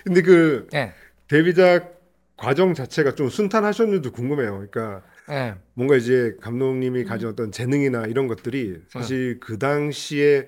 근데 0.04 0.22
그 0.22 0.66
예, 0.74 0.92
데뷔작 1.28 1.95
과정 2.36 2.74
자체가 2.74 3.14
좀 3.14 3.28
순탄하셨는지도 3.28 4.12
궁금해요. 4.12 4.66
그러니까 4.70 5.02
예, 5.30 5.54
뭔가 5.74 5.96
이제 5.96 6.36
감독님이 6.40 7.00
음. 7.00 7.04
가진 7.06 7.28
어떤 7.28 7.50
재능이나 7.50 8.06
이런 8.06 8.28
것들이 8.28 8.80
사실 8.88 9.40
그 9.40 9.58
당시에 9.58 10.46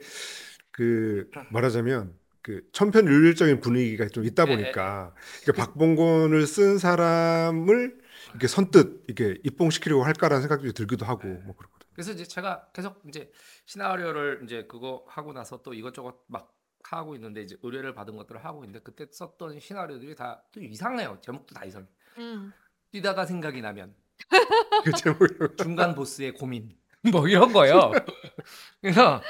그 0.70 1.30
말하자면 1.50 2.14
그 2.42 2.62
천편일률적인 2.72 3.60
분위기가 3.60 4.06
좀 4.08 4.24
있다 4.24 4.44
예, 4.48 4.56
보니까 4.56 5.14
그러니까 5.42 5.64
박봉곤을 5.64 6.46
쓴 6.46 6.78
사람을 6.78 7.98
이렇게 8.30 8.46
선뜻 8.46 9.04
이렇게 9.06 9.40
입봉시키려고 9.44 10.04
할까라는 10.04 10.42
생각도 10.42 10.70
들기도 10.72 11.06
하고 11.06 11.26
뭐 11.26 11.56
그렇거든요. 11.56 11.88
그래서 11.94 12.12
이제 12.12 12.24
제가 12.24 12.68
계속 12.72 13.02
이제 13.08 13.30
시나리오를 13.66 14.42
이제 14.44 14.66
그거 14.68 15.04
하고 15.08 15.32
나서 15.32 15.62
또 15.62 15.74
이것저것 15.74 16.22
막 16.28 16.57
하고 16.90 17.14
있는데 17.14 17.42
이제 17.42 17.56
의뢰를 17.62 17.94
받은 17.94 18.16
것들을 18.16 18.44
하고 18.44 18.64
있는데 18.64 18.80
그때 18.82 19.06
썼던 19.10 19.60
시나리오들이 19.60 20.14
다 20.14 20.42
또 20.52 20.60
이상해요. 20.62 21.18
제목도 21.22 21.54
다 21.54 21.64
이상. 21.64 21.86
음. 22.18 22.52
뛰다가 22.90 23.26
생각이 23.26 23.60
나면 23.60 23.94
그 24.84 24.92
제목이 24.92 25.56
중간 25.58 25.94
보스의 25.94 26.32
고민 26.32 26.76
뭐 27.12 27.28
이런 27.28 27.52
거예요. 27.52 27.92
그래서 28.80 29.22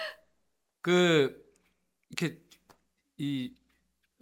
그 0.81 1.45
이렇게 2.11 2.41
이 3.19 3.55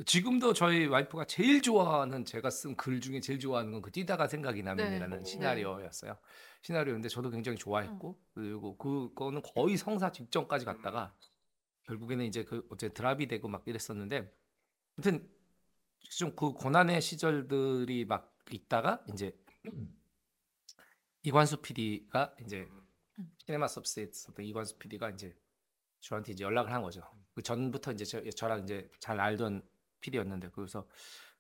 지금도 0.05 0.53
저희 0.53 0.87
와이프가 0.87 1.25
제일 1.27 1.63
좋아하는 1.63 2.25
제가 2.25 2.51
쓴 2.51 2.77
글 2.77 3.01
중에 3.01 3.21
제일 3.21 3.39
좋아하는 3.39 3.73
건 3.73 3.83
그 3.83 3.91
뛰다가 3.91 4.27
생각이 4.29 4.63
나면이라는 4.63 5.19
네. 5.19 5.25
시나리오였어요. 5.25 6.17
시나리오인데 6.63 7.09
저도 7.09 7.31
굉장히 7.31 7.57
좋아했고 7.59 8.19
그리고 8.35 8.77
그거는 8.79 9.43
거의 9.55 9.77
성사 9.77 10.11
직전까지 10.13 10.65
갔다가 10.65 11.15
결국에는 11.87 12.25
이제 12.25 12.45
그 12.45 12.67
어째 12.71 12.93
드랍이 12.93 13.29
되고 13.29 13.49
막 13.49 13.63
이랬었는데 13.67 14.33
아무튼 14.97 15.29
좀 16.19 16.35
그 16.37 16.53
고난의 16.53 17.01
시절들이 17.03 18.05
막 18.05 18.37
있다가 18.51 19.05
이제 19.13 19.37
이관수 21.23 21.61
PD가 21.63 22.35
이제 22.41 22.69
시네마 23.39 23.67
서비스에 23.69 24.05
있었던 24.05 24.45
이관수 24.45 24.79
PD가 24.79 25.11
이제 25.11 25.35
저한테 26.01 26.33
이제 26.33 26.45
연락을 26.45 26.73
한 26.73 26.83
거죠. 26.83 27.03
그 27.35 27.43
전부터 27.43 27.93
이제 27.93 28.05
저, 28.05 28.23
저랑 28.31 28.63
이제 28.65 28.89
잘 29.01 29.19
알던 29.19 29.63
PD였는데 30.01 30.51
그래서 30.51 30.87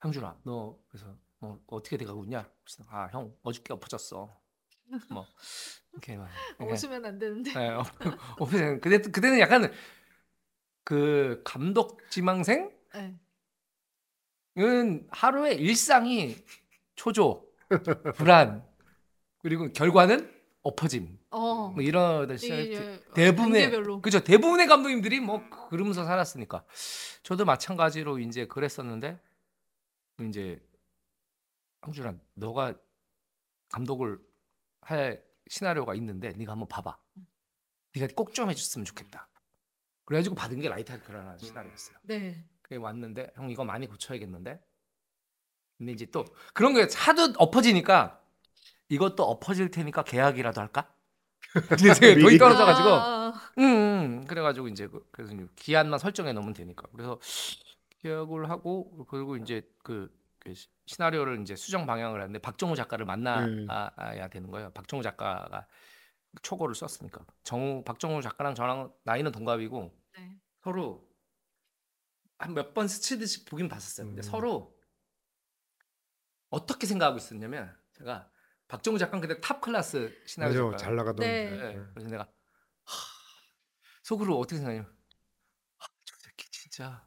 형준아 0.00 0.40
너 0.44 0.78
그래서 0.88 1.16
뭐 1.38 1.62
어떻게 1.66 1.96
돼가고 1.96 2.24
있냐? 2.24 2.50
그래서 2.64 2.84
아 2.88 3.08
형 3.12 3.36
어저께 3.42 3.72
엎어졌어. 3.72 4.34
뭐 5.10 5.26
이렇게 5.92 6.16
막 6.16 6.28
이렇게 6.58 6.72
웃으면 6.72 7.04
안 7.04 7.18
되는데. 7.18 7.52
네, 7.52 7.68
어, 7.68 7.84
엎어졌 8.38 8.80
그때 8.80 8.98
그때는 8.98 9.38
약간 9.38 9.70
그 10.86 11.42
감독 11.44 11.98
지망생은 12.10 12.70
네. 12.94 13.18
하루의 15.10 15.56
일상이 15.56 16.36
초조, 16.94 17.44
불안 18.14 18.64
그리고 19.38 19.72
결과는 19.72 20.32
엎어짐 20.62 21.18
어. 21.30 21.70
뭐 21.70 21.82
시절 22.36 22.60
이제 22.60 23.04
대부분의. 23.14 24.00
그죠 24.00 24.22
대부분의 24.22 24.68
감독님들이 24.68 25.18
뭐 25.18 25.42
그러면서 25.70 26.04
살았으니까 26.04 26.64
저도 27.24 27.44
마찬가지로 27.44 28.20
이제 28.20 28.46
그랬었는데 28.46 29.18
이제 30.28 30.64
황준아 31.80 32.14
너가 32.34 32.74
감독을 33.72 34.20
할 34.82 35.24
시나리오가 35.48 35.96
있는데 35.96 36.30
네가 36.30 36.52
한번 36.52 36.68
봐봐 36.68 36.96
네가 37.96 38.06
꼭 38.14 38.32
좀 38.32 38.50
해줬으면 38.50 38.84
좋겠다 38.84 39.28
그래가지고 40.06 40.34
받은 40.34 40.60
게 40.60 40.68
라이트 40.68 40.90
하크라는 40.92 41.36
시나리오였어요 41.38 41.98
네. 42.02 42.42
그게 42.62 42.76
왔는데 42.76 43.32
형 43.36 43.50
이거 43.50 43.64
많이 43.64 43.86
고쳐야겠는데 43.86 44.60
근데 45.78 45.92
이제 45.92 46.06
또 46.06 46.24
그런 46.54 46.72
게 46.74 46.86
하도 46.96 47.34
엎어지니까 47.36 48.22
이것도 48.88 49.24
엎어질 49.24 49.70
테니까 49.70 50.04
계약이라도 50.04 50.60
할까? 50.60 50.90
근데 51.68 51.92
제가 51.94 52.20
돈이. 52.20 52.38
떨어져가지고 52.38 52.88
아, 52.88 53.32
음, 53.58 53.62
음. 53.64 54.24
그래가지고 54.26 54.68
이제 54.68 54.86
그, 54.88 55.06
그래서 55.10 55.34
이제 55.34 55.46
기한만 55.56 55.98
설정해 55.98 56.32
놓으면 56.32 56.54
되니까 56.54 56.84
그래서 56.92 57.20
계약을 57.98 58.48
하고 58.48 59.06
그리고 59.08 59.36
이제 59.36 59.68
그, 59.82 60.10
그 60.38 60.54
시- 60.54 60.68
시나리오를 60.86 61.40
이제 61.42 61.56
수정 61.56 61.86
방향을 61.86 62.20
하는데 62.20 62.38
박정우 62.38 62.74
작가를 62.76 63.04
음. 63.04 63.06
만나야 63.06 64.28
되는 64.30 64.50
거예요. 64.50 64.70
박정우 64.70 65.02
작가가 65.02 65.66
초고를 66.42 66.74
썼으니까 66.74 67.24
정우 67.42 67.82
박정우 67.84 68.22
작가랑 68.22 68.54
저랑 68.54 68.92
나이는 69.04 69.32
동갑이고 69.32 69.92
네. 70.18 70.40
서로 70.62 71.06
한 72.38 72.52
몇 72.54 72.74
번 72.74 72.86
스치듯이 72.88 73.44
보긴 73.46 73.68
봤었어요. 73.68 74.06
근데 74.08 74.20
음. 74.20 74.22
서로 74.22 74.76
어떻게 76.50 76.86
생각하고 76.86 77.18
있었냐면 77.18 77.74
제가 77.94 78.30
박정우 78.68 78.98
작가 78.98 79.20
그때 79.20 79.40
top 79.40 79.60
class 79.60 80.22
시나리오 80.26 80.70
맞아 80.70 80.84
잘 80.84 80.96
나가던 80.96 81.16
네. 81.26 81.50
네. 81.50 81.84
그래서 81.94 82.10
내가 82.10 82.24
하, 82.84 82.94
속으로 84.02 84.38
어떻게 84.38 84.56
생각하냐면 84.56 84.94
하, 85.78 85.88
저 86.04 86.14
새끼 86.18 86.50
진짜 86.50 87.06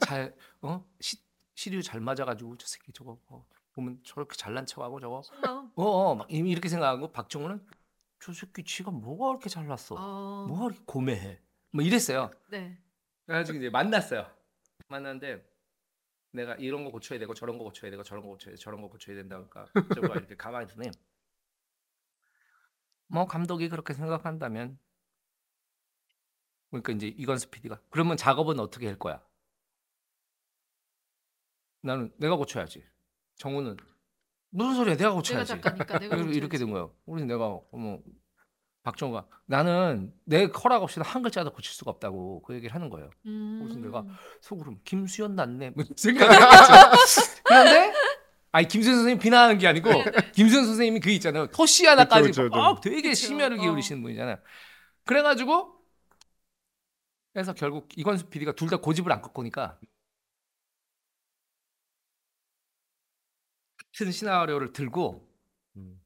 잘 0.00 0.34
어? 0.62 0.84
시, 1.00 1.18
시류 1.54 1.82
잘 1.82 2.00
맞아가지고 2.00 2.56
저 2.56 2.66
새끼 2.66 2.92
저거 2.92 3.20
어, 3.26 3.46
보면 3.72 4.00
저렇게 4.04 4.36
잘난 4.36 4.66
척하고 4.66 4.98
저거 5.00 5.22
속마음. 5.22 5.72
어어 5.74 6.14
막 6.14 6.26
이미 6.30 6.50
이렇게 6.50 6.68
생각하고 6.68 7.12
박정우는 7.12 7.66
저 8.20 8.32
새끼 8.32 8.62
지가 8.64 8.90
뭐가 8.90 9.30
이렇게 9.30 9.48
잘났어 9.48 9.96
아. 9.96 10.46
뭐가 10.48 10.66
이렇게 10.66 10.82
고매해 10.86 11.40
뭐 11.72 11.82
이랬어요 11.82 12.30
네. 12.50 12.78
그래가지고 13.26 13.58
이제 13.58 13.70
만났어요 13.70 14.26
만났는데 14.88 15.48
내가 16.32 16.54
이런 16.56 16.84
거 16.84 16.90
고쳐야 16.90 17.18
되고 17.18 17.34
저런 17.34 17.58
거 17.58 17.64
고쳐야 17.64 17.90
되고 17.90 18.02
저런 18.02 18.22
거 18.22 18.28
고쳐야 18.28 18.54
돼 18.54 18.60
저런 18.60 18.80
거 18.82 18.88
고쳐야 18.88 19.16
된다 19.16 19.36
그러니까 19.36 19.66
저거 19.94 20.14
이렇게 20.14 20.36
가만히 20.36 20.66
두니 20.66 20.90
뭐 23.06 23.26
감독이 23.26 23.68
그렇게 23.68 23.94
생각한다면 23.94 24.78
그러니까 26.70 26.92
이제 26.92 27.08
이건수 27.08 27.50
PD가 27.50 27.80
그러면 27.90 28.16
작업은 28.16 28.60
어떻게 28.60 28.86
할 28.86 28.98
거야? 28.98 29.20
나는 31.82 32.12
내가 32.18 32.36
고쳐야지. 32.36 32.84
정우는 33.36 33.76
무슨 34.50 34.74
소리야? 34.74 34.96
내가 34.96 35.10
내가 35.10 35.14
고쳐야지. 35.14 35.48
작가니까 35.48 35.98
내가 35.98 36.16
이렇게. 36.16 36.58
된 36.58 36.70
거예요. 36.70 36.92
우리 37.06 37.24
내가 37.24 37.58
어머 37.72 37.98
박정우가 38.82 39.26
나는 39.46 40.12
내 40.24 40.44
허락 40.44 40.82
없이는 40.82 41.04
한 41.06 41.22
글자도 41.22 41.52
고칠 41.52 41.72
수가 41.74 41.90
없다고 41.90 42.42
그 42.42 42.54
얘기를 42.54 42.74
하는 42.74 42.88
거예요. 42.90 43.10
음. 43.26 43.60
그래서 43.62 43.78
내가 43.80 44.04
속으로 44.40 44.76
김수현 44.84 45.34
낫네 45.36 45.70
뭐 45.70 45.84
생각했죠. 45.96 46.42
그런데 47.44 47.92
아니 48.52 48.66
김수현 48.66 48.96
선생님 48.96 49.18
비난하는 49.20 49.58
게 49.58 49.68
아니고 49.68 49.90
김수현 50.34 50.64
선생님이 50.64 51.00
그 51.00 51.10
있잖아요. 51.10 51.46
토시 51.48 51.86
하나까지 51.86 52.28
그쵸, 52.28 52.42
그쵸, 52.44 52.56
막 52.56 52.80
되게 52.80 53.02
그쵸. 53.10 53.14
심혈을 53.14 53.58
어. 53.58 53.60
기울이시는 53.62 54.02
분이잖아요. 54.02 54.36
그래가지고 55.04 55.74
그래서 57.32 57.52
결국 57.54 57.88
이건수 57.96 58.28
PD가 58.28 58.52
둘 58.52 58.68
다 58.68 58.78
고집을 58.78 59.12
안 59.12 59.20
꺾으니까 59.22 59.78
같은 64.00 64.12
시나리오를 64.12 64.72
들고 64.72 65.28
음. 65.76 66.00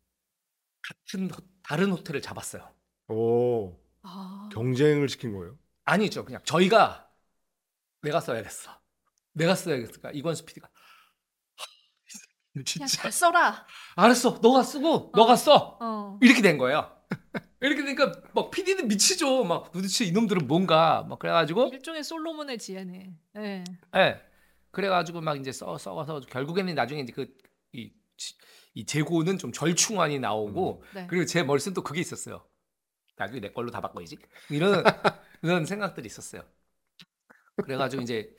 같은 0.82 1.30
호- 1.30 1.36
다른 1.62 1.92
호텔을 1.92 2.20
잡았어요. 2.20 2.68
오 3.08 3.78
아. 4.02 4.48
경쟁을 4.52 5.08
시킨 5.08 5.32
거예요? 5.32 5.56
아니죠. 5.84 6.24
그냥 6.24 6.40
저희가 6.44 7.08
내가 8.02 8.20
써야겠어. 8.20 8.72
내가 9.34 9.54
써야겠으니까 9.54 10.10
이건수 10.12 10.44
PD가 10.44 10.68
그냥 12.52 12.64
진짜 12.64 12.86
잘 12.86 13.12
써라. 13.12 13.64
알았어. 13.94 14.40
너가 14.42 14.64
쓰고 14.64 15.12
너가 15.14 15.36
써. 15.36 15.78
어. 15.80 16.18
이렇게 16.20 16.42
된 16.42 16.58
거예요. 16.58 17.00
이렇게 17.62 17.84
되니까 17.84 18.12
막 18.34 18.50
PD는 18.50 18.88
미치죠. 18.88 19.44
막 19.44 19.70
도대체 19.70 20.04
이놈들은 20.04 20.48
뭔가 20.48 21.04
막 21.08 21.20
그래가지고 21.20 21.68
일종의 21.68 22.02
솔로몬의 22.02 22.58
지혜네. 22.58 23.14
네. 23.34 23.64
예. 23.96 24.20
그래가지고 24.72 25.20
막 25.20 25.38
이제 25.38 25.52
써 25.52 25.78
써서 25.78 26.20
결국에는 26.28 26.74
나중에 26.74 27.00
이제 27.02 27.12
그 27.12 27.32
이 27.74 28.04
이 28.74 28.84
재고는 28.84 29.38
좀 29.38 29.52
절충안이 29.52 30.18
나오고 30.18 30.82
네. 30.94 31.06
그리고 31.08 31.24
제 31.26 31.42
머릿속에 31.42 31.74
또 31.74 31.82
그게 31.82 32.00
있었어요. 32.00 32.44
나중에 33.16 33.40
내 33.40 33.52
걸로 33.52 33.70
다 33.70 33.80
바꿔야지. 33.80 34.18
이런 34.50 34.82
이런 35.42 35.64
생각들이 35.64 36.06
있었어요. 36.06 36.42
그래가지고 37.62 38.02
이제 38.02 38.34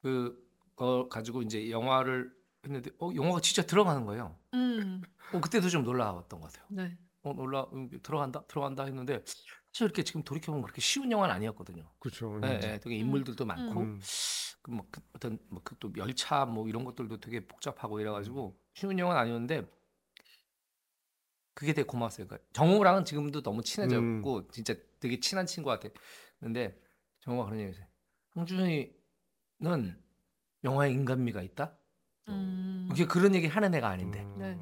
그거 0.00 1.08
가지고 1.10 1.42
이제 1.42 1.70
영화를 1.70 2.32
했는데 2.64 2.90
어 2.98 3.10
영화가 3.14 3.40
진짜 3.42 3.62
들어가는 3.62 4.06
거예요. 4.06 4.38
음. 4.54 5.02
어 5.34 5.40
그때도 5.40 5.68
좀 5.68 5.84
놀라웠던 5.84 6.40
것 6.40 6.50
같아요. 6.50 6.66
네. 6.70 6.96
어 7.22 7.34
놀라 7.34 7.66
음, 7.74 7.90
들어간다 8.02 8.44
들어간다 8.46 8.84
했는데 8.84 9.22
사실 9.26 9.84
이렇게 9.84 10.04
지금 10.04 10.22
돌이켜 10.22 10.52
보면 10.52 10.62
그렇게 10.62 10.80
쉬운 10.80 11.12
영화는 11.12 11.34
아니었거든요. 11.34 11.86
그렇죠. 11.98 12.40
예, 12.44 12.60
예, 12.62 12.80
되게 12.80 12.96
인물들도 12.96 13.44
많고 13.44 13.80
음. 13.80 14.00
그뭐 14.62 14.86
그 14.90 15.02
어떤 15.12 15.38
뭐그또 15.50 15.92
열차 15.98 16.46
뭐 16.46 16.66
이런 16.66 16.82
것들도 16.84 17.20
되게 17.20 17.46
복잡하고 17.46 18.00
이래가지고 18.00 18.58
쉬운 18.76 18.98
영화는 18.98 19.20
아니었는데 19.22 19.66
그게 21.54 21.72
되게 21.72 21.86
고마웠어요. 21.86 22.26
그러니까 22.26 22.46
정우랑은 22.52 23.06
지금도 23.06 23.42
너무 23.42 23.62
친해졌고 23.62 24.48
진짜 24.48 24.74
되게 25.00 25.18
친한 25.18 25.46
친구 25.46 25.70
같아. 25.70 25.88
근데 26.38 26.78
정우가 27.20 27.46
그런 27.46 27.60
얘기했어요. 27.60 27.86
황준이는 28.34 28.92
영화에 30.62 30.90
인간미가 30.90 31.40
있다. 31.40 31.74
음. 32.28 32.90
이게 32.92 33.06
그런 33.06 33.34
얘기 33.34 33.46
하는 33.46 33.74
애가 33.74 33.88
아닌데. 33.88 34.20
음. 34.20 34.38
네. 34.38 34.58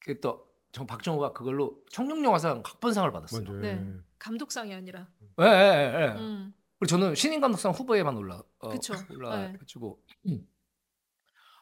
그또정 0.00 0.88
박정우가 0.88 1.32
그걸로 1.32 1.80
청룡 1.92 2.24
영화상 2.24 2.64
각본상을 2.64 3.12
받았어요. 3.12 3.44
맞아요. 3.44 3.60
네. 3.60 3.94
감독상이 4.18 4.74
아니라. 4.74 5.08
예, 5.40 5.44
예, 5.44 5.48
예. 5.48 6.02
예. 6.02 6.20
음. 6.20 6.52
그리고 6.80 6.86
저는 6.88 7.14
신인 7.14 7.40
감독상 7.40 7.70
후보에만 7.70 8.16
올라 8.16 8.42
어. 8.58 8.72
올라가지고 9.10 10.02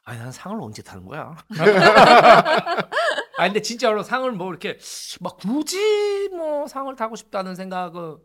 아니 0.06 0.20
난 0.20 0.30
상을 0.30 0.58
언제 0.60 0.82
타는 0.82 1.04
거야? 1.04 1.36
아 3.38 3.44
근데 3.44 3.60
진짜로 3.60 4.04
상을 4.04 4.30
뭐 4.32 4.50
이렇게 4.50 4.78
막 5.20 5.36
굳이 5.36 6.28
뭐 6.30 6.68
상을 6.68 6.94
타고 6.94 7.16
싶다는 7.16 7.56
생각을 7.56 8.16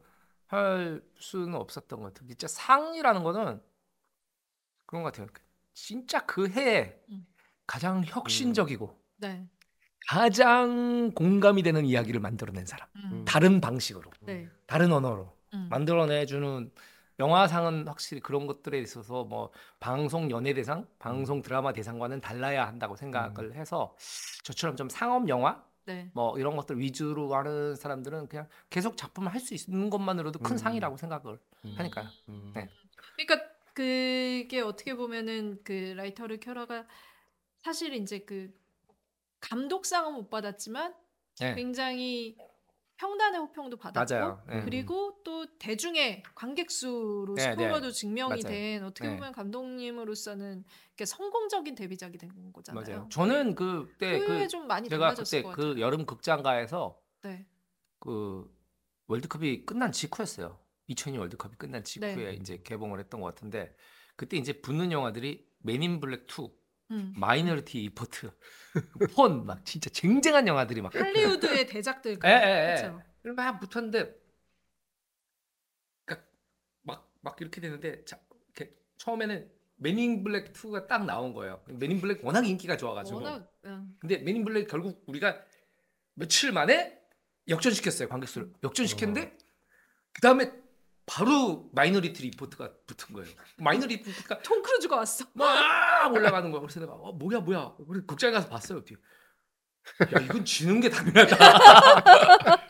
할 0.45 1.01
수는 1.17 1.55
없었던 1.55 1.99
것 1.99 2.13
같아요. 2.13 2.27
진짜 2.27 2.47
상이라는 2.47 3.23
거는 3.23 3.59
그런 4.85 5.03
것 5.03 5.11
같아요. 5.11 5.27
진짜 5.73 6.23
그 6.23 6.49
해에 6.49 6.99
음. 7.09 7.25
가장 7.65 8.03
혁신적이고 8.05 8.95
네. 9.17 9.47
가장 10.07 11.11
공감이 11.15 11.63
되는 11.63 11.83
이야기를 11.83 12.19
만들어낸 12.19 12.67
사람. 12.67 12.87
음. 12.97 13.25
다른 13.25 13.59
방식으로, 13.59 14.11
네. 14.21 14.47
다른 14.67 14.93
언어로 14.93 15.35
음. 15.55 15.67
만들어내주는 15.71 16.71
영화상은 17.21 17.87
확실히 17.87 18.19
그런 18.19 18.47
것들에 18.47 18.79
있어서 18.79 19.23
뭐 19.23 19.51
방송 19.79 20.31
연예 20.31 20.53
대상, 20.53 20.87
방송 20.97 21.43
드라마 21.43 21.71
대상과는 21.71 22.19
달라야 22.19 22.67
한다고 22.67 22.95
생각을 22.95 23.53
해서 23.53 23.95
저처럼 24.43 24.75
좀 24.75 24.89
상업 24.89 25.29
영화 25.29 25.63
네. 25.85 26.09
뭐 26.13 26.37
이런 26.39 26.55
것들 26.55 26.79
위주로 26.79 27.33
하는 27.35 27.75
사람들은 27.75 28.27
그냥 28.27 28.47
계속 28.71 28.97
작품을 28.97 29.31
할 29.33 29.39
수 29.39 29.53
있는 29.53 29.89
것만으로도 29.89 30.39
큰 30.39 30.53
음. 30.53 30.57
상이라고 30.57 30.97
생각을 30.97 31.39
하니까요. 31.77 32.07
음. 32.29 32.51
네. 32.55 32.67
그러니까 33.15 33.47
그게 33.73 34.61
어떻게 34.61 34.95
보면은 34.95 35.59
그 35.63 35.93
라이터를 35.95 36.39
켜라가 36.39 36.87
사실 37.63 37.93
이제 37.93 38.19
그 38.19 38.51
감독상은 39.41 40.13
못 40.13 40.29
받았지만 40.29 40.95
네. 41.39 41.55
굉장히 41.55 42.35
평단의 43.01 43.39
호평도 43.39 43.77
받았고 43.77 44.13
맞아요. 44.13 44.43
네. 44.47 44.61
그리고 44.61 45.17
또 45.23 45.47
대중의 45.57 46.21
관객 46.35 46.69
수로 46.69 47.33
네, 47.35 47.41
스코어도 47.41 47.87
네. 47.87 47.91
증명이 47.91 48.43
맞아요. 48.43 48.55
된 48.55 48.83
어떻게 48.83 49.07
네. 49.07 49.15
보면 49.15 49.31
감독님으로서는 49.31 50.63
이렇게 50.89 51.05
성공적인 51.05 51.73
데뷔작이 51.73 52.19
된 52.19 52.53
거잖아요. 52.53 52.85
맞아요. 52.85 53.09
저는 53.09 53.55
그때 53.55 54.19
그에 54.19 54.47
그 54.47 54.87
제가 54.87 55.15
그때. 55.15 55.41
그 55.41 55.79
여름 55.79 56.05
극장가에서 56.05 57.01
네. 57.23 57.47
그 57.99 58.47
월드컵이 59.07 59.65
끝난 59.65 59.91
직후였어요. 59.91 60.59
2002 60.85 61.17
월드컵이 61.17 61.55
끝난 61.55 61.83
직후에 61.83 62.15
네. 62.15 62.33
이제 62.33 62.61
개봉을 62.63 62.99
했던 62.99 63.19
것 63.19 63.33
같은데 63.33 63.75
그때 64.15 64.37
이제 64.37 64.61
붙는 64.61 64.91
영화들이 64.91 65.49
맨인 65.57 65.99
블랙 65.99 66.27
2, 66.29 66.51
음. 66.91 67.13
마이너리티 67.17 67.79
리포트, 67.79 68.31
폰 69.15 69.45
막 69.45 69.65
진짜 69.65 69.89
쟁쟁한 69.89 70.47
영화들이 70.47 70.81
막 70.81 70.93
할리우드의 70.95 71.67
대작들 71.67 72.19
예, 72.25 72.29
예, 72.29 72.75
예. 72.77 72.81
그렇죠. 73.23 73.35
막 73.35 73.59
붙었는데 73.59 74.15
그러니까 76.05 76.27
막, 76.83 77.11
막 77.21 77.37
이렇게 77.39 77.61
되는데 77.61 78.03
자, 78.05 78.19
이렇게 78.55 78.75
처음에는 78.97 79.49
맨인 79.77 80.23
블랙 80.23 80.53
2가 80.53 80.87
딱 80.87 81.05
나온 81.05 81.33
거예요. 81.33 81.63
맨인 81.67 81.99
블랙 82.01 82.23
워낙 82.23 82.45
인기가 82.47 82.77
좋아가지고. 82.77 83.17
워낙 83.17 83.51
음. 83.65 83.95
근데 83.99 84.17
맨인 84.19 84.43
블랙 84.45 84.67
결국 84.67 85.03
우리가 85.07 85.41
며칠 86.13 86.51
만에 86.51 86.99
역전시켰어요 87.47 88.07
관객 88.09 88.27
수를 88.29 88.53
역전시켰는데 88.63 89.37
그 90.13 90.21
다음에 90.21 90.51
바로 91.05 91.69
마이너리티 91.73 92.23
리포트가 92.23 92.71
붙은 92.87 93.13
거예요. 93.15 93.29
마이너리티 93.57 94.09
리포트가 94.09 94.41
톰 94.41 94.61
크루즈가 94.61 94.97
왔어. 94.97 95.25
막 95.33 96.11
올라가는 96.13 96.49
거야. 96.51 96.61
그래서 96.61 96.79
내가 96.79 96.93
어, 96.93 97.11
뭐야 97.13 97.39
뭐야. 97.39 97.73
우리 97.79 98.05
극장에 98.05 98.31
가서 98.31 98.47
봤어요. 98.47 98.83
뒤에. 98.83 98.97
야 100.15 100.21
이건 100.21 100.45
지는 100.45 100.79
게 100.79 100.89
당연하다. 100.89 101.35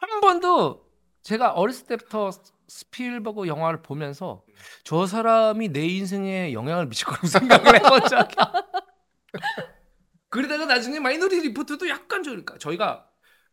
한 0.00 0.20
번도 0.20 0.86
제가 1.22 1.52
어렸을 1.52 1.86
때부터 1.86 2.30
스필버그 2.68 3.46
영화를 3.46 3.82
보면서 3.82 4.44
저 4.84 5.06
사람이 5.06 5.68
내 5.68 5.86
인생에 5.86 6.52
영향을 6.52 6.86
미칠 6.86 7.06
거라고 7.06 7.26
생각을 7.28 7.74
해본 7.76 8.08
적이 8.08 8.36
그러다가 10.30 10.66
나중에 10.66 11.00
마이너리티 11.00 11.48
리포트도 11.48 11.88
약간 11.88 12.22
저니까 12.22 12.58
저희가 12.58 13.07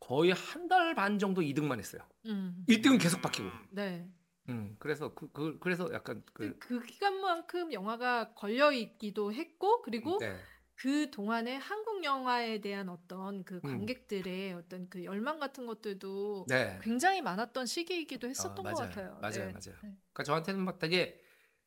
거의 0.05 0.31
한 0.31 0.67
달 0.67 0.93
반 0.93 1.17
정도 1.17 1.41
2등만 1.41 1.79
했어요. 1.79 2.01
음. 2.27 2.63
1등은 2.69 3.01
계속 3.01 3.21
바뀌고. 3.21 3.49
네. 3.71 4.07
음, 4.49 4.75
그래서 4.77 5.13
그, 5.15 5.31
그 5.31 5.57
그래서 5.59 5.91
약간 5.93 6.21
그, 6.33 6.57
그, 6.59 6.79
그 6.79 6.85
기간만큼 6.85 7.73
영화가 7.73 8.35
걸려 8.35 8.71
있기도 8.71 9.33
했고 9.33 9.81
그리고 9.81 10.19
네. 10.19 10.37
그 10.75 11.09
동안에 11.09 11.55
한국 11.55 12.03
영화에 12.03 12.61
대한 12.61 12.89
어떤 12.89 13.43
그 13.43 13.55
음. 13.55 13.61
관객들의 13.69 14.53
어떤 14.53 14.87
그 14.89 15.03
열망 15.03 15.39
같은 15.39 15.65
것들도 15.65 16.45
네. 16.49 16.77
굉장히 16.83 17.21
많았던 17.23 17.65
시기이기도 17.65 18.27
했었던 18.27 18.59
어, 18.59 18.69
것 18.69 18.77
맞아요. 18.77 18.89
같아요. 18.89 19.17
맞아요, 19.21 19.31
네. 19.31 19.39
맞아요. 19.53 19.75
네. 19.81 19.97
그러니까 20.13 20.23
저한테는 20.23 20.63
막 20.63 20.77
되게 20.77 21.19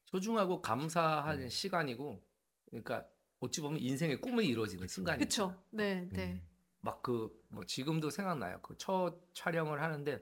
소중하고 0.05 0.63
감사한 0.63 1.41
음. 1.43 1.49
시간이고, 1.49 2.23
그러니까 2.71 3.05
어찌 3.41 3.61
보면 3.61 3.81
인생의 3.81 4.21
꿈이 4.21 4.47
이루어지는 4.47 4.87
순간이죠. 4.87 5.27
그쵸. 5.27 5.63
네, 5.71 6.07
네. 6.13 6.33
음. 6.35 6.43
막그 6.83 7.38
뭐 7.49 7.65
지금도 7.65 8.11
생각나요. 8.11 8.61
그 8.63 8.77
첫 8.77 9.21
촬영을 9.35 9.83
하는데 9.83 10.21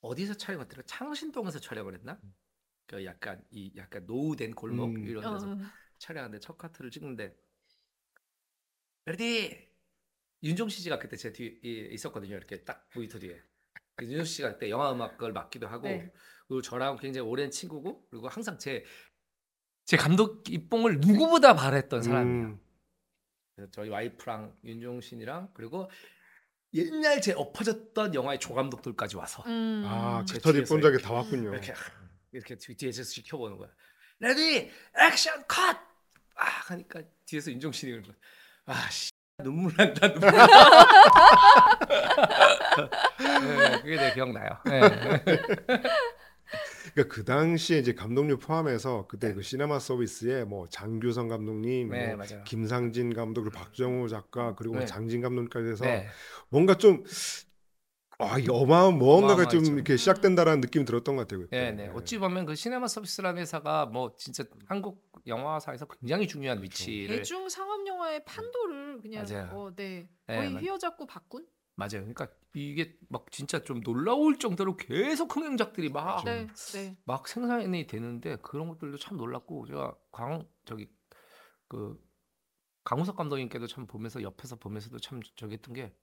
어디서 0.00 0.34
촬영했더라? 0.34 0.82
창신동에서 0.86 1.58
촬영을 1.60 1.94
했나? 1.94 2.20
그 2.86 3.04
약간 3.04 3.44
이 3.50 3.72
약간 3.76 4.04
노후된 4.06 4.54
골목 4.54 4.90
음. 4.96 5.06
이런 5.06 5.24
어, 5.24 5.34
데서 5.34 5.50
어. 5.50 5.58
촬영하는데 5.98 6.40
첫 6.40 6.56
컷을 6.56 6.90
찍는데 6.90 7.36
ready 9.06 9.66
윤종신 10.42 10.82
씨가 10.82 10.98
그때 10.98 11.16
제 11.16 11.32
뒤에 11.32 11.88
있었거든요. 11.92 12.36
이렇게 12.36 12.64
딱 12.64 12.88
모니터 12.94 13.18
뒤에. 13.18 13.40
그 13.96 14.04
윤종신 14.04 14.34
씨가 14.36 14.52
그때 14.54 14.70
영화 14.70 14.92
음악을 14.92 15.32
맡기도 15.32 15.66
하고 15.66 15.88
네. 15.88 16.12
그리고 16.46 16.62
저랑 16.62 16.96
굉장히 16.98 17.26
오랜 17.28 17.50
친구고 17.50 18.06
그리고 18.10 18.28
항상 18.28 18.58
제 18.58 18.84
제 19.86 19.96
감독 19.96 20.50
입봉을 20.50 20.98
누구보다 20.98 21.54
바랬던 21.54 22.02
사람이에요. 22.02 22.46
음. 22.46 22.60
그래서 23.56 23.70
저희 23.72 23.88
와이프랑 23.88 24.54
윤종신이랑 24.64 25.48
그리고 25.54 25.90
옛날 26.74 27.20
제 27.22 27.32
엎어졌던 27.32 28.14
영화의 28.14 28.38
조감독들까지 28.38 29.16
와서 29.16 29.42
음. 29.46 29.82
아, 29.86 30.22
제 30.26 30.34
깃털이 30.34 30.58
이렇게 30.58 30.98
다 31.02 31.12
왔군요. 31.14 31.50
이렇게 31.52 31.72
이렇게 32.32 32.54
뒤- 32.56 32.76
뒤에서 32.76 33.02
지켜보는 33.02 33.56
거야. 33.56 33.70
ready 34.20 34.70
액션 34.98 35.42
컷! 35.48 35.74
아 36.38 36.44
하니까 36.68 37.00
뒤에서 37.24 37.50
윤종신이 37.50 37.92
그러는 37.92 38.10
거야. 38.10 38.16
아 38.66 38.88
씨. 38.90 39.10
눈물 39.42 39.72
난다 39.76 40.08
눈물 40.12 40.30
난다. 40.30 40.46
네, 43.18 43.80
그게 43.82 43.96
내 43.96 44.14
기억나요. 44.14 44.48
네. 44.64 44.80
그러니까 46.96 47.14
그 47.14 47.24
당시에 47.24 47.78
이제 47.78 47.92
감독님 47.92 48.38
포함해서 48.38 49.06
그때 49.06 49.34
그 49.34 49.42
시네마 49.42 49.78
서비스에 49.80 50.44
뭐 50.44 50.66
장규성 50.70 51.28
감독님, 51.28 51.90
네, 51.90 52.06
뭐 52.08 52.16
맞아요. 52.16 52.42
김상진 52.44 53.12
감독, 53.12 53.42
그리고 53.42 53.58
박정우 53.58 54.08
작가, 54.08 54.54
그리고 54.54 54.74
뭐 54.76 54.80
네. 54.80 54.86
장진 54.86 55.20
감독까지 55.20 55.68
해서 55.68 55.84
네. 55.84 56.08
뭔가 56.48 56.78
좀 56.78 57.04
아, 58.18 58.38
이게 58.38 58.50
어마어마한 58.50 58.96
무언가가 58.96 59.46
좀. 59.46 59.62
이렇게 59.66 59.98
시작된다라는 59.98 60.62
느낌이 60.62 60.86
들었던 60.86 61.16
것 61.16 61.28
같아요. 61.28 61.40
그때. 61.40 61.70
네, 61.70 61.72
네. 61.72 61.88
어찌 61.94 62.16
보면 62.16 62.46
그 62.46 62.54
시네마 62.54 62.88
서비스라는 62.88 63.42
회사가 63.42 63.84
뭐 63.84 64.14
진짜 64.16 64.42
한국 64.64 65.04
영화사에서 65.26 65.86
굉장히 66.00 66.26
중요한 66.26 66.62
위치를 66.62 67.18
대중 67.18 67.46
상업 67.50 67.86
영화의 67.86 68.24
판도를 68.24 69.02
그냥 69.02 69.26
맞아요. 69.28 69.50
어, 69.52 69.70
네. 69.76 70.08
네, 70.28 70.36
거의 70.36 70.50
맞- 70.50 70.62
휘어잡고 70.62 71.06
바꾼? 71.06 71.46
맞아요. 71.76 72.00
그러니까 72.00 72.28
이게 72.54 72.96
막 73.08 73.30
진짜 73.30 73.62
좀 73.62 73.80
놀라울 73.82 74.38
정도로 74.38 74.76
계속 74.76 75.36
흥행작들이 75.36 75.90
막 75.90 76.24
네, 76.24 76.46
네. 76.72 76.96
막 77.04 77.28
생산이 77.28 77.86
되는데 77.86 78.36
그런 78.42 78.68
것들도 78.68 78.96
참 78.98 79.16
놀랐고 79.18 79.66
제가 79.66 79.94
광 80.10 80.48
저기 80.64 80.88
그 81.68 81.98
강우석 82.84 83.16
감독님께도 83.16 83.66
참 83.66 83.86
보면서 83.86 84.22
옆에서 84.22 84.56
보면서도 84.56 84.98
참 85.00 85.20
저기 85.36 85.54
했던 85.54 85.74
게 85.74 85.94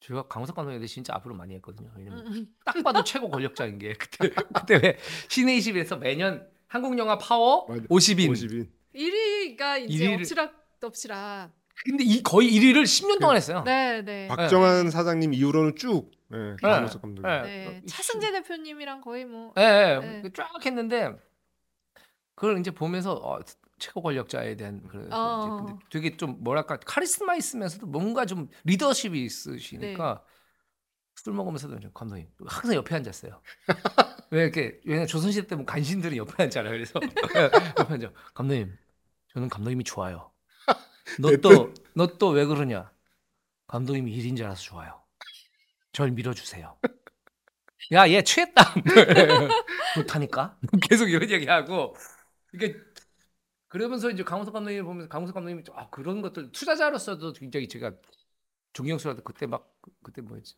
제가 0.00 0.26
강우석 0.28 0.56
감독님한테 0.56 0.86
진짜 0.86 1.14
앞으로 1.16 1.34
많이 1.34 1.54
했거든요. 1.56 1.92
왜냐면 1.96 2.26
음, 2.26 2.32
음. 2.32 2.54
딱 2.64 2.82
봐도 2.82 3.04
최고 3.04 3.28
권력자인 3.28 3.78
게 3.78 3.92
그때 3.98 4.30
그때 4.30 4.80
왜 4.82 4.98
시내 5.28 5.58
21에서 5.58 5.98
매년 5.98 6.48
한국 6.66 6.96
영화 6.98 7.18
파워 7.18 7.66
맞아. 7.68 7.82
50인 7.88 8.30
50인. 8.30 8.70
1위가 8.94 9.82
이제 9.90 10.06
일위를- 10.06 10.18
엎치락 10.20 10.80
덮치락. 10.80 11.52
근데 11.84 12.04
이 12.04 12.22
거의 12.22 12.50
1위를 12.50 12.82
10년 12.84 13.20
동안 13.20 13.36
했어요. 13.36 13.62
네, 13.64 14.02
네. 14.02 14.28
박정환 14.28 14.90
사장님 14.90 15.32
이후로는 15.34 15.76
쭉 15.76 16.10
예, 16.32 16.56
김원석 16.60 17.02
감독. 17.02 17.22
네. 17.22 17.42
네. 17.42 17.66
어, 17.66 17.80
차승재 17.86 18.32
대표님이랑 18.32 19.00
거의 19.00 19.24
뭐 19.24 19.52
예, 19.58 19.62
예. 19.62 20.06
네. 20.06 20.22
그쫙 20.22 20.48
했는데 20.64 21.12
그걸 22.34 22.58
이제 22.58 22.70
보면서 22.70 23.12
어, 23.14 23.40
최고 23.78 24.02
권력자에 24.02 24.56
대한 24.56 24.82
그래서 24.88 25.08
어. 25.12 25.56
근데 25.64 25.74
되게 25.90 26.16
좀 26.16 26.36
뭐랄까 26.42 26.78
카리스마 26.84 27.34
있으면서도 27.36 27.86
뭔가 27.86 28.26
좀 28.26 28.48
리더십이 28.64 29.24
있으시니까 29.24 30.22
네. 30.24 30.34
술 31.14 31.32
먹으면서도 31.32 31.80
좀 31.80 31.90
감독님 31.94 32.28
항상 32.46 32.74
옆에 32.74 32.94
앉았어요. 32.96 33.40
왜 34.30 34.42
이렇게 34.42 34.80
왜냐 34.84 35.06
조선시대 35.06 35.46
때 35.46 35.56
뭐 35.56 35.64
간신들은 35.64 36.16
옆에 36.16 36.42
앉잖아요. 36.44 36.70
그래서 36.72 37.00
옆에 37.78 37.94
앉아 37.94 38.12
감독님 38.34 38.76
저는 39.32 39.48
감독님이 39.48 39.84
좋아요. 39.84 40.30
너 41.20 41.28
또 41.40 41.72
너 41.94 42.06
또 42.18 42.30
왜 42.30 42.44
그러냐? 42.44 42.92
감독님이 43.66 44.12
일인 44.12 44.36
줄 44.36 44.46
알아서 44.46 44.62
좋아요. 44.62 45.02
절 45.92 46.10
밀어주세요. 46.12 46.78
야, 47.92 48.08
얘 48.10 48.22
취했다. 48.22 48.62
못하니까. 49.96 50.58
계속 50.88 51.08
이런 51.08 51.30
얘기하고. 51.30 51.94
이게 52.54 52.76
그러면서 53.68 54.10
이제 54.10 54.22
강호석 54.22 54.54
감독님 54.54 54.84
보면서 54.84 55.08
강호석 55.08 55.34
감독님이 55.34 55.64
좀, 55.64 55.76
아 55.76 55.88
그런 55.90 56.22
것들 56.22 56.52
투자자로서도 56.52 57.32
굉장히 57.34 57.68
제가 57.68 57.92
종영수라도 58.72 59.22
그때 59.22 59.46
막 59.46 59.70
그- 59.82 59.90
그때 60.02 60.22
뭐였지? 60.22 60.54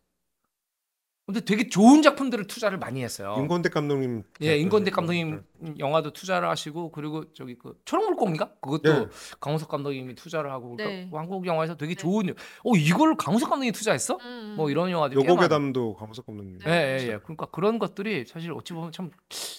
근데 1.31 1.45
되게 1.45 1.69
좋은 1.69 2.01
작품들을 2.01 2.45
투자를 2.47 2.77
많이 2.77 3.01
했어요. 3.01 3.35
임권택 3.37 3.73
감독님. 3.73 4.23
예, 4.41 4.49
네. 4.49 4.57
감독님 4.95 5.41
영화도 5.79 6.11
투자를 6.11 6.49
하시고 6.49 6.91
그리고 6.91 7.33
저기 7.33 7.57
그 7.57 7.79
초록물고기인가? 7.85 8.55
그것도 8.61 8.91
예. 8.91 9.07
강우석 9.39 9.69
감독님이 9.69 10.15
투자를 10.15 10.51
하고 10.51 10.75
그러니까 10.75 10.89
네. 10.89 11.09
한국 11.17 11.45
영화에서 11.45 11.77
되게 11.77 11.95
네. 11.95 12.01
좋은 12.01 12.29
어 12.29 12.75
이걸 12.75 13.15
강우석 13.15 13.49
감독님이 13.49 13.71
투자했어? 13.71 14.17
음. 14.21 14.55
뭐 14.57 14.69
이런 14.69 14.91
많아요. 14.91 15.17
요고괴담도 15.17 15.95
강우석 15.95 16.25
감독님. 16.25 16.59
네. 16.59 16.69
예, 16.69 16.99
예, 16.99 17.07
예. 17.13 17.17
그러니까 17.19 17.45
그런 17.45 17.79
것들이 17.79 18.25
사실 18.25 18.51
어찌 18.51 18.73
보면 18.73 18.91
참 18.91 19.11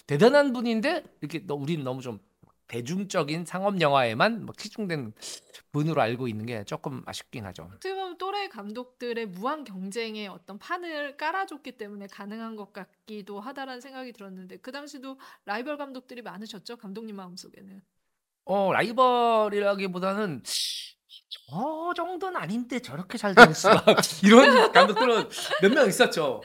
대단한 0.06 0.52
분인데 0.52 1.04
이렇게 1.22 1.42
너 1.46 1.54
우리는 1.54 1.82
너무 1.82 2.02
좀 2.02 2.18
대중적인 2.72 3.44
상업 3.44 3.80
영화에만 3.82 4.46
뭐 4.46 4.54
치중된 4.56 5.12
분으로 5.72 6.00
알고 6.00 6.26
있는 6.26 6.46
게 6.46 6.64
조금 6.64 7.02
아쉽긴 7.04 7.44
하죠. 7.46 7.64
어떻게 7.64 7.94
보면 7.94 8.16
또래 8.16 8.48
감독들의 8.48 9.26
무한 9.26 9.64
경쟁의 9.64 10.28
어떤 10.28 10.58
판을 10.58 11.18
깔아줬기 11.18 11.72
때문에 11.72 12.06
가능한 12.06 12.56
것 12.56 12.72
같기도 12.72 13.40
하다라는 13.40 13.82
생각이 13.82 14.12
들었는데 14.14 14.56
그 14.58 14.72
당시도 14.72 15.18
라이벌 15.44 15.76
감독들이 15.76 16.22
많으셨죠 16.22 16.76
감독님 16.78 17.14
마음속에는 17.16 17.82
어 18.46 18.72
라이벌이라기보다는 18.72 20.42
저 21.28 21.92
정도는 21.94 22.40
아닌데 22.40 22.78
저렇게 22.80 23.18
잘될 23.18 23.54
수가 23.54 23.84
이런 24.24 24.72
감독들은 24.72 25.28
몇 25.60 25.72
명 25.74 25.86
있었죠. 25.88 26.40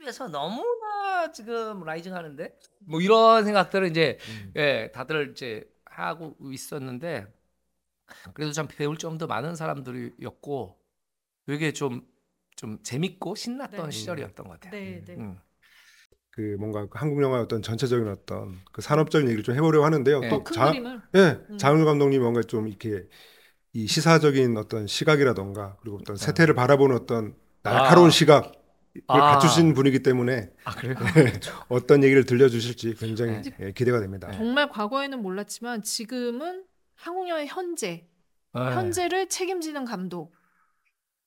비해서 0.00 0.28
너무나 0.28 1.32
지금 1.32 1.84
라이징하는데 1.84 2.58
뭐 2.80 3.00
이런 3.00 3.44
생각들을 3.44 3.88
이제 3.88 4.18
음. 4.28 4.52
예 4.56 4.90
다들 4.92 5.32
이제 5.32 5.68
하고 5.84 6.36
있었는데 6.40 7.26
그래도 8.34 8.52
참 8.52 8.68
배울 8.68 8.96
점도 8.96 9.26
많은 9.26 9.56
사람들이었고 9.56 10.78
되게 11.46 11.72
좀좀 11.72 12.78
재밌고 12.82 13.34
신났던 13.34 13.86
네. 13.86 13.90
시절이었던 13.90 14.46
것 14.46 14.60
같아요. 14.60 14.72
네, 14.72 15.02
네. 15.04 15.14
음. 15.14 15.38
그 16.30 16.56
뭔가 16.58 16.86
그 16.86 16.98
한국 16.98 17.20
영화의 17.22 17.42
어떤 17.42 17.62
전체적인 17.62 18.06
어떤 18.08 18.60
그 18.70 18.80
산업적인 18.80 19.26
얘기를 19.26 19.42
좀 19.42 19.56
해보려고 19.56 19.84
하는데요. 19.84 20.20
네. 20.20 20.28
더또큰 20.28 20.54
자, 20.54 20.70
그림을 20.70 21.02
예, 21.16 21.38
음. 21.50 21.58
장훈 21.58 21.84
감독님 21.84 22.20
뭔가 22.22 22.42
좀 22.42 22.68
이렇게 22.68 23.08
이 23.72 23.86
시사적인 23.86 24.56
어떤 24.56 24.86
시각이라던가 24.86 25.76
그리고 25.80 25.98
어떤 26.00 26.16
네. 26.16 26.24
세태를 26.26 26.54
바라보는 26.54 26.94
어떤 26.94 27.34
날카로운 27.62 28.08
아. 28.08 28.10
시각을 28.10 28.57
아. 29.06 29.32
갖추신 29.32 29.74
분이기 29.74 30.02
때문에 30.02 30.50
아 30.64 30.74
그래요? 30.74 30.94
어떤 31.68 32.02
얘기를 32.04 32.24
들려주실지 32.24 32.94
굉장히 32.94 33.42
네. 33.42 33.56
예, 33.60 33.72
기대가 33.72 34.00
됩니다. 34.00 34.30
정말 34.32 34.68
과거에는 34.68 35.20
몰랐지만 35.22 35.82
지금은 35.82 36.64
한국 36.94 37.28
영화의 37.28 37.46
현재 37.48 38.06
네. 38.54 38.60
현재를 38.60 39.28
책임지는 39.28 39.84
감독 39.84 40.34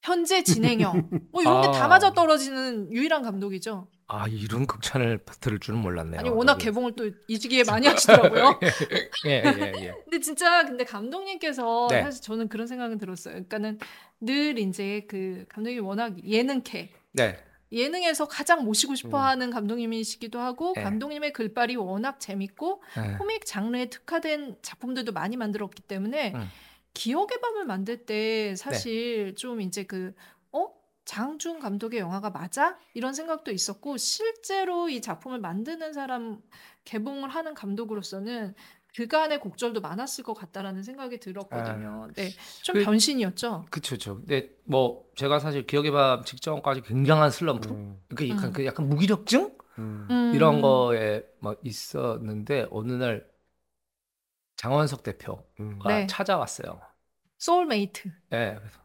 현재 0.01 0.43
진행형 0.43 1.09
뭐 1.31 1.41
이런 1.41 1.61
게다 1.61 1.85
아. 1.85 1.87
맞아 1.87 2.11
떨어지는 2.13 2.91
유일한 2.91 3.21
감독이죠. 3.21 3.87
아 4.07 4.27
이런 4.27 4.67
극찬을 4.67 5.19
들을 5.39 5.59
줄은 5.59 5.79
몰랐네요. 5.79 6.19
아니 6.19 6.29
워낙 6.29 6.53
여기. 6.53 6.65
개봉을 6.65 6.95
또 6.97 7.09
이지기에 7.29 7.63
많이 7.63 7.87
하시더라고요. 7.87 8.59
예, 9.25 9.41
예, 9.45 9.73
예. 9.79 9.95
근데 10.03 10.19
진짜 10.19 10.65
근데 10.65 10.83
감독님께서 10.83 11.87
네. 11.89 12.01
사실 12.03 12.21
저는 12.21 12.49
그런 12.49 12.67
생각은 12.67 12.97
들었어요. 12.97 13.35
그러니까는 13.35 13.79
늘 14.19 14.59
이제 14.59 15.05
그 15.07 15.45
감독님이 15.47 15.79
워낙 15.79 16.13
예능캐 16.27 16.89
네. 17.13 17.37
예능에서 17.71 18.27
가장 18.27 18.63
모시고 18.63 18.93
음. 18.93 18.95
싶어하는 18.95 19.49
감독님이시기도 19.49 20.39
하고 20.39 20.73
네. 20.75 20.83
감독님의 20.83 21.33
글발이 21.33 21.75
워낙 21.77 22.19
재밌고 22.19 22.83
네. 22.97 23.17
코믹 23.17 23.45
장르에 23.45 23.85
특화된 23.89 24.57
작품들도 24.61 25.13
많이 25.13 25.37
만들었기 25.37 25.81
때문에 25.83 26.33
음. 26.35 26.47
기억의 26.93 27.39
밤을 27.41 27.65
만들 27.65 28.05
때 28.05 28.55
사실 28.55 29.35
좀 29.35 29.61
이제 29.61 29.83
그 29.83 30.13
어? 30.51 30.69
장준 31.05 31.59
감독의 31.59 31.99
영화가 31.99 32.29
맞아? 32.29 32.77
이런 32.93 33.13
생각도 33.13 33.51
있었고 33.51 33.97
실제로 33.97 34.89
이 34.89 35.01
작품을 35.01 35.39
만드는 35.39 35.93
사람 35.93 36.41
개봉을 36.85 37.29
하는 37.29 37.53
감독으로서는 37.53 38.53
그간의 38.95 39.39
곡절도 39.39 39.79
많았을 39.81 40.23
것 40.23 40.33
같다라는 40.33 40.83
생각이 40.83 41.19
들었거든요. 41.19 42.09
네, 42.15 42.29
좀 42.61 42.75
그- 42.75 42.83
변신이었죠. 42.83 43.65
그쵸, 43.69 43.97
죠 43.97 44.17
근데 44.17 44.49
뭐 44.65 45.05
제가 45.15 45.39
사실 45.39 45.65
기억의 45.65 45.91
밤 45.91 46.23
직전까지 46.23 46.81
굉장한 46.81 47.31
슬럼프, 47.31 47.69
음, 47.69 48.01
그러니까 48.09 48.35
약간 48.35 48.49
음. 48.49 48.53
그 48.53 48.65
약간 48.65 48.89
무기력증 48.89 49.55
음. 49.77 50.07
음. 50.09 50.31
이런 50.35 50.61
거에 50.61 51.23
막 51.39 51.57
있었는데 51.63 52.67
어느 52.71 52.91
날 52.91 53.25
장원석 54.57 55.03
대표가 55.03 55.41
음. 55.61 55.79
네. 55.87 56.05
찾아왔어요. 56.07 56.81
소울메이트. 57.37 58.09
예, 58.33 58.55
그래서 58.59 58.79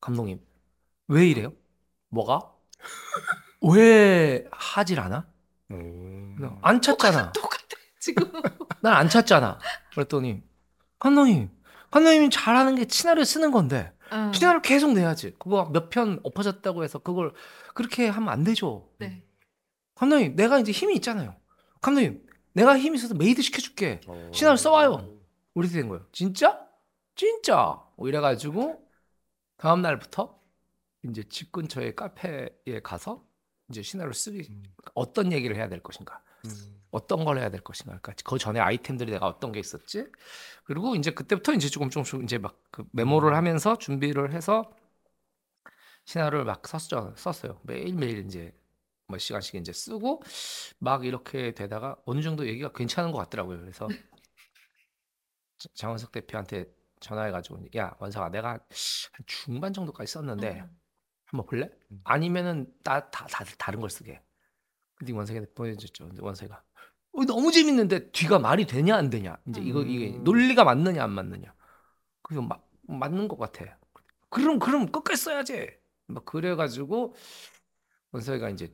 감독님 0.00 0.40
왜 1.08 1.28
이래요? 1.28 1.52
뭐가? 2.08 2.52
왜 3.74 4.46
하질 4.50 4.98
않아? 5.00 5.28
음. 5.72 6.58
안 6.62 6.80
찾잖아. 6.80 7.32
똑같아 7.32 7.60
지금. 8.00 8.30
난 8.82 8.94
안 8.94 9.08
찾잖아. 9.08 9.58
그랬더니 9.94 10.42
감독님, 10.98 11.50
감독님이 11.90 12.30
잘하는 12.30 12.74
게 12.74 12.86
시나리오 12.88 13.24
쓰는 13.24 13.50
건데 13.50 13.92
어. 14.10 14.32
시나리오 14.34 14.60
계속 14.62 14.92
내야지. 14.92 15.34
그거 15.38 15.66
몇 15.72 15.90
편 15.90 16.18
엎어졌다고 16.24 16.82
해서 16.84 16.98
그걸 16.98 17.32
그렇게 17.74 18.08
하면 18.08 18.28
안 18.30 18.42
되죠. 18.44 18.88
네. 18.98 19.24
감독님, 19.94 20.34
내가 20.36 20.58
이제 20.58 20.72
힘이 20.72 20.96
있잖아요. 20.96 21.36
감독님, 21.82 22.26
내가 22.54 22.78
힘이 22.78 22.96
있어서 22.98 23.14
made 23.14 23.42
시켜줄게. 23.42 24.00
어. 24.08 24.30
시나리오 24.34 24.56
써와요. 24.56 25.16
우리 25.54 25.68
된 25.68 25.88
거예요. 25.88 26.04
진짜? 26.12 26.58
진짜. 27.14 27.78
뭐 27.96 28.08
이래가지고 28.08 28.82
다음 29.58 29.82
날부터 29.82 30.38
이제 31.04 31.22
집 31.28 31.52
근처의 31.52 31.94
카페에 31.96 32.80
가서 32.82 33.24
이제 33.68 33.82
시나리오 33.82 34.12
쓰기 34.12 34.46
음. 34.50 34.62
어떤 34.94 35.32
얘기를 35.32 35.54
해야 35.56 35.68
될 35.68 35.82
것인가. 35.82 36.22
음. 36.46 36.79
어떤 36.90 37.24
걸 37.24 37.38
해야 37.38 37.50
될 37.50 37.60
것인가. 37.62 37.98
그러니까 38.00 38.14
그 38.24 38.38
전에 38.38 38.60
아이템들이 38.60 39.12
내가 39.12 39.26
어떤 39.26 39.52
게 39.52 39.60
있었지. 39.60 40.06
그리고 40.64 40.96
이제 40.96 41.10
그때부터 41.12 41.52
이제 41.54 41.68
조금 41.68 41.90
조금씩 41.90 42.22
이제 42.24 42.38
막 42.38 42.56
그 42.72 42.84
메모를 42.92 43.34
하면서 43.36 43.76
준비를 43.78 44.32
해서 44.32 44.70
시나리오를 46.04 46.44
막 46.44 46.66
썼죠. 46.66 47.14
썼어요. 47.16 47.60
매일 47.64 47.94
매일 47.94 48.24
이제 48.26 48.52
뭐 49.08 49.18
시간씩 49.18 49.56
이제 49.56 49.72
쓰고 49.72 50.22
막 50.78 51.04
이렇게 51.04 51.52
되다가 51.54 51.96
어느 52.06 52.22
정도 52.22 52.46
얘기가 52.46 52.72
괜찮은 52.72 53.12
것 53.12 53.18
같더라고요. 53.18 53.60
그래서 53.60 53.88
자- 55.58 55.68
장원석 55.74 56.12
대표한테 56.12 56.66
전화해가지고 57.00 57.66
야 57.76 57.94
원석아 57.98 58.30
내가 58.30 58.50
한 58.52 58.60
중반 59.26 59.72
정도까지 59.72 60.12
썼는데 60.12 60.60
음. 60.60 60.80
한번 61.26 61.46
볼래? 61.46 61.70
음. 61.92 62.00
아니면은 62.04 62.72
나 62.84 63.10
다 63.10 63.26
다른 63.58 63.80
걸 63.80 63.90
쓰게. 63.90 64.20
근데 64.94 65.12
원석이한테 65.12 65.52
보여줬죠. 65.54 66.08
근데 66.08 66.22
원석이가 66.22 66.56
어, 66.56 66.62
너무 67.26 67.52
재밌는데 67.52 68.10
뒤가 68.10 68.38
말이 68.38 68.66
되냐 68.66 68.96
안 68.96 69.10
되냐. 69.10 69.36
이제 69.48 69.60
이거 69.60 69.82
이게 69.82 70.16
음. 70.16 70.24
논리가 70.24 70.64
맞느냐 70.64 71.02
안 71.02 71.10
맞느냐. 71.10 71.54
그래서 72.22 72.42
막 72.42 72.68
맞는 72.82 73.28
것 73.28 73.38
같아. 73.38 73.78
그럼 74.28 74.58
그럼 74.58 74.86
끝까지 74.90 75.22
써야지. 75.22 75.68
막 76.06 76.24
그래가지고 76.24 77.14
원석이가 78.12 78.50
이제 78.50 78.72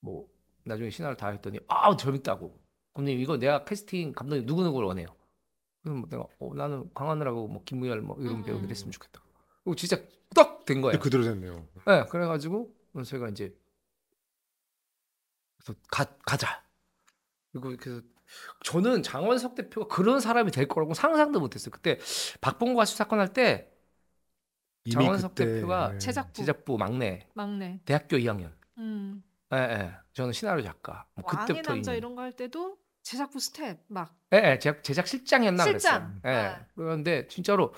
뭐 0.00 0.28
나중에 0.64 0.90
신화를 0.90 1.16
다 1.16 1.28
했더니 1.28 1.58
아 1.68 1.96
재밌다고. 1.96 2.58
감독님 2.94 3.20
이거 3.20 3.36
내가 3.38 3.64
캐스팅 3.64 4.12
감독님 4.12 4.46
누구 4.46 4.62
누구를 4.62 4.88
원해요. 4.88 5.06
그럼 5.82 6.08
내가 6.08 6.24
어, 6.40 6.54
나는 6.54 6.90
강하늘하고 6.94 7.48
뭐 7.48 7.62
김무열 7.64 8.00
뭐 8.02 8.16
이런 8.20 8.36
음. 8.36 8.42
배우들 8.42 8.68
했으면 8.68 8.90
좋겠다. 8.92 9.22
그리고 9.64 9.74
진짜 9.76 10.00
딱 10.34 10.58
된 10.68 10.82
거예요. 10.82 10.98
그대로 11.00 11.24
됐네요. 11.24 11.66
네, 11.86 12.04
그래가지고 12.10 12.70
원석이가 12.92 13.30
이제 13.30 13.56
가, 15.90 16.04
가자. 16.26 16.62
그리고 17.60 17.80
그래서 17.82 18.02
저는 18.64 19.02
장원석 19.02 19.54
대표가 19.54 19.86
그런 19.94 20.20
사람이 20.20 20.50
될 20.50 20.68
거라고 20.68 20.94
상상도 20.94 21.40
못했어요. 21.40 21.70
그때 21.70 21.98
박봉곤 22.40 22.84
사건 22.84 23.20
할 23.20 23.32
때 23.32 23.70
장원석 24.90 25.34
그때, 25.34 25.54
대표가 25.54 25.92
예. 25.94 25.98
제작- 25.98 26.32
제작부 26.34 26.78
막내 26.78 27.26
막내. 27.34 27.80
대학교 27.84 28.16
2학년. 28.16 28.52
음. 28.78 29.22
예, 29.52 29.56
예. 29.58 29.92
저는 30.12 30.32
시나리오 30.32 30.62
작가. 30.64 31.06
뭐 31.14 31.24
왕의 31.26 31.46
그때부터 31.46 31.72
남자 31.74 31.94
이런 31.94 32.14
거 32.14 32.22
할 32.22 32.32
때도 32.32 32.78
제작부 33.02 33.38
스태프 33.40 33.80
막 33.88 34.14
예, 34.32 34.36
예. 34.52 34.58
제작, 34.58 34.82
제작 34.84 35.06
실장이었나 35.06 35.64
실장. 35.64 36.20
그랬어요. 36.22 36.34
예. 36.34 36.46
아. 36.46 36.66
그런데 36.74 37.26
진짜로 37.28 37.72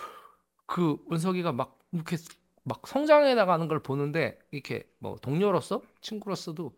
그 0.67 0.99
원석이가 1.09 1.53
막 1.53 1.79
이렇게 1.93 2.17
막 2.65 2.87
성장해 2.87 3.35
나가는 3.35 3.67
걸 3.67 3.83
보는데 3.83 4.39
이렇게 4.53 4.89
뭐 4.99 5.17
동료로서 5.17 5.83
친구로서도 6.01 6.77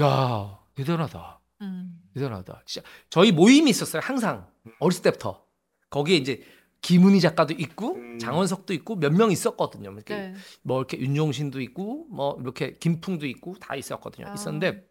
야 0.00 0.58
대단하다. 0.74 1.40
음. 1.62 1.98
대단하다. 2.14 2.62
진짜 2.66 2.86
저희 3.10 3.32
모임이 3.32 3.70
있었어요. 3.70 4.00
항상 4.04 4.46
어렸을 4.80 5.02
때부터 5.02 5.44
거기에 5.90 6.16
이제 6.16 6.42
김은희 6.82 7.20
작가도 7.20 7.54
있고 7.54 7.94
음. 7.94 8.18
장원석도 8.18 8.74
있고 8.74 8.96
몇 8.96 9.12
명 9.12 9.30
있었거든요. 9.30 9.92
이렇게 9.92 10.14
네. 10.14 10.34
뭐 10.62 10.78
이렇게 10.80 10.98
윤종신도 10.98 11.60
있고 11.62 12.06
뭐 12.10 12.36
이렇게 12.42 12.76
김풍도 12.78 13.26
있고 13.26 13.54
다 13.60 13.76
있었거든요. 13.76 14.26
아. 14.28 14.34
있었는데 14.34 14.86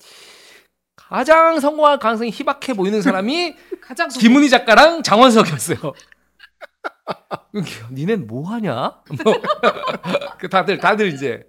가장 0.95 1.59
성공할 1.59 1.99
가능성이 1.99 2.31
희박해 2.31 2.73
보이는 2.75 3.01
사람이 3.01 3.55
가장 3.81 4.09
속- 4.09 4.19
김은희 4.21 4.49
작가랑 4.49 5.03
장원석이었어요. 5.03 5.77
니넨 7.91 8.25
뭐 8.27 8.49
하냐? 8.49 9.01
뭐. 9.23 9.33
그 10.39 10.49
다들 10.49 10.79
다들 10.79 11.13
이제 11.13 11.43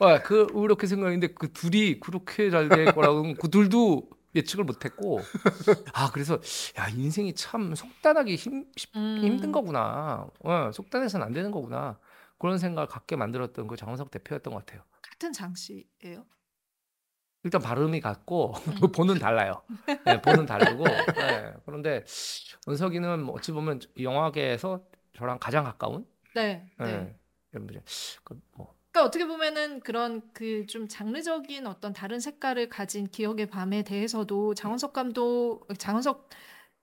아, 0.00 0.22
그 0.22 0.46
그렇게 0.46 0.86
생각했는데 0.86 1.34
그 1.34 1.52
둘이 1.52 1.98
그렇게 1.98 2.50
잘 2.50 2.68
될 2.68 2.92
거라고 2.94 3.34
그 3.34 3.50
둘도 3.50 4.08
예측을 4.34 4.64
못했고 4.64 5.20
아 5.94 6.10
그래서 6.12 6.38
야 6.78 6.88
인생이 6.88 7.34
참 7.34 7.74
속단하기 7.74 8.36
힘, 8.36 8.66
쉽- 8.76 8.94
음. 8.96 9.18
힘든 9.22 9.52
거구나 9.52 10.28
어, 10.44 10.70
속단해서는 10.72 11.26
안 11.26 11.32
되는 11.32 11.50
거구나 11.50 11.98
그런 12.38 12.58
생각을 12.58 12.86
갖게 12.88 13.16
만들었던 13.16 13.66
그 13.66 13.76
장원석 13.76 14.10
대표였던 14.10 14.52
것 14.52 14.64
같아요 14.64 14.84
같은 15.02 15.32
장씨예요. 15.32 16.26
일단 17.44 17.60
발음이 17.62 18.00
같고 18.00 18.52
음. 18.82 18.92
보는 18.92 19.18
달라요 19.18 19.62
네, 20.04 20.20
보는 20.20 20.44
다르고 20.46 20.84
네, 21.16 21.52
그런데 21.64 22.04
원석이는 22.66 23.22
뭐 23.22 23.34
어찌 23.36 23.52
보면 23.52 23.80
영화계에서 24.00 24.84
저랑 25.16 25.38
가장 25.40 25.64
가까운 25.64 26.06
네. 26.34 26.70
네. 26.78 26.86
네. 26.86 27.16
그 28.24 28.38
뭐, 28.52 28.74
그러니까 28.90 29.06
어떻게 29.06 29.26
보면은 29.26 29.80
그런 29.80 30.22
그 30.32 30.66
좀 30.66 30.88
장르적인 30.88 31.66
어떤 31.66 31.92
다른 31.92 32.20
색깔을 32.20 32.68
가진 32.68 33.06
기억의 33.08 33.46
밤에 33.46 33.82
대해서도 33.82 34.54
장원석 34.54 34.92
감독, 34.92 35.66
장원석 35.78 36.28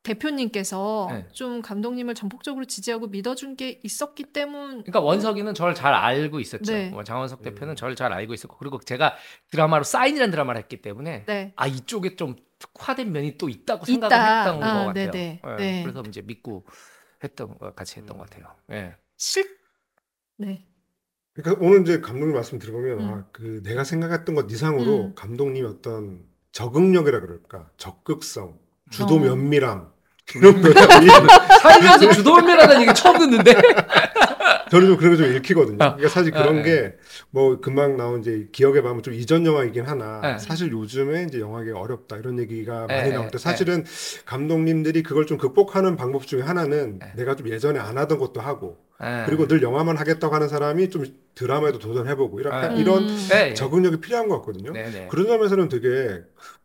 대표님께서 0.03 1.07
네. 1.11 1.27
좀 1.31 1.61
감독님을 1.63 2.13
전폭적으로 2.13 2.65
지지하고 2.65 3.07
믿어준 3.07 3.55
게 3.55 3.79
있었기 3.83 4.25
때문. 4.25 4.83
그러니까 4.83 4.99
원석이는 4.99 5.55
저를 5.55 5.73
잘 5.73 5.93
알고 5.93 6.39
있었죠. 6.39 6.71
네. 6.71 6.89
뭐 6.89 7.03
장원석 7.03 7.41
대표는 7.41 7.73
음. 7.73 7.75
저를 7.75 7.95
잘 7.95 8.13
알고 8.13 8.33
있었고 8.33 8.57
그리고 8.57 8.79
제가 8.79 9.15
드라마로 9.49 9.83
사인이라는 9.83 10.29
드라마를 10.31 10.61
했기 10.61 10.81
때문에 10.81 11.25
네. 11.25 11.53
아 11.55 11.65
이쪽에 11.67 12.15
좀 12.15 12.35
특화된 12.59 13.11
면이 13.11 13.37
또 13.39 13.49
있다고 13.49 13.85
생각을 13.85 14.15
있다. 14.15 14.37
했던 14.43 14.59
것 14.59 14.65
아, 14.65 14.85
같아요. 14.85 14.93
네네. 14.93 15.41
예, 15.43 15.55
네. 15.57 15.83
그래서 15.83 16.03
이제 16.07 16.21
믿고 16.21 16.65
했던 17.23 17.57
거 17.57 17.73
같이 17.73 17.99
했던 17.99 18.17
것 18.17 18.29
같아요. 18.29 18.55
예. 18.71 18.95
실. 19.17 19.57
네. 20.37 20.65
그러니까 21.35 21.65
오늘 21.65 21.81
이제 21.81 21.99
감독님 21.99 22.33
말씀 22.33 22.59
들어보면 22.59 22.99
음. 22.99 23.05
아, 23.13 23.23
그 23.31 23.61
내가 23.63 23.83
생각했던 23.83 24.35
것 24.35 24.49
이상으로 24.49 25.05
음. 25.07 25.15
감독님 25.15 25.65
어떤 25.65 26.21
적응력이라 26.53 27.19
그럴까 27.19 27.69
적극성, 27.77 28.57
주도 28.89 29.15
어. 29.15 29.19
면밀함 29.19 29.87
이런 30.35 30.61
것들이 30.61 31.07
살면서 31.61 32.11
주도 32.13 32.35
면밀하다는 32.35 32.81
얘기 32.83 32.93
처음 32.93 33.19
듣는데. 33.19 33.53
저는 34.71 34.87
좀 34.87 34.97
그런 34.97 35.11
거 35.15 35.17
좀 35.23 35.35
읽히거든요. 35.35 35.77
아, 35.79 35.95
그러니까 35.95 36.09
사실 36.09 36.31
그런 36.31 36.59
아, 36.59 36.63
게뭐 36.63 37.59
금방 37.61 37.97
나온 37.97 38.21
이제 38.21 38.47
기억에 38.51 38.81
보면 38.81 39.03
좀 39.03 39.13
이전 39.13 39.45
영화이긴 39.45 39.85
하나 39.85 40.21
네. 40.21 40.39
사실 40.39 40.71
요즘에 40.71 41.23
이제 41.23 41.39
영화가 41.39 41.79
어렵다 41.79 42.17
이런 42.17 42.39
얘기가 42.39 42.87
네, 42.87 42.95
많이 42.95 43.09
네, 43.09 43.15
나올 43.15 43.29
때 43.29 43.37
사실은 43.37 43.85
감독님들이 44.25 45.03
그걸 45.03 45.27
좀 45.27 45.37
극복하는 45.37 45.95
방법 45.97 46.25
중에 46.25 46.41
하나는 46.41 46.99
네. 46.99 47.13
내가 47.15 47.35
좀 47.35 47.47
예전에 47.49 47.79
안 47.79 47.97
하던 47.97 48.17
것도 48.17 48.41
하고 48.41 48.77
예. 49.03 49.23
그리고 49.25 49.47
늘 49.47 49.61
영화만 49.61 49.97
하겠다고 49.97 50.33
하는 50.33 50.47
사람이 50.47 50.89
좀 50.89 51.05
드라마에도 51.35 51.79
도전해보고. 51.79 52.39
이런 52.39 53.03
음. 53.09 53.27
예, 53.33 53.49
예. 53.49 53.53
적응력이 53.53 53.99
필요한 53.99 54.29
것 54.29 54.37
같거든요. 54.39 54.71
네네. 54.71 55.07
그런 55.11 55.27
점에서는 55.27 55.67
되게 55.67 56.21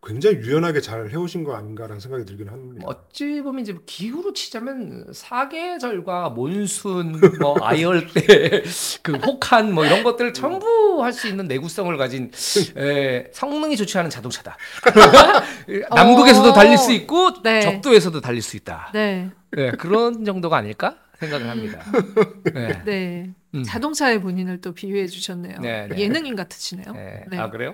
굉장히 0.07 0.37
유연하게 0.37 0.81
잘 0.81 1.11
해오신 1.11 1.43
거 1.43 1.57
아닌가라는 1.57 1.99
생각이 1.99 2.24
들긴 2.24 2.49
합니다. 2.49 2.87
어찌 2.87 3.43
보면 3.43 3.62
이제 3.62 3.76
기후로 3.85 4.33
치자면 4.33 5.07
사계절과 5.12 6.31
몬순, 6.31 7.20
뭐 7.41 7.57
아열대, 7.61 8.62
그 9.03 9.12
혹한 9.16 9.72
뭐 9.74 9.85
이런 9.85 10.05
것들을 10.05 10.33
전부 10.33 11.03
할 11.03 11.11
수 11.12 11.26
있는 11.26 11.49
내구성을 11.49 11.95
가진 11.97 12.31
에, 12.76 13.24
성능이 13.33 13.76
좋지 13.76 13.99
않은 13.99 14.11
자동차다. 14.11 14.57
남극에서도 15.95 16.51
어. 16.51 16.53
달릴 16.53 16.78
수 16.78 16.93
있고 16.93 17.43
네. 17.43 17.61
적도에서도 17.62 18.20
달릴 18.20 18.43
수 18.43 18.57
있다. 18.57 18.91
네. 18.95 19.31
네, 19.53 19.72
그런 19.72 20.24
정도가 20.24 20.57
아닐까 20.57 20.97
생각을 21.21 21.49
합니다. 21.49 21.85
네. 22.55 22.83
네. 22.85 23.31
음. 23.55 23.62
자동차의 23.62 24.21
본인을 24.21 24.61
또 24.61 24.73
비유해 24.73 25.07
주셨네요. 25.07 25.59
네, 25.61 25.89
네. 25.89 25.99
예능인 25.99 26.35
같으시네요. 26.37 26.93
네. 26.93 27.25
네. 27.31 27.39
아 27.39 27.51
그래요? 27.51 27.73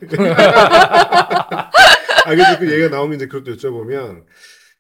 아, 2.25 2.31
그래서 2.31 2.59
그 2.59 2.71
얘기가 2.71 2.89
나오면 2.89 3.17
이제 3.17 3.27
그것도 3.27 3.57
여쭤보면 3.57 4.25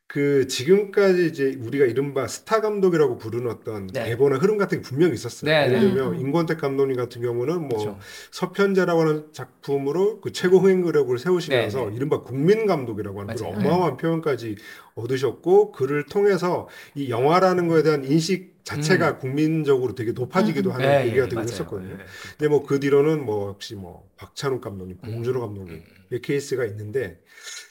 그 0.09 0.47
지금까지 0.47 1.27
이제 1.27 1.57
우리가 1.61 1.85
이른바 1.85 2.27
스타 2.27 2.61
감독이라고 2.61 3.19
부르는 3.19 3.51
어떤 3.51 3.89
네. 3.89 4.05
대본의 4.05 4.39
흐름 4.39 4.57
같은 4.57 4.81
게 4.81 4.83
분명히 4.83 5.14
있었어요. 5.14 5.51
네, 5.51 5.67
예를 5.67 5.81
네. 5.81 5.81
들면 5.81 6.14
음. 6.14 6.21
임권택 6.21 6.59
감독님 6.59 6.97
같은 6.97 7.21
경우는 7.23 7.69
뭐 7.69 7.79
그렇죠. 7.79 7.99
서편제라고 8.31 9.01
하는 9.01 9.27
작품으로 9.33 10.21
그 10.21 10.33
최고 10.33 10.59
흥행 10.59 10.83
그력을 10.83 11.17
세우시면서 11.19 11.81
네, 11.81 11.87
네. 11.91 11.97
이른바 11.97 12.23
국민 12.23 12.67
감독이라고 12.67 13.21
하는 13.21 13.35
그런. 13.35 13.57
어마어마한 13.57 13.97
표현까지 13.97 14.57
얻으셨고 14.95 15.73
그를 15.73 16.07
통해서 16.07 16.69
이 16.95 17.11
영화라는 17.11 17.69
거에 17.69 17.83
대한 17.83 18.05
인식 18.05 18.56
자체가 18.67 19.19
국민적으로 19.19 19.95
되게 19.95 20.11
높아지기도 20.11 20.71
음. 20.71 20.75
하는 20.75 20.87
네, 20.87 21.05
계기가 21.05 21.17
예, 21.17 21.21
되기도 21.23 21.37
맞아요. 21.37 21.49
했었거든요. 21.49 21.93
예. 21.93 21.99
근데 22.37 22.49
뭐 22.49 22.67
그 22.67 22.81
뒤로는 22.81 23.25
뭐 23.25 23.51
역시 23.51 23.77
뭐 23.77 24.09
박찬욱 24.17 24.61
감독님, 24.61 24.99
음. 25.05 25.11
봉준호 25.12 25.41
감독님 25.41 25.85
의 26.11 26.21
케이스가 26.21 26.64
있는데 26.67 27.21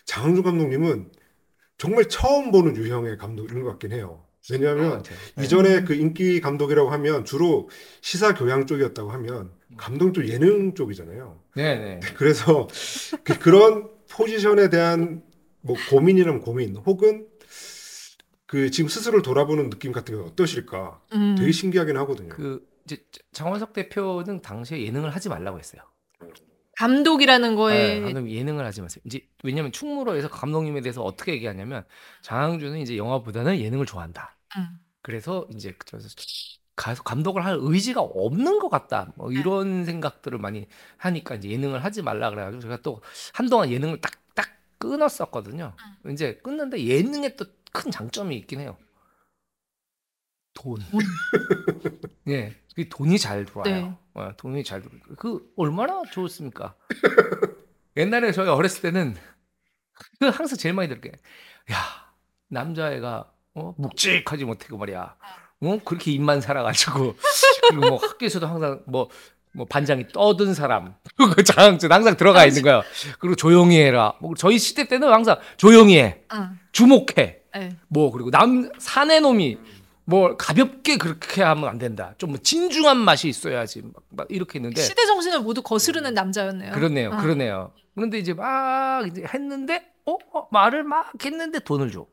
장항준 0.05 0.43
감독님은 0.43 1.11
정말 1.77 2.05
처음 2.07 2.51
보는 2.51 2.77
유형의 2.77 3.17
감독인 3.17 3.61
것 3.61 3.71
같긴 3.71 3.91
해요. 3.91 4.23
왜냐하면. 4.49 5.03
네. 5.35 5.43
이전에 5.43 5.83
그 5.83 5.95
인기 5.95 6.39
감독이라고 6.39 6.89
하면 6.91 7.25
주로 7.25 7.69
시사 8.01 8.33
교양 8.33 8.65
쪽이었다고 8.65 9.11
하면 9.11 9.51
감독 9.75 10.13
쪽 10.13 10.27
예능 10.29 10.75
쪽이잖아요. 10.75 11.41
네, 11.55 11.77
네. 11.77 11.99
그래서 12.15 12.67
그, 13.25 13.37
그런 13.39 13.89
포지션에 14.09 14.69
대한 14.69 15.23
뭐 15.59 15.75
고민이라면 15.89 16.39
고민 16.41 16.77
혹은 16.77 17.27
그 18.47 18.69
지금 18.71 18.87
스스로를 18.89 19.21
돌아보는 19.21 19.69
느낌 19.69 19.91
같은 19.91 20.15
게 20.15 20.21
어떠실까 20.21 21.01
음. 21.13 21.35
되게 21.37 21.51
신기하긴 21.51 21.97
하거든요. 21.97 22.29
그 22.29 22.67
이제 22.85 23.03
장원석 23.31 23.73
대표는 23.73 24.41
당시에 24.41 24.81
예능을 24.83 25.09
하지 25.09 25.29
말라고 25.29 25.57
했어요. 25.57 25.81
감독이라는 26.77 27.55
거에 27.55 27.99
네, 27.99 28.01
감독님 28.01 28.35
예능을 28.35 28.65
하지 28.65 28.81
마세요. 28.81 29.01
이제 29.05 29.25
왜냐면 29.43 29.71
충무로에서 29.71 30.29
감독님에 30.29 30.81
대해서 30.81 31.01
어떻게 31.03 31.33
얘기하냐면 31.33 31.85
장항준은 32.21 32.79
이제 32.79 32.97
영화보다는 32.97 33.59
예능을 33.59 33.85
좋아한다. 33.85 34.37
음. 34.57 34.79
그래서 35.01 35.47
이제 35.53 35.73
그래서 35.77 36.09
가서 36.75 37.01
감독을 37.03 37.45
할 37.45 37.57
의지가 37.59 38.01
없는 38.01 38.59
것 38.59 38.69
같다. 38.69 39.13
뭐 39.15 39.31
이런 39.31 39.85
생각들을 39.85 40.37
많이 40.37 40.67
하니까 40.97 41.35
이제 41.35 41.49
예능을 41.49 41.83
하지 41.83 42.01
말라 42.01 42.29
그래가지고 42.29 42.61
제가 42.61 42.77
또 42.81 43.01
한동안 43.33 43.71
예능을 43.71 44.01
딱딱 44.01 44.49
끊었었거든요. 44.77 45.73
이제 46.11 46.35
끊는데 46.43 46.83
예능에 46.85 47.37
또 47.37 47.45
큰 47.75 47.91
장점이 47.91 48.35
있긴 48.37 48.61
해요. 48.61 48.77
돈. 50.53 50.79
돈. 50.89 51.01
예, 52.29 52.55
그 52.75 52.87
돈이 52.87 53.19
잘 53.19 53.45
들어와요. 53.45 53.73
네. 53.73 53.97
어, 54.13 54.31
돈이 54.37 54.63
잘 54.63 54.81
들어. 54.81 54.91
그 55.17 55.51
얼마나 55.57 56.01
좋습니까? 56.11 56.75
옛날에 57.97 58.31
저희 58.31 58.47
어렸을 58.47 58.81
때는 58.81 59.15
그 60.19 60.27
항상 60.27 60.57
제일 60.57 60.73
많이 60.73 60.87
들게. 60.87 61.11
야, 61.71 61.77
남자애가 62.47 63.31
어? 63.55 63.75
묵직하지 63.77 64.45
못하고 64.45 64.77
말이야. 64.77 65.17
어? 65.61 65.79
그렇게 65.83 66.11
입만 66.11 66.39
살아가지고 66.41 67.15
그리고 67.69 67.89
뭐 67.89 67.97
학교에서도 67.97 68.47
항상 68.47 68.81
뭐. 68.87 69.09
뭐 69.57 69.65
반장이 69.65 70.09
떠든 70.09 70.53
사람 70.53 70.95
그 71.33 71.41
장학준 71.41 71.89
항상 71.89 72.17
들어가 72.17 72.45
있는 72.45 72.61
거야. 72.61 72.83
그리고 73.19 73.37
조용히 73.37 73.77
해라. 73.77 74.13
뭐 74.19 74.33
저희 74.35 74.59
시대 74.59 74.85
때는 74.85 75.09
항상 75.09 75.39
조용히 75.55 75.97
해, 75.97 76.23
응. 76.33 76.59
주목해. 76.73 77.44
네. 77.55 77.75
뭐 77.87 78.11
그리고 78.11 78.31
남 78.31 78.69
사내 78.77 79.19
놈이 79.19 79.57
뭐 80.05 80.37
가볍게 80.37 80.97
그렇게 80.97 81.41
하면 81.41 81.69
안 81.69 81.77
된다. 81.77 82.13
좀뭐 82.17 82.37
진중한 82.37 82.97
맛이 82.97 83.27
있어야지. 83.27 83.81
막, 83.81 84.03
막 84.09 84.27
이렇게 84.29 84.59
했는데 84.59 84.81
시대 84.81 85.05
정신을 85.05 85.41
모두 85.41 85.61
거스르는 85.61 86.13
남자였네요. 86.13 86.71
그렇네요. 86.73 87.09
어. 87.09 87.17
그러네요. 87.17 87.71
그런데 87.95 88.19
이제 88.19 88.33
막 88.33 89.07
이제 89.07 89.23
했는데 89.33 89.83
어, 90.05 90.17
어, 90.33 90.47
말을 90.51 90.83
막 90.83 91.13
했는데 91.23 91.59
돈을 91.59 91.91
줘. 91.91 92.01
어. 92.01 92.05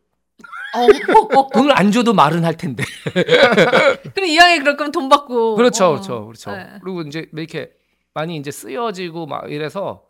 돈을 1.52 1.76
안 1.76 1.92
줘도 1.92 2.14
말은 2.14 2.44
할 2.44 2.56
텐데. 2.56 2.82
그럼 4.14 4.26
이왕에 4.28 4.58
그럴 4.60 4.76
거면 4.76 4.92
돈 4.92 5.08
받고. 5.08 5.56
그렇죠, 5.56 5.86
어. 5.86 5.90
그렇죠, 5.90 6.24
그렇죠. 6.26 6.52
네. 6.52 6.78
그리고 6.82 7.02
이제 7.02 7.28
이렇게 7.32 7.72
많이 8.14 8.36
이제 8.36 8.50
쓰여지고 8.50 9.26
막 9.26 9.50
이래서 9.50 10.04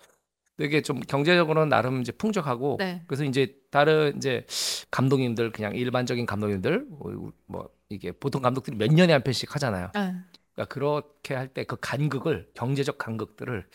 되게 0.62 0.80
좀 0.80 1.00
경제적으로는 1.00 1.68
나름 1.68 2.00
이제 2.02 2.12
풍족하고 2.12 2.76
네. 2.78 3.02
그래서 3.08 3.24
이제 3.24 3.56
다른 3.72 4.16
이제 4.16 4.46
감독님들 4.92 5.50
그냥 5.50 5.74
일반적인 5.74 6.24
감독님들 6.24 6.86
뭐, 6.88 7.32
뭐 7.46 7.68
이게 7.88 8.12
보통 8.12 8.42
감독들이 8.42 8.76
몇 8.76 8.86
년에 8.92 9.12
한 9.12 9.24
편씩 9.24 9.52
하잖아요. 9.56 9.90
네. 9.92 10.14
그러니까 10.54 10.72
그렇게 10.72 11.34
할 11.34 11.48
때 11.48 11.64
그 11.64 11.76
간극을 11.80 12.48
경제적 12.54 12.96
간극들을 12.96 13.66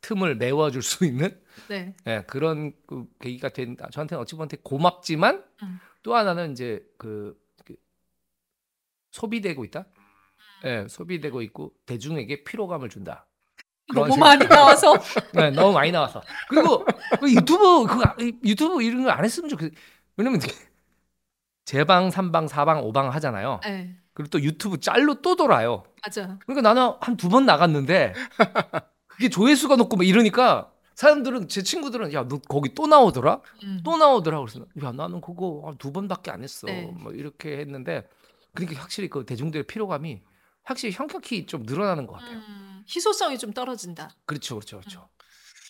틈을 0.00 0.36
메워줄 0.36 0.80
수 0.80 1.04
있는 1.04 1.38
네. 1.68 1.94
예, 2.06 2.24
그런 2.26 2.72
그 2.86 3.04
계기가 3.20 3.50
된 3.50 3.76
저한테는 3.90 4.22
어찌 4.22 4.34
보면 4.34 4.48
되게 4.48 4.62
고맙지만 4.64 5.44
음. 5.62 5.80
또 6.02 6.14
하나는 6.16 6.52
이제 6.52 6.82
그, 6.96 7.38
그 7.66 7.76
소비되고 9.10 9.66
있다. 9.66 9.84
예, 10.64 10.86
소비되고 10.88 11.42
있고 11.42 11.74
대중에게 11.84 12.44
피로감을 12.44 12.88
준다. 12.88 13.26
너무 13.94 14.16
많이 14.16 14.46
나와서. 14.46 14.94
네, 15.34 15.50
너무 15.50 15.72
많이 15.72 15.90
나와서. 15.92 16.22
그리고 16.48 16.84
그 17.20 17.30
유튜브 17.32 17.86
그 17.86 18.32
유튜브 18.44 18.82
이런 18.82 19.04
거 19.04 19.10
안 19.10 19.24
했으면 19.24 19.48
좋겠. 19.50 19.72
왜냐면 20.16 20.40
제방, 21.64 22.10
삼방, 22.10 22.48
사방, 22.48 22.82
오방 22.84 23.12
하잖아요. 23.14 23.60
네. 23.64 23.96
그리고 24.14 24.30
또 24.30 24.40
유튜브 24.42 24.78
짤로 24.80 25.22
또 25.22 25.36
돌아요. 25.36 25.84
맞아. 26.04 26.38
그러니까 26.46 26.60
나는 26.74 26.92
한 27.00 27.16
두 27.16 27.28
번 27.28 27.46
나갔는데 27.46 28.14
그게 29.06 29.28
조회수가 29.28 29.76
높고 29.76 29.96
막 29.96 30.06
이러니까 30.06 30.70
사람들은 30.94 31.48
제 31.48 31.62
친구들은 31.62 32.12
야 32.12 32.26
너 32.28 32.38
거기 32.48 32.74
또 32.74 32.86
나오더라 32.86 33.40
음. 33.64 33.80
또 33.84 33.96
나오더라 33.96 34.40
그래서 34.40 34.60
야 34.82 34.92
나는 34.92 35.20
그거 35.20 35.62
아, 35.66 35.72
두 35.78 35.92
번밖에 35.92 36.30
안 36.30 36.42
했어 36.42 36.66
네. 36.66 36.92
뭐 37.00 37.12
이렇게 37.12 37.58
했는데 37.58 38.06
그러니까 38.54 38.80
확실히 38.82 39.08
그 39.08 39.24
대중들의 39.24 39.66
피로감이 39.66 40.20
확실히 40.64 40.92
현격히 40.92 41.46
좀 41.46 41.62
늘어나는 41.62 42.06
것 42.06 42.14
같아요. 42.14 42.38
음, 42.38 42.61
희소성이 42.86 43.38
좀 43.38 43.52
떨어진다. 43.52 44.10
그렇죠, 44.24 44.56
그렇죠, 44.56 44.80
그렇죠. 44.80 45.08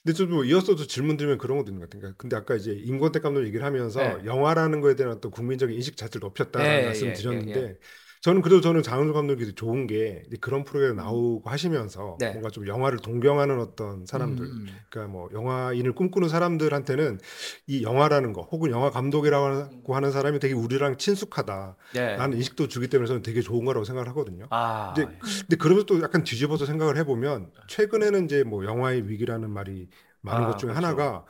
근데 0.04 0.16
좀뭐 0.16 0.44
이어서도 0.44 0.86
질문 0.88 1.16
드리면 1.16 1.38
그런 1.38 1.58
것도 1.58 1.70
있는 1.70 1.80
것 1.80 1.90
같아요. 1.90 2.14
근데 2.18 2.36
아까 2.36 2.56
이제 2.56 2.72
임권택 2.72 3.22
감독 3.22 3.44
얘기를 3.44 3.64
하면서 3.64 4.00
네. 4.00 4.24
영화라는 4.24 4.80
거에 4.80 4.96
대한 4.96 5.12
어떤 5.12 5.30
국민적인 5.30 5.76
인식 5.76 5.96
자체를 5.96 6.24
높였다는 6.26 6.66
예, 6.66 6.86
말씀을 6.86 7.10
예, 7.10 7.14
드렸는데 7.14 7.60
예, 7.60 7.64
예. 7.64 7.78
저는 8.22 8.40
그래도 8.40 8.60
저는 8.60 8.84
장은주 8.84 9.12
감독이 9.12 9.52
좋은 9.52 9.88
게 9.88 10.22
그런 10.40 10.62
프로그램 10.62 10.94
나오고 10.94 11.50
하시면서 11.50 12.16
네. 12.20 12.30
뭔가 12.30 12.50
좀 12.50 12.68
영화를 12.68 12.98
동경하는 12.98 13.58
어떤 13.58 14.06
사람들 14.06 14.44
음, 14.44 14.50
음. 14.50 14.66
그러니까 14.88 15.12
뭐 15.12 15.28
영화인을 15.32 15.92
꿈꾸는 15.92 16.28
사람들한테는 16.28 17.18
이 17.66 17.82
영화라는 17.82 18.32
거 18.32 18.42
혹은 18.42 18.70
영화 18.70 18.90
감독이라고 18.90 19.94
하는 19.94 20.12
사람이 20.12 20.38
되게 20.38 20.54
우리랑 20.54 20.98
친숙하다 20.98 21.76
네. 21.94 22.16
라는 22.16 22.36
인식도 22.36 22.68
주기 22.68 22.86
때문에 22.86 23.08
저는 23.08 23.22
되게 23.22 23.40
좋은 23.40 23.64
거라고 23.64 23.84
생각을 23.84 24.08
하거든요. 24.10 24.46
아, 24.50 24.92
이제 24.92 25.04
근데 25.20 25.56
그러면서 25.56 25.86
또 25.86 26.00
약간 26.00 26.22
뒤집어서 26.22 26.64
생각을 26.64 26.96
해보면 26.98 27.50
최근에는 27.66 28.26
이제 28.26 28.44
뭐 28.44 28.64
영화의 28.64 29.08
위기라는 29.08 29.50
말이 29.50 29.88
많은 30.20 30.44
아, 30.44 30.46
것 30.46 30.58
중에 30.58 30.70
그렇죠. 30.70 30.86
하나가 30.86 31.24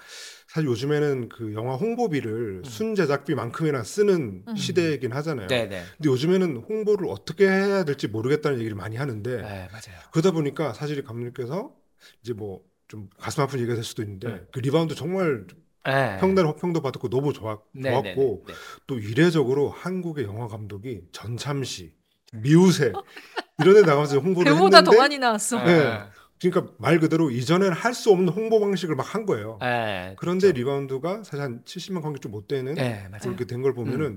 사실 0.53 0.69
요즘에는 0.69 1.29
그 1.31 1.55
영화 1.55 1.77
홍보비를 1.77 2.63
음. 2.63 2.65
순 2.65 2.95
제작비만큼이나 2.95 3.83
쓰는 3.83 4.45
음. 4.47 4.57
시대이긴 4.57 5.13
하잖아요. 5.13 5.47
네, 5.47 5.67
네, 5.69 5.83
근데 5.97 6.09
요즘에는 6.09 6.57
홍보를 6.69 7.09
어떻게 7.09 7.49
해야 7.49 7.85
될지 7.85 8.09
모르겠다는 8.09 8.59
얘기를 8.59 8.77
많이 8.77 8.97
하는데 8.97 9.37
네. 9.41 9.69
그러다 10.13 10.33
보니까 10.33 10.73
사실 10.75 10.99
이 10.99 11.03
감독님께서 11.03 11.75
이제 12.23 12.33
뭐 12.33 12.73
좀 12.93 13.09
가슴 13.19 13.43
아픈 13.43 13.59
얘기가 13.59 13.75
될 13.75 13.83
수도 13.85 14.03
있는데 14.03 14.29
네. 14.29 14.43
그 14.53 14.59
리바운드 14.59 14.95
정말 14.95 15.47
네. 15.87 16.19
평단 16.21 16.45
호평도 16.45 16.83
받았고 16.83 17.09
너무 17.09 17.33
좋았, 17.33 17.61
네, 17.73 17.89
네, 17.89 17.91
좋았고 17.91 18.45
네, 18.47 18.53
네. 18.53 18.59
또 18.87 18.99
이례적으로 18.99 19.71
한국의 19.71 20.27
영화 20.27 20.47
감독이 20.47 21.01
전참시, 21.11 21.95
미우새 22.35 22.93
이런 23.65 23.77
데 23.77 23.81
나가면서 23.81 24.19
홍보를 24.19 24.53
했는데 24.53 24.83
더 24.85 24.93
많이 24.93 25.17
나왔어. 25.17 25.65
네. 25.65 26.01
그러니까 26.43 26.75
말 26.79 26.99
그대로 26.99 27.31
이전에는 27.31 27.73
할수 27.73 28.11
없는 28.11 28.29
홍보 28.33 28.59
방식을 28.61 28.95
막 28.97 29.15
한 29.15 29.27
거예요. 29.27 29.59
네, 29.61 30.15
그런데 30.19 30.49
그렇죠. 30.53 30.59
리바운드가 30.59 31.23
사실 31.25 31.41
한 31.41 31.63
70만 31.65 32.03
관객 32.03 32.21
좀못 32.23 32.49
되는 32.49 32.75
네, 32.75 33.07
맞아요. 33.11 33.21
그렇게 33.23 33.45
된 33.45 33.63
걸 33.63 33.75
보면은 33.75 34.01
음. 34.13 34.17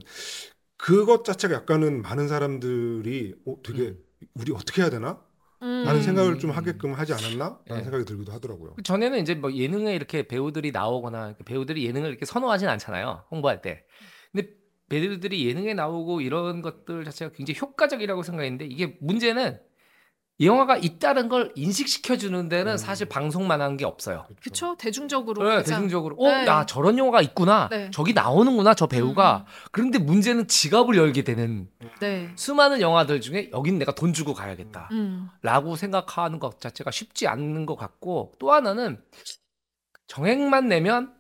그것 0.78 1.24
자체가 1.26 1.54
약간은 1.54 2.02
많은 2.02 2.28
사람들이 2.28 3.36
어, 3.46 3.56
되게 3.64 3.82
음. 3.90 3.98
우리 4.36 4.52
어떻게 4.54 4.82
해야 4.82 4.90
되나? 4.90 5.20
음. 5.62 5.84
라는 5.86 6.02
생각을 6.02 6.34
음. 6.34 6.40
좀 6.40 6.52
하게끔 6.52 6.94
하지 6.94 7.14
않았나? 7.14 7.60
라는 7.66 7.82
네. 7.82 7.84
생각이 7.84 8.06
들기도 8.06 8.32
하더라고요. 8.32 8.74
그 8.76 8.84
전에는 8.84 9.20
이제 9.20 9.36
뭐 9.36 9.52
예능에 9.54 9.96
이렇게 9.96 10.28
배우들이 10.28 10.72
나오거나 10.72 11.28
이렇게 11.28 11.44
배우들이 11.44 11.86
예능을 11.86 12.10
이렇게 12.10 12.26
선호하진 12.26 12.68
않잖아요. 12.68 13.24
홍보할 13.32 13.62
때. 13.62 13.84
근데 14.32 14.50
배우들이 14.90 15.48
예능에 15.48 15.74
나오고 15.74 16.22
이런 16.22 16.62
것들 16.62 17.06
자체가 17.06 17.32
굉장히 17.36 17.60
효과적이라고 17.60 18.22
생각했는데 18.24 18.66
이게 18.66 18.98
문제는 19.02 19.60
이 20.38 20.48
영화가 20.48 20.76
있다는 20.78 21.30
걸 21.30 21.54
인식시켜 21.56 22.18
주는 22.18 22.50
데는 22.50 22.74
음. 22.74 22.78
사실 22.78 23.08
방송만 23.08 23.62
한 23.62 23.78
게 23.78 23.86
없어요. 23.86 24.26
그쵸 24.42 24.76
대중적으로 24.78 25.44
네, 25.44 25.56
가장- 25.58 25.76
대중적으로 25.78 26.16
어, 26.18 26.28
네. 26.30 26.46
야 26.46 26.66
저런 26.66 26.98
영화가 26.98 27.22
있구나. 27.22 27.70
네. 27.70 27.90
저기 27.92 28.14
나오는구나 28.14 28.74
저 28.74 28.86
배우가. 28.86 29.46
음. 29.48 29.52
그런데 29.72 29.98
문제는 29.98 30.48
지갑을 30.50 30.98
열게 30.98 31.24
되는 31.24 31.70
네. 32.02 32.32
수많은 32.36 32.82
영화들 32.82 33.22
중에 33.22 33.50
여긴 33.54 33.78
내가 33.80 33.94
돈 33.96 34.12
주고 34.12 34.34
가야겠다. 34.34 34.90
음. 34.92 35.30
라고 35.42 35.78
생각하는 35.78 36.40
것 36.40 36.60
자체가 36.60 36.92
쉽지 36.92 37.28
않는 37.28 37.66
것 37.66 37.78
같고 37.78 38.34
또 38.38 38.52
하나는 38.52 39.02
정액만 40.08 40.68
내면 40.68 41.14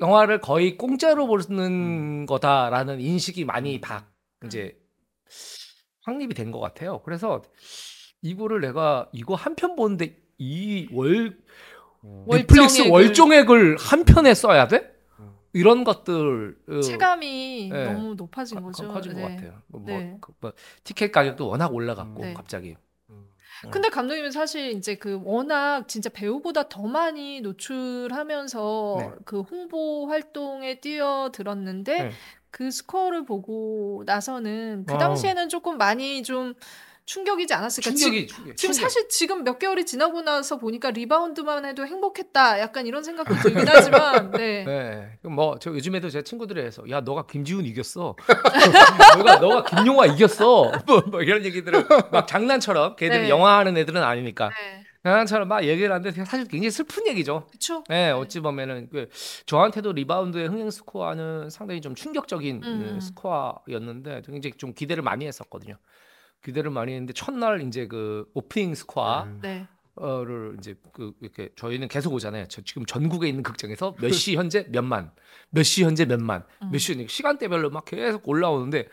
영화를 0.00 0.40
거의 0.42 0.76
공짜로 0.76 1.26
보는 1.26 2.26
거다라는 2.26 3.00
인식이 3.00 3.44
많이 3.46 3.80
다 3.80 4.06
이제 4.44 4.76
확립이 6.04 6.34
된 6.34 6.52
것 6.52 6.60
같아요. 6.60 7.00
그래서 7.02 7.42
이거를 8.22 8.60
내가 8.60 9.08
이거 9.12 9.34
한 9.34 9.54
편 9.56 9.74
보는데 9.76 10.16
이 10.38 10.88
월 10.92 11.36
넷플릭스 12.28 12.82
월정액을- 12.84 12.92
월정액을 12.92 13.76
한 13.78 14.04
편에 14.04 14.34
써야 14.34 14.68
돼? 14.68 14.92
음. 15.20 15.32
이런 15.54 15.84
것들 15.84 16.56
어, 16.68 16.80
체감이 16.80 17.70
네. 17.72 17.92
너무 17.92 18.14
높아진 18.14 18.60
커- 18.60 18.66
거죠. 18.66 18.88
커진 18.92 19.14
네. 19.14 19.22
것 19.22 19.28
같아요. 19.28 19.62
뭐, 19.68 19.80
뭐, 19.80 19.88
네. 19.98 20.16
그 20.20 20.32
뭐 20.40 20.52
티켓 20.84 21.12
가격도 21.12 21.48
워낙 21.48 21.72
올라갔고 21.72 22.22
네. 22.22 22.34
갑자기. 22.34 22.76
음. 23.10 23.24
근데 23.70 23.88
감독님은 23.88 24.32
사실 24.32 24.72
이제 24.72 24.96
그 24.96 25.20
워낙 25.24 25.88
진짜 25.88 26.10
배우보다 26.10 26.68
더 26.68 26.82
많이 26.86 27.40
노출하면서 27.40 28.96
네. 28.98 29.10
그 29.24 29.40
홍보 29.40 30.06
활동에 30.08 30.80
뛰어들었는데 30.80 32.02
네. 32.02 32.10
그 32.54 32.70
스코어를 32.70 33.24
보고 33.24 34.04
나서는 34.06 34.84
그 34.86 34.94
어. 34.94 34.98
당시에는 34.98 35.48
조금 35.48 35.76
많이 35.76 36.22
좀 36.22 36.54
충격이지 37.04 37.52
않았을까? 37.52 37.90
충격이 37.90 38.28
지, 38.28 38.32
충격. 38.32 38.56
지금 38.56 38.72
충격. 38.72 38.80
사실 38.80 39.08
지금 39.08 39.42
몇 39.42 39.58
개월이 39.58 39.84
지나고 39.84 40.22
나서 40.22 40.56
보니까 40.58 40.92
리바운드만 40.92 41.64
해도 41.64 41.84
행복했다. 41.84 42.60
약간 42.60 42.86
이런 42.86 43.02
생각도 43.02 43.34
들긴 43.42 43.66
하지만 43.66 44.30
네. 44.38 44.64
네. 44.64 45.18
뭐저 45.22 45.72
요즘에도 45.72 46.08
제 46.10 46.22
친구들이 46.22 46.62
해서 46.62 46.88
야 46.90 47.00
너가 47.00 47.26
김지운 47.26 47.66
이겼어. 47.66 48.14
너가 49.18 49.38
너가 49.40 49.64
김용화 49.64 50.06
이겼어. 50.06 50.70
뭐, 50.86 51.02
뭐 51.08 51.22
이런 51.22 51.44
얘기들을 51.44 51.88
막 52.12 52.28
장난처럼 52.28 52.94
걔들이 52.94 53.22
네. 53.22 53.30
영화 53.30 53.58
하는 53.58 53.76
애들은 53.76 54.00
아니니까 54.00 54.50
네. 54.50 54.84
장난처럼 55.04 55.48
막 55.48 55.62
얘기를 55.64 55.92
하는데 55.92 56.24
사실 56.24 56.48
굉장히 56.48 56.70
슬픈 56.70 57.06
얘기죠. 57.06 57.46
그쵸? 57.52 57.84
네, 57.88 58.10
어찌 58.10 58.40
보면은 58.40 58.88
그 58.90 59.08
저한테도 59.44 59.92
리바운드의 59.92 60.48
흥행 60.48 60.70
스코어는 60.70 61.50
상당히 61.50 61.82
좀 61.82 61.94
충격적인 61.94 62.62
음. 62.64 62.94
그 62.94 63.00
스코어였는데 63.02 64.22
굉장히 64.24 64.54
좀 64.56 64.72
기대를 64.72 65.02
많이 65.02 65.26
했었거든요. 65.26 65.76
기대를 66.42 66.70
많이 66.70 66.92
했는데 66.92 67.12
첫날 67.12 67.60
이제 67.62 67.86
그 67.86 68.26
오프닝 68.34 68.74
스코어 68.74 69.24
음. 69.24 69.38
네. 69.42 69.68
어를 69.96 70.56
이제 70.58 70.74
그 70.92 71.12
이렇게 71.20 71.50
저희는 71.54 71.88
계속 71.88 72.12
오잖아요. 72.14 72.46
저 72.48 72.62
지금 72.62 72.84
전국에 72.86 73.28
있는 73.28 73.42
극장에서 73.42 73.94
몇 74.00 74.10
시 74.10 74.34
현재 74.36 74.66
몇만, 74.70 75.12
몇 75.50 75.62
시 75.62 75.84
현재 75.84 76.04
몇만, 76.06 76.44
음. 76.62 76.70
몇시 76.72 76.92
현재 76.94 77.06
시간대별로 77.06 77.68
막 77.70 77.84
계속 77.84 78.26
올라오는데 78.26 78.88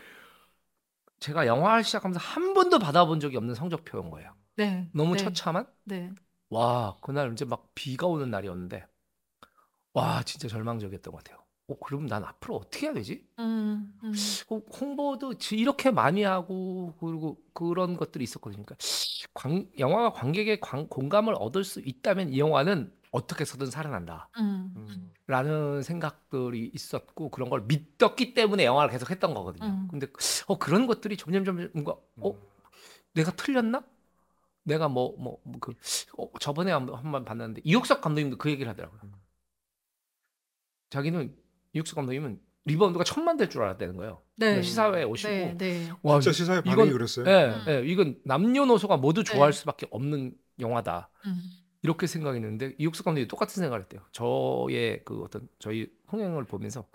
제가 1.20 1.46
영화를 1.46 1.84
시작하면서 1.84 2.20
한 2.20 2.52
번도 2.54 2.78
받아본 2.78 3.18
적이 3.20 3.38
없는 3.38 3.54
성적표인 3.54 4.10
거예요. 4.10 4.30
네. 4.56 4.88
너무 4.92 5.16
네. 5.16 5.18
처참한? 5.18 5.66
네. 5.84 6.10
와 6.50 6.96
그날 7.00 7.32
이제 7.32 7.44
막 7.44 7.70
비가 7.74 8.06
오는 8.06 8.30
날이었는데 8.30 8.86
와 9.94 10.22
진짜 10.22 10.48
절망적이었던 10.48 11.12
것 11.12 11.24
같아요. 11.24 11.42
어 11.68 11.78
그럼 11.78 12.06
난 12.06 12.24
앞으로 12.24 12.56
어떻게 12.56 12.86
해야 12.86 12.92
되지? 12.94 13.26
음, 13.38 13.94
음. 14.02 14.12
어, 14.50 14.60
홍보도 14.78 15.34
지- 15.38 15.56
이렇게 15.56 15.90
많이 15.90 16.22
하고 16.22 16.94
그리고 17.00 17.38
그런 17.54 17.96
것들이 17.96 18.24
있었거든요. 18.24 18.64
그러니까 18.64 18.76
관- 19.32 19.70
영화가 19.78 20.12
관객의 20.12 20.60
관- 20.60 20.88
공감을 20.88 21.34
얻을 21.38 21.64
수 21.64 21.80
있다면 21.80 22.30
이 22.30 22.38
영화는 22.38 22.92
어떻게 23.12 23.42
해서든 23.42 23.70
살아난다. 23.70 24.28
음. 24.38 24.72
음. 24.76 25.12
라는 25.26 25.82
생각들이 25.82 26.70
있었고 26.74 27.30
그런 27.30 27.48
걸 27.48 27.62
믿었기 27.62 28.34
때문에 28.34 28.64
영화를 28.64 28.90
계속 28.90 29.10
했던 29.10 29.32
거거든요. 29.32 29.66
음. 29.66 29.88
근데 29.90 30.06
어 30.48 30.58
그런 30.58 30.86
것들이 30.86 31.16
점점 31.16 31.44
점점 31.44 31.70
뭔가 31.72 31.96
어 32.20 32.34
내가 33.14 33.30
틀렸나? 33.32 33.84
내가 34.64 34.88
뭐 34.88 35.16
뭐그 35.44 35.74
어, 36.18 36.38
저번에 36.38 36.72
한 36.72 36.86
번 36.86 37.24
봤는데 37.24 37.62
이원석 37.64 38.00
감독님도 38.00 38.38
그 38.38 38.50
얘기를 38.50 38.70
하더라고요. 38.70 39.00
자기는 40.90 41.34
이원석 41.72 41.96
감독님은 41.96 42.40
리바운드가 42.64 43.04
천만 43.04 43.36
될 43.36 43.48
줄 43.48 43.62
알았다는 43.62 43.96
거예요. 43.96 44.22
네. 44.36 44.62
시사회에 44.62 45.02
오시고 45.04 45.30
네, 45.32 45.56
네. 45.56 45.90
와 46.02 46.20
진짜 46.20 46.32
시사회 46.36 46.60
반응이 46.60 46.88
이건- 46.88 46.92
그랬어요. 46.92 47.26
예, 47.26 47.46
음. 47.46 47.64
예, 47.68 47.82
이건 47.86 48.20
남녀노소가 48.24 48.98
모두 48.98 49.24
좋아할 49.24 49.52
네. 49.52 49.58
수밖에 49.58 49.86
없는 49.90 50.36
영화다. 50.60 51.10
음. 51.26 51.42
이렇게 51.82 52.06
생각했는데 52.06 52.76
이원석 52.78 53.04
감독이 53.06 53.26
똑같은 53.26 53.54
생각을 53.60 53.80
했대요. 53.80 54.02
저의 54.12 55.02
그 55.04 55.22
어떤 55.24 55.48
저희 55.58 55.90
흥행을 56.06 56.44
보면서 56.44 56.88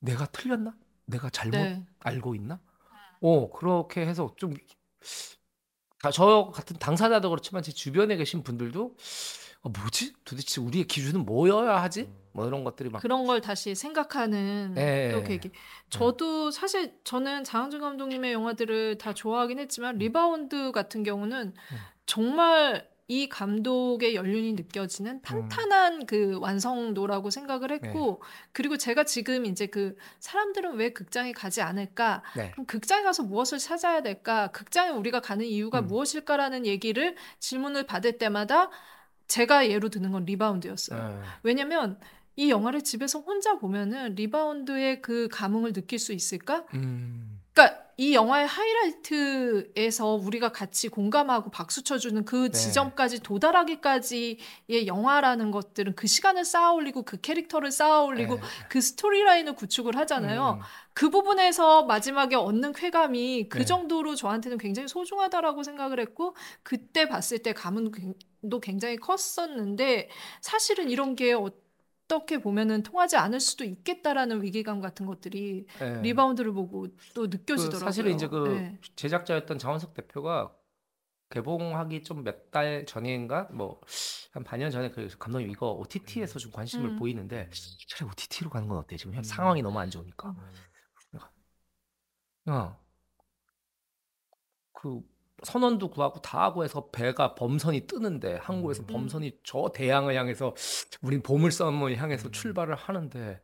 내가 0.00 0.24
틀렸나? 0.26 0.74
내가 1.04 1.28
잘못 1.28 1.56
네. 1.58 1.84
알고 1.98 2.34
있나? 2.36 2.60
어 3.20 3.50
그렇게 3.50 4.06
해서 4.06 4.32
좀 4.38 4.54
저 6.12 6.50
같은 6.54 6.76
당사자도 6.78 7.28
그렇지만 7.28 7.62
제 7.62 7.72
주변에 7.72 8.16
계신 8.16 8.42
분들도 8.42 8.96
어, 9.62 9.68
뭐지? 9.68 10.14
도대체 10.24 10.60
우리의 10.60 10.84
기준은 10.84 11.26
뭐여야 11.26 11.82
하지? 11.82 12.10
뭐 12.32 12.46
이런 12.46 12.64
것들이 12.64 12.88
막 12.88 13.02
그런 13.02 13.26
걸 13.26 13.40
다시 13.40 13.74
생각하는 13.74 14.74
예, 14.78 15.10
또 15.12 15.22
계기. 15.22 15.50
저도 15.90 16.50
사실 16.50 16.94
저는 17.04 17.44
장항준 17.44 17.80
감독님의 17.80 18.32
영화들을 18.32 18.98
다 18.98 19.12
좋아하긴 19.12 19.58
했지만 19.58 19.98
리바운드 19.98 20.72
같은 20.72 21.02
경우는 21.02 21.54
정말 22.06 22.88
이 23.10 23.28
감독의 23.28 24.14
연륜이 24.14 24.52
느껴지는 24.52 25.20
탄탄한 25.22 26.06
그 26.06 26.38
완성도라고 26.38 27.30
생각을 27.30 27.72
했고 27.72 28.22
그리고 28.52 28.76
제가 28.76 29.02
지금 29.02 29.46
이제 29.46 29.66
그 29.66 29.96
사람들은 30.20 30.76
왜 30.76 30.92
극장에 30.92 31.32
가지 31.32 31.60
않을까? 31.60 32.22
네. 32.36 32.52
그럼 32.52 32.66
극장에 32.66 33.02
가서 33.02 33.24
무엇을 33.24 33.58
찾아야 33.58 34.00
될까? 34.02 34.52
극장에 34.52 34.90
우리가 34.90 35.18
가는 35.18 35.44
이유가 35.44 35.80
음. 35.80 35.88
무엇일까라는 35.88 36.66
얘기를 36.66 37.16
질문을 37.40 37.84
받을 37.84 38.16
때마다 38.16 38.70
제가 39.26 39.68
예로 39.68 39.88
드는 39.88 40.12
건 40.12 40.24
리바운드였어요. 40.24 41.00
어, 41.00 41.22
왜냐면 41.42 41.98
이 42.36 42.48
영화를 42.48 42.84
집에서 42.84 43.18
혼자 43.18 43.58
보면은 43.58 44.14
리바운드의 44.14 45.02
그 45.02 45.26
감흥을 45.32 45.72
느낄 45.72 45.98
수 45.98 46.12
있을까? 46.12 46.64
음, 46.74 47.40
그러니까 47.52 47.89
이 48.00 48.14
영화의 48.14 48.46
하이라이트에서 48.46 50.14
우리가 50.14 50.52
같이 50.52 50.88
공감하고 50.88 51.50
박수 51.50 51.82
쳐주는 51.84 52.24
그 52.24 52.50
네. 52.50 52.50
지점까지 52.50 53.20
도달하기까지의 53.20 54.86
영화라는 54.86 55.50
것들은 55.50 55.94
그 55.96 56.06
시간을 56.06 56.46
쌓아올리고 56.46 57.02
그 57.02 57.20
캐릭터를 57.20 57.70
쌓아올리고 57.70 58.36
네. 58.36 58.42
그 58.70 58.80
스토리라인을 58.80 59.54
구축을 59.54 59.96
하잖아요. 59.98 60.60
음, 60.60 60.64
그 60.94 61.10
부분에서 61.10 61.84
마지막에 61.84 62.36
얻는 62.36 62.72
쾌감이 62.72 63.50
그 63.50 63.58
네. 63.58 63.64
정도로 63.66 64.14
저한테는 64.14 64.56
굉장히 64.56 64.88
소중하다라고 64.88 65.62
생각을 65.62 66.00
했고 66.00 66.34
그때 66.62 67.06
봤을 67.06 67.40
때 67.40 67.52
감흥도 67.52 68.60
굉장히 68.62 68.96
컸었는데 68.96 70.08
사실은 70.40 70.88
이런 70.88 71.16
게 71.16 71.34
어 71.34 71.50
떻게 72.10 72.40
보면은 72.40 72.82
통하지 72.82 73.16
않을 73.16 73.40
수도 73.40 73.64
있겠다라는 73.64 74.42
위기감 74.42 74.80
같은 74.80 75.06
것들이 75.06 75.66
네. 75.78 76.02
리바운드를 76.02 76.52
보고 76.52 76.88
또그 77.14 77.28
느껴지더라고요. 77.36 77.80
사실은 77.80 78.14
이제 78.14 78.26
그 78.28 78.48
네. 78.48 78.78
제작자였던 78.96 79.58
장원석 79.58 79.94
대표가 79.94 80.52
개봉하기 81.30 82.02
좀 82.02 82.24
몇 82.24 82.50
달 82.50 82.84
전인가 82.86 83.44
뭐 83.52 83.80
한 84.32 84.44
반년 84.44 84.70
전에 84.70 84.90
그 84.90 85.08
감독님 85.18 85.50
이거 85.50 85.72
OTT에서 85.72 86.38
좀 86.38 86.52
관심을 86.52 86.90
음. 86.90 86.98
보이는데 86.98 87.50
차라리 87.88 88.10
OTT로 88.10 88.50
가는 88.50 88.68
건 88.68 88.78
어때? 88.78 88.96
지금 88.96 89.14
현 89.14 89.22
상황이 89.24 89.60
너무 89.62 89.78
안 89.78 89.90
좋으니까. 89.90 90.34
야, 92.48 92.78
그 94.72 95.00
선원도 95.44 95.90
구하고 95.90 96.20
다 96.20 96.42
하고 96.42 96.64
해서 96.64 96.88
배가 96.90 97.34
범선이 97.34 97.86
뜨는데 97.86 98.36
한국에서 98.36 98.82
음. 98.82 98.86
범선이 98.86 99.40
저 99.44 99.70
대양을 99.74 100.14
향해서 100.14 100.54
우린 101.02 101.22
보물섬을 101.22 101.96
향해서 101.96 102.30
출발을 102.30 102.74
하는데 102.74 103.40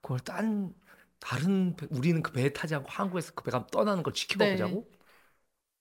그걸 0.00 0.20
딴 0.20 0.72
다른 1.18 1.74
배- 1.76 1.86
우리는 1.90 2.22
그 2.22 2.32
배에 2.32 2.52
타지 2.52 2.74
않고 2.74 2.88
한국에서 2.90 3.32
그 3.34 3.44
배가 3.44 3.66
떠나는 3.68 4.02
걸 4.02 4.12
지켜보자고? 4.12 4.88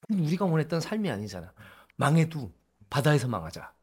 우리가 0.10 0.46
원했던 0.46 0.80
삶이 0.82 1.10
아니잖아. 1.10 1.54
망해도 1.96 2.52
바다에서 2.90 3.28
망하자. 3.28 3.74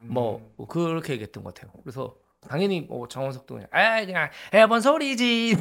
뭐 0.00 0.54
그렇게 0.68 1.12
얘기했던 1.14 1.42
것 1.42 1.54
같아요. 1.54 1.72
그래서 1.82 2.16
당연히 2.46 2.82
뭐 2.82 3.08
정원석도 3.08 3.54
그냥 3.54 3.68
아 3.72 4.04
그냥 4.04 4.30
해본 4.54 4.80
소리지. 4.80 5.56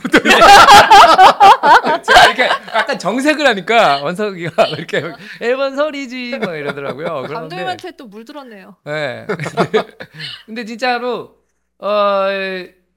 제가 2.04 2.26
이렇게 2.26 2.44
약간 2.44 3.00
정색을 3.00 3.46
하니까 3.48 4.04
원석이가 4.04 4.68
이렇게 4.68 5.04
해본 5.42 5.76
소리지 5.76 6.38
뭐 6.38 6.54
이러더라고요. 6.54 7.24
감독님한테 7.24 7.96
또 7.98 8.08
물들었네요. 8.08 8.76
예. 8.88 9.26
근데 10.46 10.66
진짜로 10.66 11.38
어 11.80 12.28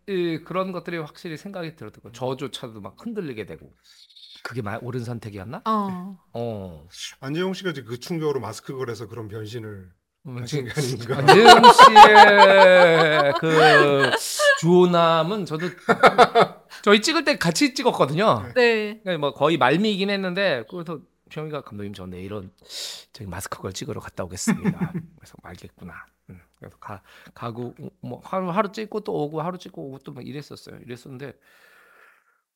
이, 0.06 0.40
그런 0.44 0.72
것들이 0.72 0.98
확실히 0.98 1.36
생각이 1.36 1.76
들었고 1.76 2.12
저조차도 2.12 2.80
막 2.80 2.96
흔들리게 2.98 3.46
되고 3.46 3.72
그게 4.42 4.62
말 4.62 4.78
옳은 4.82 5.04
선택이었나? 5.04 5.62
어. 5.66 6.18
어. 6.32 6.88
안재용 7.20 7.54
씨가 7.54 7.72
그 7.86 7.98
충격으로 7.98 8.40
마스크 8.40 8.76
걸어서 8.76 9.06
그런 9.06 9.28
변신을 9.28 9.90
음, 10.26 10.38
하신 10.42 10.68
지금 10.68 11.06
게 11.06 11.14
아닌가. 11.14 11.18
안재영 11.18 11.62
씨의 11.72 13.32
그 13.40 14.10
주호남은 14.60 15.46
저도 15.46 15.66
저희 16.82 17.00
찍을 17.00 17.24
때 17.24 17.38
같이 17.38 17.72
찍었거든요. 17.74 18.44
네. 18.54 19.00
그러니까 19.02 19.18
뭐 19.18 19.32
거의 19.32 19.56
말미이긴 19.56 20.10
했는데 20.10 20.64
그래서 20.70 21.00
정희가 21.30 21.62
감독님 21.62 21.94
저 21.94 22.06
내일은 22.06 22.50
저기 23.12 23.28
마스크 23.30 23.60
걸 23.62 23.72
찍으러 23.72 24.00
갔다 24.00 24.24
오겠습니다. 24.24 24.92
그래서 25.16 25.34
알겠구나. 25.42 25.94
음, 26.30 26.40
그래서 26.58 26.76
가 26.78 27.02
가고 27.34 27.74
뭐 28.00 28.20
하루 28.24 28.50
하루 28.50 28.70
찍고 28.72 29.00
또 29.00 29.12
오고 29.14 29.40
하루 29.40 29.56
찍고 29.58 29.82
오고 29.88 29.98
또 30.00 30.12
막 30.12 30.26
이랬었어요. 30.26 30.78
이랬었는데 30.84 31.32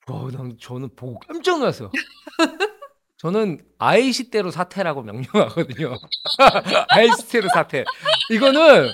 와, 0.09 0.29
난 0.33 0.55
저는 0.61 0.91
보고 0.97 1.19
깜짝 1.21 1.59
놀랐어요. 1.59 1.91
저는 3.25 3.59
아이시대로 3.79 4.51
사태라고 4.51 5.03
명명하거든요. 5.03 5.95
아이시대로 6.91 7.49
사태. 7.55 7.85
이거는 8.31 8.91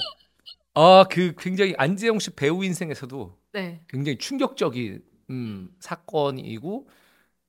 아 0.74 1.04
그 1.10 1.34
굉장히 1.36 1.74
안재영 1.76 2.20
씨 2.20 2.30
배우 2.30 2.62
인생에서도 2.64 3.36
네. 3.54 3.82
굉장히 3.88 4.18
충격적인 4.18 5.02
음, 5.30 5.70
사건이고 5.80 6.88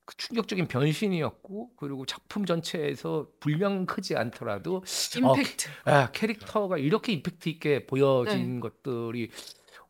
그 0.06 0.18
충격적인 0.18 0.68
변신이었고 0.68 1.76
그리고 1.76 2.08
작품 2.08 2.46
전체에서 2.46 3.28
불명 3.40 3.86
크지 3.86 4.16
않더라도 4.18 4.84
임팩트. 5.16 5.70
아, 5.86 6.12
캐릭터가 6.12 6.80
이렇게 6.80 7.14
임팩트 7.14 7.48
있게 7.50 7.86
보여진 7.86 8.56
네. 8.56 8.60
것들이 8.60 9.30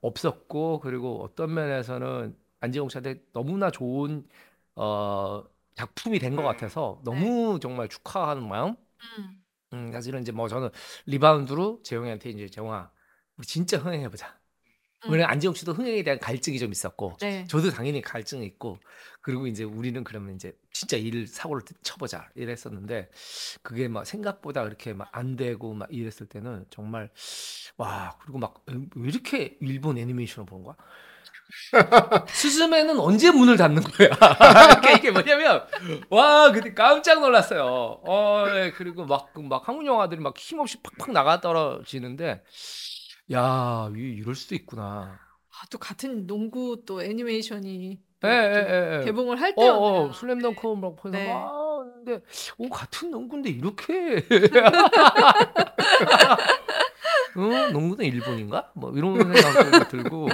없었고 0.02 0.82
그리고 0.82 1.24
어떤 1.24 1.54
면에서는 1.54 2.36
안재홍 2.60 2.90
씨한테 2.90 3.24
너무나 3.34 3.72
좋은 3.72 4.26
어, 4.76 5.44
작품이 5.76 6.20
된 6.20 6.36
것 6.36 6.44
같아서 6.44 7.02
너무 7.04 7.60
정말 7.62 7.88
축하하는 7.90 8.48
마음. 8.48 8.76
음. 9.20 9.44
음, 9.74 9.92
사실은 9.92 10.22
이제 10.22 10.32
뭐 10.32 10.48
저는 10.50 10.70
리바운드로 11.06 11.82
재용이한테 11.84 12.30
이제 12.32 12.50
재용아 12.50 12.92
우리 13.38 13.48
진짜 13.48 13.78
흥행해보자. 13.78 14.41
음. 15.06 15.12
왜냐면 15.12 15.32
안재홍 15.32 15.56
씨도 15.56 15.74
흥행에 15.74 16.04
대한 16.04 16.20
갈증이 16.20 16.60
좀 16.60 16.72
있었고 16.72 17.18
네. 17.22 17.46
저도 17.48 17.72
당연히 17.72 18.02
갈증이 18.02 18.46
있고 18.46 18.78
그리고 19.22 19.48
이제 19.48 19.64
우리는 19.64 20.04
그러면 20.04 20.36
이제 20.36 20.54
진짜 20.74 20.98
일 20.98 21.28
사고를 21.28 21.64
쳐보자 21.84 22.30
이랬었는데 22.36 23.10
그게 23.62 23.88
막 23.88 24.06
생각보다 24.06 24.64
그렇게 24.64 24.94
막 24.94 25.10
안 25.14 25.36
되고 25.36 25.74
막 25.74 25.88
이랬을 25.92 26.28
때는 26.30 26.66
정말 26.70 27.10
와 27.78 28.18
그리고 28.22 28.40
막 28.40 28.64
왜 28.68 29.10
이렇게 29.10 29.58
일본 29.60 29.98
애니메이션을 29.98 30.46
보는 30.46 30.64
거야? 30.64 30.76
스즈메는 32.30 33.00
언제 33.00 33.30
문을 33.32 33.58
닫는 33.58 33.84
거야? 33.84 34.10
그러니까 34.80 34.92
이게 34.92 35.12
뭐냐면 35.12 35.66
와 36.10 36.52
그때 36.52 36.74
깜짝 36.74 37.20
놀랐어요. 37.20 38.02
어 38.06 38.46
예, 38.56 38.72
그리고 38.76 39.06
막막 39.06 39.68
한국 39.68 39.86
영화들이 39.86 40.22
막 40.22 40.38
힘없이 40.38 40.78
팍팍 40.82 41.12
나가 41.12 41.42
떨어지는데 41.42 42.42
야 43.32 43.90
이- 43.96 44.00
이럴 44.00 44.36
수도 44.36 44.56
있구나. 44.56 45.20
아, 45.50 45.66
또 45.70 45.78
같은 45.78 46.26
농구 46.28 46.84
또 46.86 47.02
애니메이션이 47.04 48.00
예, 48.24 48.28
예, 48.30 48.32
예, 48.32 48.98
예. 49.02 49.06
개봉을 49.06 49.40
할 49.42 49.52
어, 49.52 49.56
때였네요. 49.62 50.02
어, 50.10 50.14
슬램덩크 50.14 50.68
막 50.76 50.96
보면서 50.96 51.10
네. 51.10 51.34
막 51.34 51.62
근데 52.04 52.22
오 52.58 52.70
같은 52.70 53.12
농구인데 53.12 53.50
이렇게 53.50 54.26
어, 57.36 57.72
농구는 57.72 58.06
일본인가? 58.06 58.72
뭐 58.76 58.92
이런 58.92 59.16
생각도 59.34 59.88
들고 59.90 60.28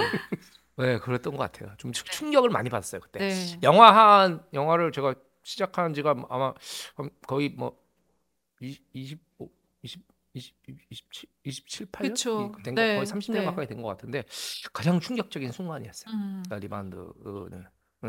네, 0.76 0.98
그랬던 0.98 1.36
것 1.36 1.50
같아요. 1.50 1.74
좀 1.78 1.92
충- 1.92 2.06
충격을 2.06 2.50
많이 2.50 2.68
받았어요 2.70 3.00
그때. 3.00 3.18
네. 3.20 3.58
영화 3.62 4.20
한 4.22 4.42
영화를 4.52 4.92
제가 4.92 5.14
시작한 5.42 5.94
지가 5.94 6.14
아마 6.28 6.52
한 6.96 7.10
거의 7.26 7.48
뭐 7.50 7.78
20, 8.60 8.82
25, 8.92 9.50
20, 9.82 10.02
20, 10.38 10.54
27, 10.90 11.28
27, 11.44 11.86
8년 11.92 12.08
그쵸. 12.14 12.52
된 12.64 12.74
거, 12.74 12.82
네, 12.82 12.94
거의 12.96 13.06
30년 13.06 13.40
네. 13.40 13.44
가까이 13.44 13.66
된 13.66 13.82
것 13.82 13.88
같은데 13.88 14.24
가장 14.72 15.00
충격적인 15.00 15.52
순간이었어요. 15.52 16.14
음. 16.14 16.42
그러니까 16.46 16.58
리바운드는. 16.60 17.64
네. 18.02 18.08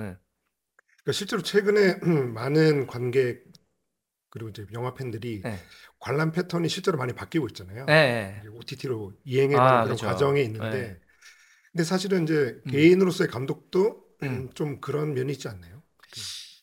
그러니까 1.03 1.11
실제로 1.11 1.41
최근에 1.41 1.95
많은 2.34 2.88
관객 2.88 3.45
그리고 4.30 4.49
이제 4.49 4.65
영화 4.73 4.93
팬들이 4.93 5.41
네. 5.43 5.57
관람 5.99 6.31
패턴이 6.31 6.69
실제로 6.69 6.97
많이 6.97 7.14
바뀌고 7.14 7.47
있잖아요. 7.49 7.85
네. 7.85 8.41
OTT로 8.53 9.14
이행해가는 9.26 9.68
아, 9.72 9.84
그런 9.84 9.97
그렇죠. 9.97 10.06
과정에 10.06 10.41
있는데, 10.43 10.69
네. 10.69 10.99
근데 11.72 11.84
사실은 11.84 12.23
이제 12.23 12.61
음. 12.65 12.72
개인으로서의 12.72 13.30
감독도 13.30 14.06
음. 14.23 14.27
음, 14.27 14.49
좀 14.53 14.80
그런 14.81 15.14
면이 15.15 15.31
있지 15.34 15.47
않나요? 15.47 15.81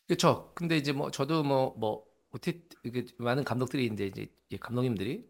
그렇죠. 0.07 0.51
근데 0.55 0.77
이제 0.77 0.91
뭐 0.93 1.11
저도 1.11 1.43
뭐 1.43 1.75
뭐 1.77 2.05
OTT 2.31 2.69
이게 2.83 3.05
많은 3.17 3.43
감독들이 3.43 3.85
이제 3.85 4.05
이제 4.07 4.27
이 4.49 4.57
감독님들이 4.57 5.27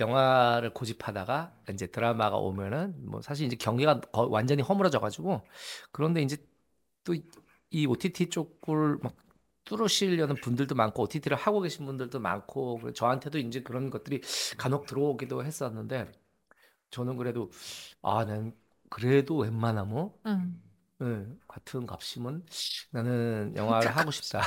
영화를 0.00 0.70
고집하다가 0.74 1.54
이제 1.72 1.86
드라마가 1.86 2.36
오면은 2.38 2.94
뭐 3.10 3.22
사실 3.22 3.46
이제 3.46 3.56
경계가 3.56 4.00
거- 4.12 4.26
완전히 4.28 4.62
허물어져 4.62 5.00
가지고 5.00 5.42
그런데 5.92 6.22
이제 6.22 6.36
또 7.04 7.14
이 7.70 7.86
OTT 7.86 8.30
쪽을 8.30 8.98
막 9.02 9.16
뚫으시려는 9.64 10.40
분들도 10.40 10.74
많고 10.76 11.02
OTT를 11.04 11.36
하고 11.36 11.60
계신 11.60 11.84
분들도 11.86 12.20
많고 12.20 12.92
저한테도 12.92 13.38
이제 13.38 13.62
그런 13.62 13.90
것들이 13.90 14.20
간혹 14.56 14.86
들어오기도 14.86 15.44
했었는데 15.44 16.12
저는 16.90 17.16
그래도 17.16 17.50
아, 18.02 18.24
난 18.24 18.54
그래도 18.90 19.38
웬만하면 19.38 20.12
음. 20.26 20.62
네, 21.00 21.26
같은 21.48 21.86
값이면 21.86 22.46
나는 22.90 23.54
영화를 23.56 23.96
하고 23.96 24.10
싶다. 24.10 24.40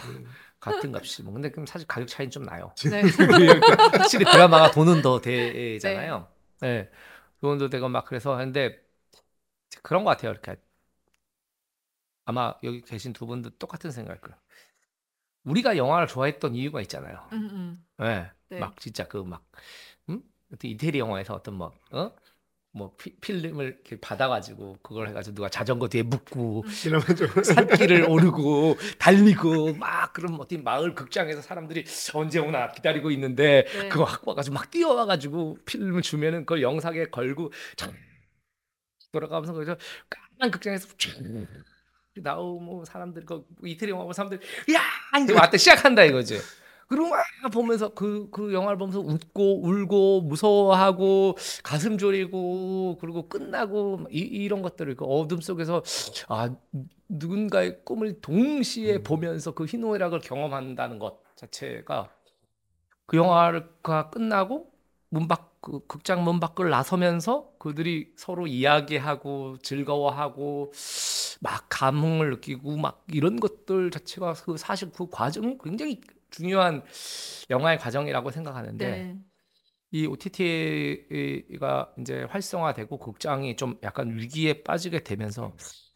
같은 0.60 0.92
값이면 0.92 1.34
근데 1.34 1.50
그럼 1.52 1.66
사실 1.66 1.88
가격 1.88 2.08
차이는 2.08 2.32
좀 2.32 2.44
나요. 2.44 2.74
네. 2.90 3.02
확실히 3.98 4.26
드라마가 4.26 4.72
돈은 4.72 5.02
더 5.02 5.22
되잖아요. 5.22 6.28
네. 6.62 6.90
돈도 7.42 7.70
되고 7.70 7.88
막 7.88 8.06
그래서 8.06 8.36
하는데 8.36 8.78
그런 9.82 10.04
것 10.04 10.12
같아요. 10.12 10.32
이렇게 10.32 10.56
아마 12.26 12.54
여기 12.64 12.82
계신 12.82 13.14
두 13.14 13.26
분도 13.26 13.50
똑같은 13.52 13.92
생각일 13.92 14.22
거예요. 14.22 14.38
우리가 15.44 15.78
영화를 15.78 16.08
좋아했던 16.08 16.56
이유가 16.56 16.82
있잖아요. 16.82 17.28
음, 17.32 17.50
음. 17.52 17.86
네. 17.98 18.30
네. 18.50 18.60
막 18.60 18.80
진짜 18.80 19.08
그막 19.08 19.44
음? 20.10 20.22
이태리 20.62 21.00
영화에서 21.00 21.34
어떤 21.34 21.56
뭐 21.56 21.72
어? 21.92 22.12
뭐 22.72 22.94
피- 22.98 23.16
필름을 23.20 23.66
이렇게 23.66 24.00
받아가지고 24.00 24.78
그걸 24.84 25.10
해가지고 25.10 25.36
누가 25.36 25.50
자전거 25.50 25.88
뒤에 25.88 26.04
묶고 26.04 26.64
이러면 26.86 27.16
좀 27.16 27.44
산길을 27.44 28.04
오르고 28.08 28.78
달리고 29.00 29.74
막 29.74 30.14
그런 30.14 30.36
어떤 30.40 30.64
마을 30.64 30.94
극장에서 30.94 31.42
사람들이 31.42 31.86
언제 32.14 32.38
오나 32.40 32.72
기다리고 32.72 33.10
있는데 33.12 33.66
네. 33.74 33.90
그거 33.90 34.06
갖고 34.06 34.32
와가지고 34.32 34.54
막 34.54 34.70
뛰어와가지고 34.70 35.60
필름을 35.66 36.04
주면은 36.04 36.42
그걸 36.42 36.62
영상에 36.62 37.06
걸고 37.06 37.52
참 37.76 37.92
돌아가면서 39.12 39.54
그래서 39.54 39.76
까만 40.08 40.52
극장에서 40.52 40.88
쫙 40.98 41.12
나오고 42.16 42.86
사람들 42.86 43.26
그 43.26 43.46
이태리 43.64 43.92
영화 43.92 44.04
보는 44.04 44.14
사람들 44.14 44.40
야 44.74 44.82
이제 45.24 45.34
왔다 45.34 45.58
시작한다 45.58 46.04
이거지. 46.04 46.40
그리고 46.90 47.10
막 47.10 47.24
보면서 47.54 47.94
그 47.94 48.30
그 48.32 48.54
영화를 48.54 48.78
보면서 48.78 49.00
웃고 49.00 49.64
울고 49.64 50.22
무서워하고 50.22 51.38
가슴 51.64 51.98
졸이고 51.98 52.98
그리고 53.00 53.30
끝나고 53.30 54.08
이, 54.12 54.20
이런 54.20 54.62
것들을 54.64 54.96
그 54.96 55.06
어둠 55.06 55.42
속에서 55.42 55.84
아 56.30 56.50
누군가의 57.10 57.84
꿈을 57.86 58.22
동시에 58.22 59.04
보면서 59.04 59.54
그 59.54 59.66
희노애락을 59.66 60.20
경험한다는 60.22 61.00
것 61.00 61.22
자체가 61.38 62.10
그 63.06 63.18
영화가 63.18 64.10
끝나고 64.12 64.72
문 65.10 65.28
밖 65.28 65.50
그 65.62 65.86
극장 65.88 66.24
문 66.24 66.40
밖을 66.40 66.70
나서면서 66.70 67.52
그들이 67.60 68.14
서로 68.16 68.48
이야기하고 68.48 69.58
즐거워하고 69.62 70.72
막 71.42 71.66
감흥을 71.70 72.30
느끼고 72.32 72.78
막 72.78 73.04
이런 73.12 73.40
것들 73.42 73.92
자체가 73.92 74.34
그 74.46 74.56
사실 74.58 74.90
그 74.92 75.10
과정이 75.10 75.58
굉장히 75.62 76.00
중요한 76.32 76.84
영화의 77.50 77.80
과정이라고 77.80 78.32
생각하는데 78.32 78.90
네. 78.90 79.16
이 79.92 80.06
OTT가 80.06 81.94
이제 82.00 82.24
활성화되고 82.30 82.98
극장이 83.00 83.56
좀 83.56 83.78
약간 83.84 84.16
위기에 84.18 84.62
빠지게 84.64 85.04
되면서 85.04 85.54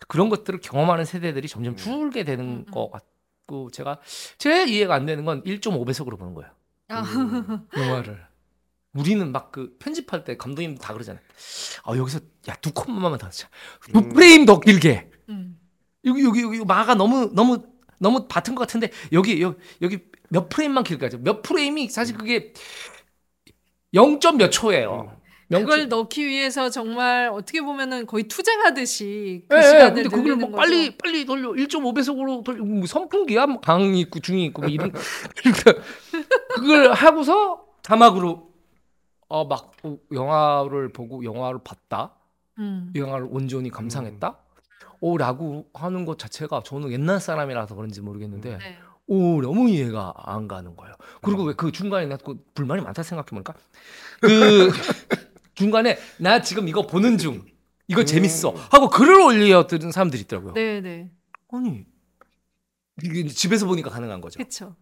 그런 0.07 0.30
것들을 0.30 0.60
경험하는 0.61 1.05
세대들이 1.05 1.47
점점 1.47 1.76
줄게 1.76 2.23
되는 2.23 2.45
음, 2.45 2.65
음. 2.68 2.72
것 2.72 2.89
같고 2.89 3.69
제가 3.72 3.99
제일 4.38 4.68
이해가 4.68 4.95
안 4.95 5.05
되는 5.05 5.26
건 5.26 5.43
1.5배속으로 5.43 6.18
보는 6.18 6.34
거예요. 6.34 6.51
아, 6.89 7.01
음. 7.01 7.68
영화를. 7.77 8.26
우리는 8.93 9.31
막 9.31 9.51
그 9.51 9.76
편집할 9.80 10.23
때 10.23 10.38
감독님도 10.38 10.81
다 10.81 10.93
그러잖아요. 10.93 11.23
아 11.85 11.95
여기서 11.95 12.19
야두 12.47 12.73
콤마만 12.73 13.19
더 13.19 13.27
하자. 13.27 13.47
두 13.91 13.99
음. 13.99 14.10
프레임 14.10 14.45
더 14.45 14.60
길게. 14.60 15.10
음. 15.30 15.60
여기 16.05 16.23
여기 16.23 16.41
여기 16.41 16.65
마가 16.65 16.95
너무 16.95 17.31
너무 17.34 17.64
너무 17.99 18.27
같은 18.27 18.55
것 18.55 18.61
같은데 18.61 18.89
여기 19.11 19.41
여기 19.41 19.57
여기 19.81 19.99
몇 20.34 20.49
프레임만 20.49 20.84
길게 20.84 21.05
하죠. 21.05 21.19
몇 21.19 21.43
프레임이 21.43 21.89
사실 21.89 22.18
그게 22.18 22.53
0. 23.93 24.19
몇 24.38 24.49
초예요. 24.49 25.15
명 25.47 25.61
그걸 25.61 25.88
넣기 25.88 26.26
위해서 26.26 26.72
정말 26.72 27.30
어떻게 27.30 27.61
보면은 27.61 28.07
거의 28.07 28.23
투쟁하듯이 28.23 29.45
그 29.47 29.55
예, 29.55 29.60
예, 29.60 29.64
시간을 29.64 29.93
근데 29.93 30.03
그걸 30.10 30.23
늘리는 30.23 30.49
뭐. 30.49 30.60
빨리 30.60 30.97
빨리 30.97 31.26
돌려 31.26 31.51
1.5배속으로 31.51 32.43
돌려 32.43 32.64
뭐 32.64 32.88
선풍기야 32.88 33.45
뭐 33.45 33.60
강이 33.61 33.99
있고 34.01 34.19
중이 34.19 34.45
있고 34.45 34.64
뭐 34.64 34.69
이런 34.72 34.91
그걸 36.55 36.93
하고서 36.93 37.65
자막으로 37.84 38.51
어 39.30 39.45
막 39.45 39.72
영화를 40.11 40.91
보고 40.93 41.23
영화를 41.23 41.60
봤다 41.64 42.15
음. 42.60 42.91
이 42.95 42.99
영화를 42.99 43.27
온전히 43.30 43.69
감상했다 43.69 44.38
오라고 45.01 45.65
하는 45.73 46.05
것 46.05 46.18
자체가 46.18 46.61
저는 46.65 46.91
옛날 46.91 47.19
사람이라서 47.19 47.76
그런지 47.76 48.01
모르겠는데 48.01 48.57
네. 48.57 48.77
오 49.07 49.41
너무 49.41 49.69
이해가 49.69 50.13
안 50.17 50.47
가는 50.47 50.75
거예요. 50.75 50.95
그리고 51.21 51.43
왜 51.43 51.53
그 51.55 51.71
중간에 51.71 52.05
나그 52.07 52.43
불만이 52.55 52.81
많다 52.81 53.03
생각해 53.03 53.27
보니까 53.27 53.53
그 54.21 54.69
중간에 55.55 55.97
나 56.19 56.41
지금 56.41 56.67
이거 56.67 56.88
보는 56.88 57.17
중 57.17 57.45
이거 57.88 58.01
음. 58.01 58.05
재밌어 58.05 58.51
하고 58.71 58.89
글을 58.89 59.21
올려드는 59.21 59.91
사람들이 59.91 60.23
있더라고요. 60.23 60.53
네, 60.53 60.81
네. 60.81 61.11
아니 61.51 61.85
이게 63.03 63.27
집에서 63.27 63.65
보니까 63.65 63.89
가능한 63.89 64.21
거죠. 64.21 64.38
그렇죠. 64.38 64.75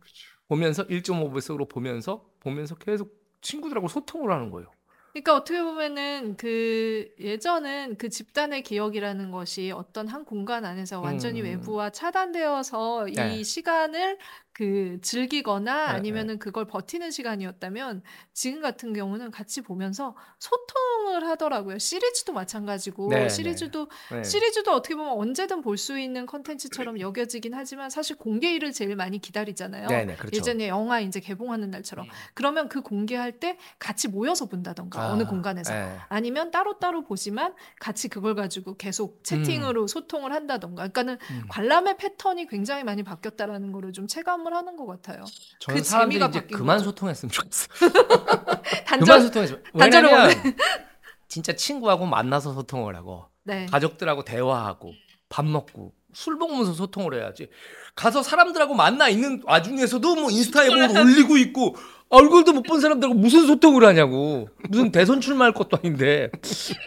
보면서 0.48 0.86
1.5배속으로 0.88 1.70
보면서 1.70 2.26
보면서 2.42 2.76
계속 2.76 3.14
친구들하고 3.42 3.88
소통을 3.88 4.32
하는 4.32 4.52
거예요. 4.52 4.70
그러니까 5.12 5.36
어떻게 5.36 5.62
보면은 5.62 6.36
그 6.38 7.14
예전은 7.20 7.98
그 7.98 8.10
집단의 8.10 8.64
기억이라는 8.64 9.32
것이 9.32 9.72
어떤 9.72 10.08
한 10.08 10.24
공간 10.24 10.64
안에서 10.64 11.02
완전히 11.02 11.42
음. 11.42 11.46
외부와 11.46 11.90
차단되어서 11.90 13.08
네. 13.14 13.36
이 13.36 13.44
시간을 13.44 14.18
그 14.54 15.00
즐기거나 15.02 15.88
네, 15.88 15.98
아니면은 15.98 16.40
그걸 16.40 16.66
버티는 16.66 17.12
시간이었다면 17.12 18.04
지금 18.34 18.62
같은 18.62 18.94
경우는 18.94 19.32
같이 19.32 19.62
보면서 19.62 20.16
소통을 20.40 21.28
하더라고요. 21.28 21.78
시리즈도 21.78 22.34
마찬가지고 22.34 23.10
네, 23.10 23.24
네. 23.24 23.30
시리즈도 23.30 23.88
네. 24.12 24.24
시리즈도 24.24 24.72
어떻게 24.72 24.96
보면 24.96 25.14
언제든 25.14 25.62
볼 25.62 25.82
수 25.82 25.98
있는 25.98 26.26
컨텐츠처럼 26.28 27.00
여겨지긴 27.00 27.54
하지만 27.56 27.90
사실 27.90 28.16
공개일을 28.18 28.72
제일 28.72 28.96
많이 28.96 29.20
기다리잖아요. 29.20 29.88
네네 29.88 30.16
그렇죠. 30.16 30.36
예전에 30.36 30.68
영화 30.68 31.00
이제 31.00 31.20
개봉하는 31.20 31.72
날처럼 31.72 32.06
그러면 32.36 32.70
그 32.70 32.82
공개할 32.82 33.40
때 33.40 33.58
같이 33.80 34.08
모여서 34.08 34.46
본다던가 34.46 35.12
어느 35.12 35.24
아, 35.24 35.28
공간에서 35.28 35.74
네. 35.74 35.98
아니면 36.08 36.52
따로따로 36.52 37.04
보지만 37.04 37.56
같이 37.80 38.10
그걸 38.10 38.36
가지고 38.36 38.76
계속 38.78 39.24
채팅으로 39.24 39.88
소통을 39.88 40.34
한다던가 40.34 40.88
그러니까는 40.90 41.18
음. 41.32 41.44
관람의 41.50 41.98
패턴이 41.98 42.48
굉장히 42.48 42.84
많이 42.84 43.02
바뀌었다라는 43.02 43.72
거를 43.72 43.92
좀 43.92 44.06
체감 44.06 44.41
을 44.46 44.54
하는 44.56 44.76
것 44.76 44.86
같아요. 44.88 45.24
저는 45.60 45.82
그 45.82 45.88
사람들이 45.88 46.26
이제 46.26 46.42
그만 46.42 46.78
거죠. 46.78 46.90
소통했으면 46.90 47.32
좋겠어. 47.32 47.68
그만 47.80 48.84
단절 48.86 49.22
소통했으면. 49.22 49.64
단절을 49.78 50.10
왜냐면 50.10 50.56
진짜 51.28 51.54
친구하고 51.54 52.06
만나서 52.06 52.54
소통을 52.54 52.96
하고 52.96 53.26
네. 53.44 53.66
가족들하고 53.68 54.24
대화하고 54.26 54.94
밥 55.30 55.46
먹고 55.46 55.94
술 56.14 56.36
먹으면서 56.36 56.74
소통을 56.74 57.14
해야지. 57.16 57.50
가서 57.96 58.22
사람들하고 58.24 58.74
만나 58.74 59.08
있는 59.10 59.42
와중에서도 59.46 60.16
뭐 60.16 60.30
인스타에 60.30 60.68
뭐 60.70 61.02
올리고 61.02 61.38
있고 61.38 61.76
얼굴도 62.10 62.52
못 62.54 62.64
본 62.64 62.82
사람들하고 62.82 63.18
무슨 63.18 63.48
소통을 63.48 63.86
하냐고. 63.86 64.50
무슨 64.70 64.92
대선 64.92 65.22
출마할 65.22 65.54
것도 65.54 65.78
아닌데. 65.78 66.30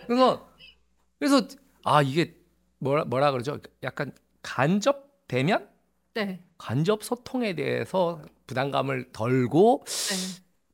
그래서 0.07 0.47
그래서 1.19 1.49
아 1.85 2.03
이게 2.03 2.37
뭐라 2.79 3.05
뭐라 3.05 3.31
그러죠? 3.33 3.59
약간 3.83 4.13
간접 4.43 5.05
대면, 5.27 5.67
네. 6.15 6.41
간접 6.59 7.03
소통에 7.03 7.55
대해서 7.55 8.23
부담감을 8.47 9.11
덜고 9.13 9.85
네. 9.87 10.17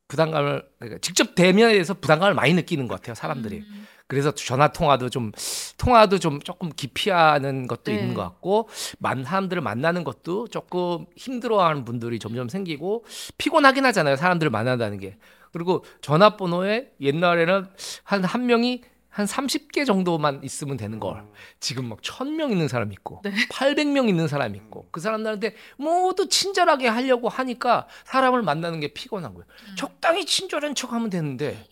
부담감을 0.09 0.69
그러니까 0.79 0.99
직접 1.01 1.35
대면에 1.35 1.73
대해서 1.73 1.95
부담감을 1.95 2.35
많이 2.35 2.53
느끼는 2.55 2.89
것 2.89 2.97
같아요 2.97 3.15
사람들이. 3.15 3.59
음. 3.59 3.87
그래서 4.07 4.33
전화 4.33 4.69
통화도 4.73 5.09
좀 5.09 5.31
통화도 5.79 6.19
좀 6.19 6.41
조금 6.41 6.71
기피하는 6.71 7.69
것도 7.69 7.93
네. 7.93 7.95
있는 7.95 8.15
것 8.15 8.23
같고 8.23 8.69
만 8.99 9.23
사람들을 9.25 9.63
만나는 9.63 10.03
것도 10.03 10.49
조금 10.49 11.07
힘들어하는 11.17 11.85
분들이 11.85 12.19
점점 12.19 12.49
생기고 12.49 13.05
피곤하긴 13.39 13.87
하잖아요 13.87 14.17
사람들을 14.17 14.51
만난다는 14.51 14.99
게 14.99 15.17
그리고 15.53 15.85
전화번호에 16.01 16.91
옛날에는 17.01 17.67
한 18.03 18.25
한 18.25 18.47
명이 18.47 18.83
한 19.11 19.27
30개 19.27 19.85
정도만 19.85 20.41
있으면 20.45 20.77
되는 20.77 21.01
걸 21.01 21.25
지금 21.59 21.89
막 21.89 22.01
1000명 22.01 22.53
있는 22.53 22.69
사람 22.69 22.93
있고 22.93 23.21
네. 23.25 23.33
800명 23.51 24.09
있는 24.09 24.29
사람 24.29 24.55
있고 24.55 24.89
그 24.91 25.01
사람들한테 25.01 25.55
모두 25.77 26.29
친절하게 26.29 26.89
하려고 26.89 27.29
하니까 27.29 27.87
사람을 28.05 28.43
만나는 28.43 28.81
게 28.81 28.93
피곤한 28.93 29.35
거예요. 29.35 29.47
음. 29.69 29.75
적당히 29.77 30.25
친절한 30.25 30.75
척 30.75 30.93
하면 30.93 31.11
되는데 31.11 31.67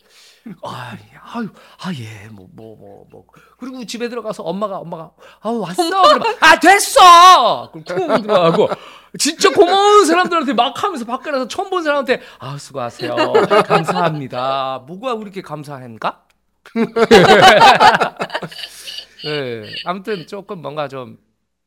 아, 0.62 0.96
아유, 1.34 1.48
아, 1.82 1.92
예, 1.94 2.28
뭐, 2.30 2.48
뭐, 2.52 2.74
뭐, 2.76 3.04
뭐. 3.10 3.24
그리고 3.58 3.84
집에 3.84 4.08
들어가서 4.08 4.42
엄마가, 4.44 4.78
엄마가, 4.78 5.10
아, 5.40 5.50
왔어. 5.50 5.82
그러면, 6.02 6.36
아, 6.40 6.58
됐어! 6.58 7.70
그럼 7.70 7.84
쿵 7.84 8.22
들어가고, 8.22 8.68
진짜 9.18 9.50
고마운 9.50 10.06
사람들한테 10.06 10.54
막 10.54 10.82
하면서 10.82 11.04
밖에 11.04 11.30
나서 11.30 11.48
처음 11.48 11.68
본 11.68 11.82
사람한테, 11.82 12.22
아, 12.38 12.56
수고하세요. 12.56 13.14
감사합니다. 13.66 14.84
뭐가 14.86 15.16
그렇게 15.16 15.42
감사한가? 15.42 16.27
네, 19.24 19.62
아무튼 19.84 20.26
조금 20.26 20.62
뭔가 20.62 20.88
좀, 20.88 21.18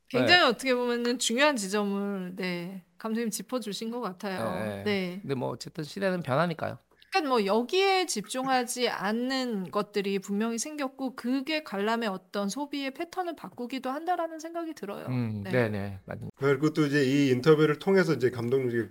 굉장히 0.08 0.46
어떻게 0.48 0.74
보면은 0.76 1.20
중요한 1.20 1.56
지점을 1.56 2.36
네 2.36 2.84
감독님 2.98 3.30
짚어주신 3.30 3.92
것 3.92 4.02
같아요. 4.02 4.54
네. 4.60 4.84
네. 4.84 5.20
근데 5.22 5.36
뭐, 5.36 5.50
어쨌든 5.50 5.84
시대는 5.84 6.22
변하니까요. 6.22 6.78
그러니까 7.12 7.30
뭐 7.30 7.46
여기에 7.46 8.06
집중하지 8.06 8.88
않는 8.88 9.72
것들이 9.72 10.20
분명히 10.20 10.58
생겼고 10.58 11.16
그게 11.16 11.64
관람의 11.64 12.08
어떤 12.08 12.48
소비의 12.48 12.94
패턴을 12.94 13.36
바꾸기도 13.36 13.90
한다라는 13.90 14.40
생각이 14.40 14.74
들어요. 14.74 15.08
음, 15.08 15.42
네. 15.44 15.52
네, 15.52 15.70
네, 15.70 16.00
맞습니다. 16.06 16.36
그리고 16.38 16.72
또 16.72 16.86
이제 16.86 17.04
이 17.04 17.30
인터뷰를 17.32 17.80
통해서 17.80 18.14
이제 18.14 18.30
감독님께 18.30 18.90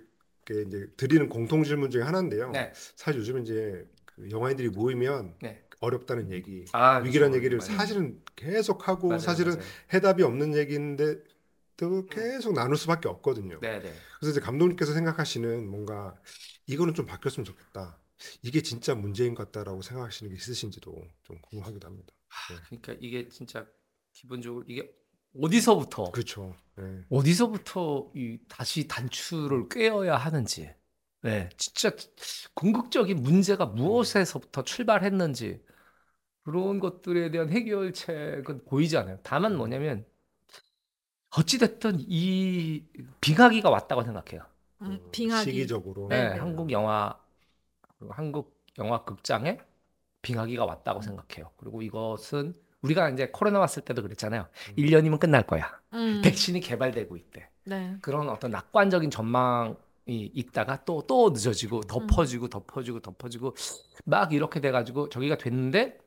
이제 0.67 0.87
드리는 0.97 1.29
공통 1.29 1.63
질문 1.63 1.89
중에 1.89 2.03
하나인데요. 2.03 2.51
네, 2.51 2.71
사실 2.95 3.21
요즘 3.21 3.41
이제 3.41 3.87
그 4.05 4.29
영화인들이 4.29 4.69
모이면 4.69 5.35
네. 5.41 5.63
어렵다는 5.81 6.31
얘기, 6.31 6.63
아, 6.71 6.97
위기란 6.99 7.31
그렇죠. 7.31 7.37
얘기를 7.37 7.57
맞아요. 7.57 7.77
사실은 7.77 8.21
계속 8.35 8.87
하고 8.87 9.09
맞아요, 9.09 9.19
사실은 9.19 9.55
맞아요. 9.55 9.65
해답이 9.93 10.23
없는 10.23 10.55
얘기인데 10.55 11.17
또 11.75 12.05
계속 12.05 12.53
나눌 12.53 12.77
수밖에 12.77 13.09
없거든요. 13.09 13.59
네, 13.59 13.79
네. 13.79 13.91
그래서 14.19 14.31
이제 14.31 14.39
감독님께서 14.39 14.93
생각하시는 14.93 15.67
뭔가 15.67 16.15
이거는 16.67 16.93
좀 16.93 17.07
바뀌었으면 17.07 17.43
좋겠다. 17.45 17.99
이게 18.43 18.61
진짜 18.61 18.93
문제인 18.93 19.33
것 19.33 19.51
같다라고 19.51 19.81
생각하시는 19.81 20.29
게 20.31 20.37
있으신지도 20.37 20.95
좀 21.23 21.41
궁금하기도 21.41 21.87
합니다. 21.87 22.13
네. 22.51 22.55
그러니까 22.67 22.95
이게 22.99 23.27
진짜 23.29 23.65
기본적으로 24.13 24.63
이게 24.67 24.93
어디서부터 25.41 26.11
그렇죠. 26.11 26.55
네. 26.75 27.01
어디서부터 27.09 28.11
이 28.15 28.37
다시 28.47 28.87
단추를 28.87 29.67
꿰어야 29.69 30.15
하는지, 30.17 30.69
네, 31.23 31.49
진짜 31.57 31.95
궁극적인 32.53 33.21
문제가 33.21 33.65
무엇에서부터 33.65 34.63
출발했는지 34.63 35.63
그런 36.43 36.79
것들에 36.79 37.31
대한 37.31 37.49
해결책은 37.49 38.65
보이지 38.65 38.97
않아요. 38.97 39.19
다만 39.23 39.55
뭐냐면 39.55 40.05
어찌됐든 41.37 41.97
이 41.99 42.83
빙하기가 43.21 43.69
왔다고 43.69 44.03
생각해요. 44.03 44.45
음, 44.81 44.99
어, 45.01 45.09
빙하기. 45.11 45.51
시기적으로. 45.51 46.07
네, 46.09 46.29
네. 46.29 46.37
한국 46.37 46.71
영화 46.71 47.17
그리고 47.97 48.13
한국 48.13 48.61
영화 48.79 49.03
극장에 49.03 49.59
빙하기가 50.21 50.65
왔다고 50.65 51.01
생각해요. 51.01 51.51
그리고 51.57 51.81
이것은 51.81 52.55
우리가 52.81 53.09
이제 53.09 53.29
코로나 53.31 53.59
왔을 53.59 53.83
때도 53.83 54.01
그랬잖아요. 54.01 54.47
1년이면 54.77 55.19
끝날 55.19 55.45
거야. 55.45 55.79
음, 55.93 56.21
백신이 56.23 56.59
개발되고 56.61 57.15
있대. 57.15 57.47
네. 57.65 57.95
그런 58.01 58.27
어떤 58.29 58.51
낙관적인 58.51 59.11
전망이 59.11 59.75
있다가 60.07 60.83
또또 60.83 61.29
늦어지고 61.29 61.81
덮어지고 61.81 62.47
덮어지고 62.49 62.99
덮어지고 63.01 63.55
막 64.05 64.33
이렇게 64.33 64.59
돼 64.59 64.71
가지고 64.71 65.09
저기가 65.09 65.37
됐는데 65.37 65.99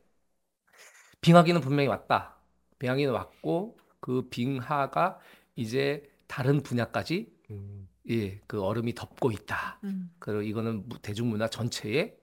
빙하기는 1.25 1.63
분명히 1.63 1.89
왔다. 1.89 2.35
빙하기는 2.79 3.11
왔고 3.11 3.79
그 4.01 4.29
빙하가 4.29 5.19
이제 5.57 6.03
다른 6.27 6.63
분야까지 6.63 7.33
음, 7.51 7.89
예, 8.11 8.41
그 8.47 8.63
얼음이 8.63 8.95
덮고 8.95 9.31
있다. 9.31 9.79
음, 9.85 10.11
그리고 10.19 10.43
이거는 10.43 10.87
무- 10.87 10.99
대중문화 10.99 11.49
전체에 11.49 12.15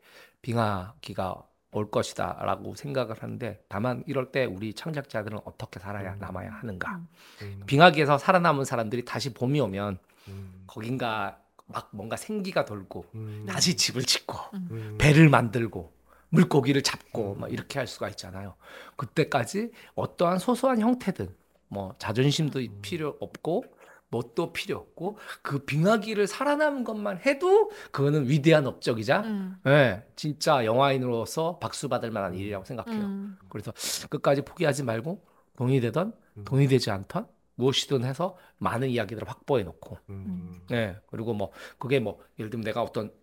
빙하기가 0.43 1.47
올 1.71 1.89
것이다라고 1.89 2.75
생각을 2.75 3.23
하는데 3.23 3.63
다만 3.69 4.03
이럴 4.05 4.31
때 4.31 4.45
우리 4.45 4.73
창작자들은 4.75 5.39
어떻게 5.45 5.79
살아야 5.79 6.13
음. 6.13 6.19
남아야 6.19 6.51
하는가? 6.51 6.97
음. 6.97 7.07
음, 7.41 7.63
빙하기에서 7.65 8.19
살아남은 8.19 8.65
사람들이 8.65 9.03
다시 9.03 9.33
봄이 9.33 9.59
오면 9.61 9.97
음, 10.27 10.63
거긴가 10.67 11.39
막 11.65 11.89
뭔가 11.91 12.17
생기가 12.17 12.65
돌고 12.65 13.05
음, 13.15 13.45
다시 13.49 13.75
집을 13.75 14.03
짓고 14.03 14.35
음, 14.53 14.97
배를 14.99 15.29
만들고 15.29 15.91
물고기를 16.31 16.81
잡고 16.81 17.35
막 17.35 17.51
이렇게 17.51 17.79
할 17.79 17.87
수가 17.87 18.09
있잖아요. 18.09 18.55
그때까지 18.95 19.71
어떠한 19.95 20.39
소소한 20.39 20.79
형태든 20.79 21.33
뭐 21.67 21.95
자존심도 21.99 22.59
필요 22.81 23.15
없고 23.19 23.65
뭣도 24.09 24.51
필요 24.51 24.77
없고 24.77 25.17
그 25.41 25.59
빙하기를 25.59 26.27
살아남은 26.27 26.83
것만 26.83 27.19
해도 27.25 27.71
그거는 27.91 28.27
위대한 28.27 28.67
업적이자 28.67 29.21
음, 29.21 29.55
예, 29.65 30.03
진짜 30.17 30.65
영화인으로서 30.65 31.59
박수 31.59 31.87
받을 31.87 32.11
만한 32.11 32.35
일이라고 32.35 32.65
생각해요. 32.65 33.01
음, 33.01 33.37
그래서 33.47 33.71
끝까지 34.09 34.41
포기하지 34.41 34.83
말고 34.83 35.25
돈이 35.55 35.79
되던 35.79 36.13
음. 36.37 36.43
돈이 36.43 36.67
되지 36.67 36.91
않던 36.91 37.25
무엇이든 37.55 38.03
해서 38.03 38.37
많은 38.57 38.89
이야기들을 38.89 39.29
확보해 39.29 39.63
놓고. 39.63 39.97
음, 40.09 40.61
네 40.69 40.97
그리고 41.07 41.33
뭐 41.33 41.51
그게 41.77 41.99
뭐 41.99 42.19
예를 42.37 42.49
들면 42.49 42.65
내가 42.65 42.83
어떤 42.83 43.13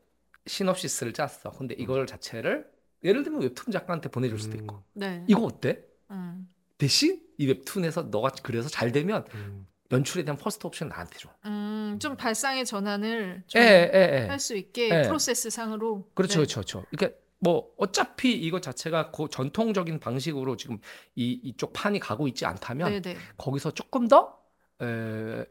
시놉시스를 0.46 1.12
짰어. 1.12 1.50
근데 1.58 1.74
이걸 1.78 2.06
자체를 2.06 2.66
예를 3.04 3.22
들면 3.22 3.42
웹툰 3.42 3.72
작가한테 3.72 4.08
보내줄 4.08 4.38
수도 4.38 4.56
있고 4.56 4.82
네. 4.92 5.24
이거 5.28 5.42
어때 5.42 5.84
음, 6.10 6.48
대신 6.78 7.22
이 7.38 7.46
웹툰에서 7.46 8.04
너가 8.04 8.30
그래서 8.42 8.68
잘 8.68 8.92
되면 8.92 9.24
음, 9.34 9.66
연출에 9.90 10.24
대한 10.24 10.36
first 10.36 10.66
option 10.66 10.88
나한테 10.88 11.18
줘. 11.18 11.30
음, 11.46 11.98
좀 12.00 12.16
발상의 12.16 12.66
전환을 12.66 13.44
좀 13.46 13.62
예, 13.62 13.90
예, 13.94 14.22
예. 14.22 14.26
할수 14.26 14.56
있게 14.56 14.90
예. 14.90 15.02
프로세스 15.02 15.50
상으로. 15.50 16.08
그렇죠, 16.14 16.32
네. 16.32 16.36
그렇죠, 16.38 16.54
그렇죠. 16.60 16.84
그러니까 16.90 17.18
뭐 17.40 17.72
어차피 17.76 18.32
이거 18.32 18.60
자체가 18.60 19.10
그 19.12 19.28
전통적인 19.30 20.00
방식으로 20.00 20.56
지금 20.56 20.78
이 21.14 21.40
이쪽 21.42 21.72
판이 21.72 22.00
가고 22.00 22.28
있지 22.28 22.44
않다면 22.44 22.90
네, 22.90 23.00
네. 23.00 23.16
거기서 23.36 23.70
조금 23.70 24.08
더 24.08 24.38
에, 24.82 25.44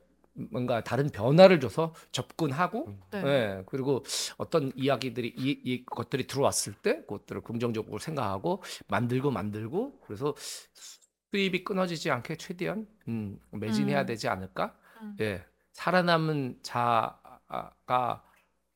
뭔가 0.52 0.84
다른 0.84 1.10
변화를 1.10 1.60
줘서 1.60 1.94
접근하고 2.12 2.96
네. 3.12 3.24
예, 3.26 3.64
그리고 3.66 4.04
어떤 4.38 4.72
이야기들이 4.76 5.34
이, 5.36 5.62
이 5.64 5.86
것들이 5.86 6.28
들어왔을 6.28 6.74
때 6.74 7.02
그것들을 7.02 7.42
긍정적으로 7.42 7.98
생각하고 7.98 8.64
만들고 8.88 9.32
만들고 9.32 10.00
그래서 10.02 10.36
수입이 11.32 11.64
끊어지지 11.64 12.12
않게 12.12 12.38
최대한 12.38 12.88
음, 13.08 13.40
매진해야 13.52 14.02
음. 14.02 14.06
되지 14.06 14.28
않을까? 14.28 14.76
음. 15.02 15.18
예, 15.20 15.44
살아남은 15.74 16.60
자가 16.62 18.24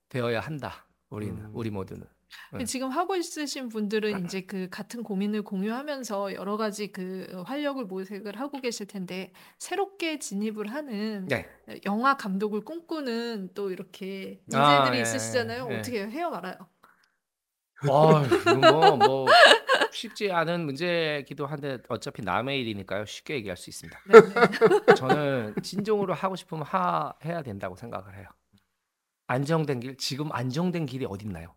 되어야 0.10 0.40
한다. 0.40 0.86
우리는 1.10 1.38
음. 1.38 1.52
우리 1.54 1.70
모두는. 1.70 2.06
근데 2.50 2.66
지금 2.66 2.90
하고 2.90 3.16
있으신 3.16 3.70
분들은 3.70 4.26
이제 4.26 4.42
그 4.42 4.68
같은 4.70 5.04
고민을 5.04 5.44
공유하면서 5.44 6.36
여러 6.36 6.58
가지 6.58 6.92
그 6.92 7.44
활력을 7.46 7.86
모색을 7.86 8.40
하고 8.40 8.60
계실 8.60 8.88
텐데 8.88 9.32
새롭게 9.58 10.20
진입을 10.20 10.68
하는 10.68 11.28
네. 11.28 11.48
영화 11.86 12.18
감독을 12.18 12.62
꿈꾸는 12.62 13.52
또 13.54 13.72
이렇게 13.72 14.42
아, 14.54 14.78
인재들이 14.78 14.98
예, 14.98 15.02
있으시잖아요. 15.02 15.68
예. 15.72 15.78
어떻게 15.78 16.08
해요 16.08 16.30
말아요? 16.30 16.56
아, 17.90 18.24
뭐, 18.60 18.98
뭐 18.98 19.28
쉽지 19.92 20.32
않은 20.32 20.66
문제기도 20.66 21.46
한데 21.46 21.80
어차피 21.90 22.22
남의 22.22 22.60
일이니까요. 22.62 23.06
쉽게 23.06 23.36
얘기할 23.36 23.58
수 23.58 23.70
있습니다. 23.70 24.00
네, 24.08 24.22
네. 24.22 24.94
저는 24.96 25.56
진정으로 25.64 26.14
하고 26.14 26.36
싶으면 26.36 26.64
하, 26.64 27.14
해야 27.26 27.42
된다고 27.42 27.76
생각을 27.76 28.18
해요. 28.18 28.28
안정된 29.28 29.80
길, 29.80 29.98
지금 29.98 30.32
안정된 30.32 30.86
길이 30.86 31.06
어딨나요? 31.06 31.56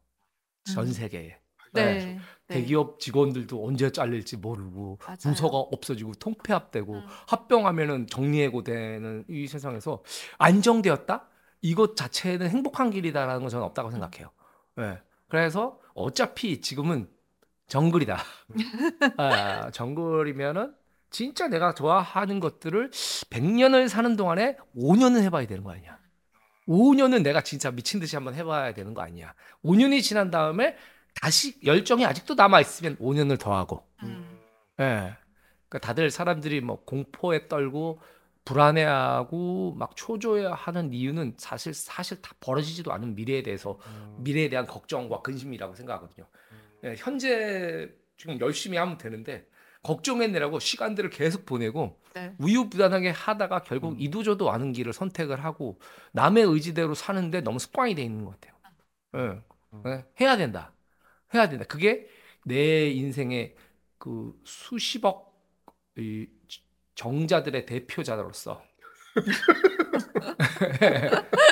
전 0.65 0.87
음. 0.87 0.93
세계에. 0.93 1.39
네. 1.73 1.85
네. 1.85 2.21
네. 2.47 2.55
대기업 2.55 3.01
직원들도 3.01 3.67
언제 3.67 3.91
잘릴지 3.91 4.37
모르고 4.37 4.99
맞아요. 5.05 5.17
부서가 5.17 5.57
없어지고 5.59 6.13
통폐합되고 6.15 6.93
음. 6.93 7.03
합병하면은 7.27 8.07
정리해고되는 8.07 9.25
이 9.29 9.47
세상에서 9.47 10.03
안정되었다? 10.39 11.29
이것 11.63 11.97
자체는 11.97 12.51
행복한 12.51 12.91
길이다라는 12.91 13.41
건 13.41 13.49
저는 13.49 13.65
없다고 13.65 13.91
생각해요. 13.91 14.31
네. 14.77 14.99
그래서 15.29 15.81
어차피 15.95 16.61
지금은 16.61 17.09
정글이다. 17.67 18.19
아, 19.17 19.71
정글이면은 19.71 20.75
진짜 21.11 21.49
내가 21.49 21.73
좋아하는 21.75 22.41
것들을 22.41 22.91
100년을 22.91 23.89
사는 23.89 24.17
동안에 24.17 24.59
5년은 24.77 25.23
해봐야 25.23 25.47
되는 25.47 25.65
거 25.65 25.73
아니야. 25.73 25.99
5년은 26.69 27.23
내가 27.23 27.43
진짜 27.43 27.71
미친 27.71 28.01
듯이 28.01 28.17
한번 28.17 28.35
해봐야 28.35 28.75
되는 28.75 28.95
거 28.95 29.03
아니야. 29.03 29.35
5년이 29.65 30.03
지난 30.03 30.31
다음에 30.31 30.77
다시 31.15 31.59
열정이 31.65 32.05
아직도 32.07 32.35
남아 32.35 32.61
있으면 32.61 32.97
5년을 32.97 33.39
더 33.39 33.55
하고. 33.55 33.87
음. 34.03 34.41
예. 34.81 35.17
그러니까 35.69 35.79
다들 35.81 36.11
사람들이 36.11 36.61
뭐 36.61 36.85
공포에 36.85 37.49
떨고 37.49 38.01
불안해하고 38.45 39.75
막 39.77 39.97
초조해하는 39.97 40.93
이유는 40.93 41.35
사실 41.39 41.73
사실 41.73 42.21
다 42.21 42.35
벌어지지도 42.41 42.93
않은 42.93 43.15
미래에 43.15 43.43
대해서 43.43 43.79
미래에 44.19 44.51
대한 44.51 44.67
걱정과 44.67 45.23
근심이라고 45.23 45.75
생각하거든요. 45.75 46.27
예, 46.85 46.95
현재 46.99 47.91
지금 48.17 48.39
열심히 48.41 48.77
하면 48.77 48.99
되는데 48.99 49.47
걱정해내라고 49.85 50.59
시간들을 50.59 51.11
계속 51.11 51.47
보내고 51.47 52.01
네. 52.15 52.35
우유부단하게 52.39 53.11
하다가 53.11 53.63
결국 53.63 54.01
이도저도 54.01 54.51
않은 54.51 54.73
길을 54.73 54.93
선택을 54.93 55.45
하고 55.45 55.79
남의 56.13 56.45
의지대로 56.45 56.95
사는데 56.95 57.43
너무 57.43 57.59
습관이 57.59 57.95
돼 57.95 58.03
있는 58.03 58.25
것 58.25 58.41
같아요. 58.41 58.55
예. 59.17 59.91
예, 59.91 60.05
해야 60.21 60.37
된다. 60.37 60.73
해야 61.35 61.49
된다. 61.49 61.65
그게 61.69 62.09
내 62.45 62.89
인생의 62.91 63.55
그 63.99 64.41
수십억 64.45 65.35
이 65.97 66.27
정자들의 66.95 67.67
대표자로서 67.67 68.63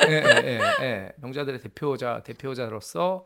예, 0.08 0.14
예, 0.14 0.22
예, 0.44 0.60
예. 0.80 1.12
정자들의 1.20 1.60
대표자 1.60 2.22
대표자로서 2.22 3.24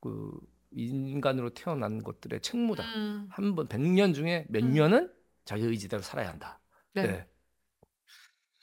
그 0.00 0.32
인간으로 0.74 1.50
태어난 1.50 2.02
것들의 2.02 2.40
책무다. 2.40 2.84
음. 2.96 3.26
한번 3.30 3.68
100년 3.68 4.14
중에 4.14 4.46
몇 4.48 4.62
음. 4.62 4.72
년은 4.72 5.10
자기 5.44 5.64
의지대로 5.64 6.02
살아야 6.02 6.28
한다. 6.28 6.60
네. 6.94 7.06
네. 7.06 7.26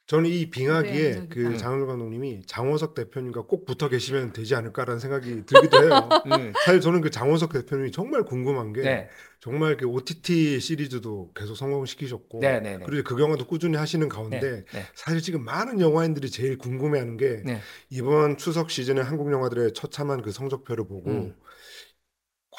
저는 0.09 0.27
이 0.27 0.49
빙하기에 0.49 1.07
인상적이다. 1.07 1.35
그 1.35 1.45
음. 1.45 1.57
장은호 1.57 1.85
감독님이 1.85 2.41
장원석 2.47 2.95
대표님과 2.95 3.43
꼭 3.43 3.63
붙어 3.65 3.89
계시면 3.89 4.33
되지 4.33 4.55
않을까라는 4.55 4.99
생각이 4.99 5.45
들기도 5.45 5.83
해요. 5.83 6.09
음. 6.25 6.51
사실 6.65 6.81
저는 6.81 7.01
그 7.01 7.11
장원석 7.11 7.53
대표님이 7.53 7.91
정말 7.91 8.23
궁금한 8.23 8.73
게 8.73 8.81
네. 8.81 9.09
정말 9.39 9.77
그 9.77 9.85
OTT 9.85 10.59
시리즈도 10.59 11.31
계속 11.35 11.53
성공시키셨고 11.53 12.39
네, 12.39 12.59
네, 12.59 12.77
네. 12.79 12.85
그리고 12.87 13.03
그 13.15 13.21
영화도 13.21 13.45
꾸준히 13.45 13.77
하시는 13.77 14.09
가운데 14.09 14.39
네, 14.39 14.65
네. 14.65 14.83
사실 14.95 15.21
지금 15.21 15.45
많은 15.45 15.79
영화인들이 15.79 16.31
제일 16.31 16.57
궁금해하는 16.57 17.17
게 17.17 17.43
네. 17.45 17.59
이번 17.91 18.37
추석 18.37 18.71
시즌에 18.71 19.01
한국 19.01 19.31
영화들의 19.31 19.75
처참한 19.75 20.23
그 20.23 20.31
성적표를 20.31 20.87
보고 20.87 21.11
음. 21.11 21.35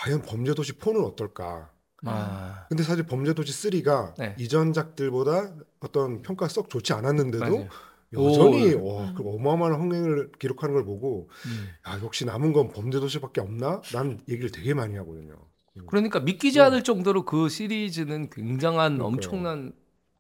과연 0.01 0.23
범죄도시 0.23 0.79
4는 0.79 1.05
어떨까? 1.05 1.71
아. 2.05 2.67
근데 2.69 2.83
사실 2.83 3.05
범죄도시 3.05 3.53
3가 3.71 4.15
네. 4.19 4.35
이전작들보다 4.39 5.55
어떤 5.81 6.23
평가 6.23 6.49
썩 6.49 6.71
좋지 6.71 6.93
않았는데도 6.95 7.45
맞아요. 7.45 7.69
여전히 8.13 8.75
오. 8.75 8.87
와, 8.95 9.05
음. 9.11 9.15
그 9.15 9.23
어마어마한 9.23 9.81
흥행을 9.81 10.33
기록하는 10.39 10.75
걸 10.75 10.85
보고 10.85 11.29
음. 11.47 11.69
야, 11.87 12.01
역시 12.03 12.25
남은 12.25 12.53
건 12.53 12.69
범죄도시밖에 12.73 13.41
없나? 13.41 13.83
라는 13.93 14.19
얘기를 14.29 14.51
되게 14.51 14.75
많이 14.75 14.97
하거든요. 14.97 15.37
음. 15.77 15.87
그러니까 15.87 16.19
믿기지 16.21 16.59
네. 16.59 16.65
않을 16.65 16.83
정도로 16.83 17.25
그 17.25 17.49
시리즈는 17.49 18.31
굉장한 18.31 18.95
그러니까요. 18.99 19.07
엄청난 19.07 19.73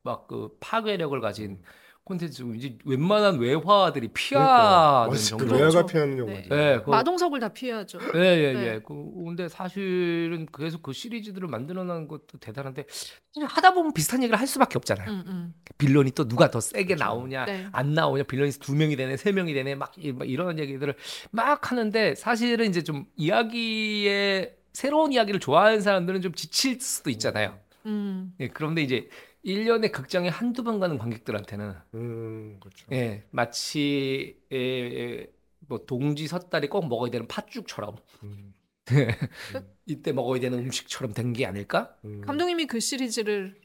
막 0.02 0.28
그 0.28 0.56
파괴력을 0.60 1.18
가진 1.20 1.60
콘텐츠고 2.10 2.54
이제 2.54 2.76
웬만한 2.84 3.38
외화들이 3.38 4.08
피하는 4.08 5.08
그러니까. 5.10 5.16
정도. 5.28 5.46
그 5.46 5.52
외화가 5.54 5.70
그렇죠. 5.70 5.86
피하는 5.86 6.16
네. 6.16 6.20
영화죠. 6.20 6.48
네, 6.54 6.78
그거- 6.80 6.90
마동석을 6.90 7.40
다 7.40 7.48
피해야죠. 7.48 7.98
예, 8.16 8.18
예, 8.20 8.52
네. 8.52 8.66
예. 8.66 8.80
그, 8.84 8.94
근데 9.24 9.48
사실은 9.48 10.46
계속 10.56 10.82
그 10.82 10.92
시리즈들을 10.92 11.46
만들어내는 11.48 12.08
것도 12.08 12.38
대단한데 12.40 12.84
사실 12.88 13.46
하다 13.48 13.74
보면 13.74 13.92
비슷한 13.94 14.22
얘기를 14.22 14.38
할 14.38 14.46
수밖에 14.46 14.76
없잖아요. 14.78 15.08
음, 15.10 15.22
음. 15.26 15.54
빌런이 15.78 16.10
또 16.12 16.26
누가 16.28 16.50
더 16.50 16.60
세게 16.60 16.96
나오냐, 16.96 17.44
네. 17.46 17.66
안 17.72 17.94
나오냐, 17.94 18.24
빌런이 18.24 18.50
두 18.60 18.74
명이 18.74 18.96
되네, 18.96 19.16
세 19.16 19.32
명이 19.32 19.54
되네, 19.54 19.76
막, 19.76 19.92
이- 19.96 20.12
막 20.12 20.28
이런 20.28 20.58
얘기들을 20.58 20.94
막 21.30 21.70
하는데 21.70 22.14
사실은 22.16 22.68
이제 22.68 22.82
좀 22.82 23.06
이야기의 23.16 24.54
새로운 24.72 25.12
이야기를 25.12 25.40
좋아하는 25.40 25.80
사람들은 25.80 26.20
좀 26.22 26.32
지칠 26.32 26.80
수도 26.80 27.10
있잖아요. 27.10 27.58
음. 27.86 28.32
예, 28.40 28.48
그런데 28.48 28.82
이제 28.82 29.08
1년에 29.44 29.90
극장에 29.92 30.28
한두 30.28 30.62
번 30.62 30.80
가는 30.80 30.98
관객들한테는 30.98 31.74
음, 31.94 32.58
그렇죠. 32.60 32.86
예, 32.92 33.24
마치 33.30 34.38
예, 34.52 34.56
예, 34.56 35.32
뭐 35.60 35.84
동지 35.86 36.26
섣달이 36.26 36.68
꼭 36.68 36.86
먹어야 36.88 37.10
되는 37.10 37.26
팥죽처럼 37.26 37.96
음, 38.22 38.54
이때 39.86 40.12
먹어야 40.12 40.40
되는 40.40 40.58
음식처럼 40.58 41.14
된 41.14 41.32
게 41.32 41.46
아닐까? 41.46 41.96
음. 42.04 42.20
감독님이 42.22 42.66
그 42.66 42.80
시리즈를 42.80 43.60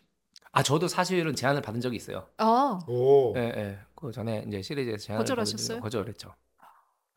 아 0.52 0.64
저도 0.64 0.88
사실은 0.88 1.36
제안을 1.36 1.62
받은 1.62 1.82
적이 1.82 1.98
있어요. 1.98 2.30
아 2.38 2.80
오. 2.88 3.34
예, 3.36 3.42
예. 3.42 3.80
그 3.96 4.12
전에 4.12 4.46
이제 4.48 4.62
시리즈에서 4.62 4.98
제안을 4.98 5.24
거절하셨어요? 5.24 5.80
받은 5.82 5.90
적이- 5.90 6.04
거절했죠. 6.04 6.36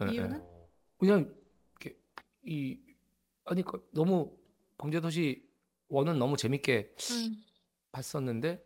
예, 0.02 0.06
예. 0.08 0.12
이유는? 0.14 0.42
그냥 0.98 1.32
이렇게 1.80 1.96
이 2.44 2.78
아니 3.44 3.62
그 3.62 3.88
너무 3.92 4.32
범죄도시 4.78 5.46
원은 5.88 6.18
너무 6.18 6.36
재밌게 6.36 6.94
음. 7.12 7.36
봤었는데 7.92 8.64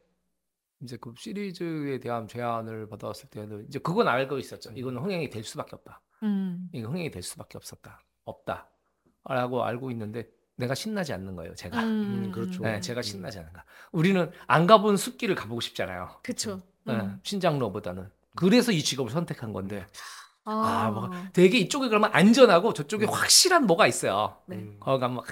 이제 0.82 0.97
그 0.97 1.15
시리즈에 1.16 2.01
대한 2.01 2.27
제안을 2.27 2.89
받아왔을 2.89 3.28
때는 3.31 3.66
이제 3.69 3.78
그건 3.78 4.09
알고 4.09 4.39
있었죠. 4.39 4.73
이건 4.74 4.99
흥행이 4.99 5.31
될 5.31 5.44
수밖에 5.44 5.77
없다. 5.77 6.01
음. 6.24 6.69
이거 6.73 6.89
흥행이 6.89 7.11
될 7.11 7.23
수밖에 7.23 7.57
없었다. 7.57 8.01
없다라고 8.24 9.65
알고 9.65 9.90
있는데 9.93 10.28
내가 10.57 10.74
신나지 10.74 11.12
않는 11.12 11.36
거예요. 11.36 11.55
제가. 11.55 11.82
음. 11.82 12.24
음, 12.27 12.32
그렇죠. 12.32 12.62
네, 12.62 12.81
제가 12.81 13.03
신나지 13.03 13.39
않은가. 13.39 13.65
우리는 13.93 14.31
안 14.47 14.66
가본 14.66 14.97
숲길을 14.97 15.35
가보고 15.35 15.61
싶잖아요. 15.61 16.20
그쵸. 16.23 16.61
네, 16.85 16.94
음. 16.94 17.20
신장로보다는. 17.23 18.11
그래서 18.35 18.73
이 18.73 18.82
직업을 18.82 19.11
선택한 19.12 19.53
건데, 19.53 19.86
아, 20.44 20.53
아, 20.53 20.90
뭐 20.90 21.11
되게 21.32 21.59
이쪽에 21.59 21.89
그러면 21.89 22.11
안전하고 22.12 22.73
저쪽에 22.73 23.07
확실한 23.07 23.66
뭐가 23.66 23.86
있어요. 23.86 24.36
네. 24.47 24.57
음. 24.57 24.77
거기 24.81 25.01
가면 25.01 25.16
막 25.16 25.27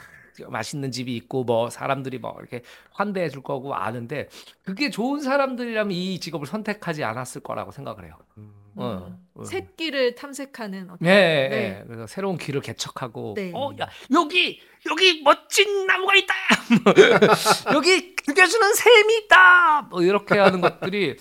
맛있는 0.49 0.91
집이 0.91 1.15
있고 1.17 1.45
뭐 1.45 1.71
사람들이 1.71 2.19
뭐 2.19 2.37
이렇게 2.39 2.63
환대해 2.93 3.29
줄 3.29 3.43
거고 3.43 3.75
아는데 3.75 4.29
그게 4.65 4.91
좋은 4.91 5.21
사람들이라면 5.21 5.93
이 5.93 6.19
직업을 6.21 6.47
선택하지 6.47 7.05
않았을 7.05 7.43
거라고 7.43 7.71
생각을 7.71 8.05
해요. 8.05 8.17
음. 8.39 8.61
어, 8.77 9.07
음. 9.09 9.19
어. 9.35 9.45
새길을 9.45 10.15
탐색하는 10.15 10.85
어떤 10.85 10.99
네, 11.01 11.49
네. 11.49 11.49
네. 11.49 11.85
그래서 11.87 12.07
새로운 12.07 12.39
길을 12.39 12.61
개척하고, 12.61 13.35
네. 13.37 13.53
어, 13.55 13.73
야, 13.81 13.89
여기, 14.13 14.61
여기 14.89 15.23
멋진 15.23 15.87
나무가 15.87 16.15
있다! 16.15 16.35
여기 17.75 18.15
죽여주는 18.17 18.75
샘이 18.75 19.17
있다! 19.25 19.83
뭐 19.91 20.03
이렇게 20.03 20.39
하는 20.39 20.61
것들이 20.61 21.17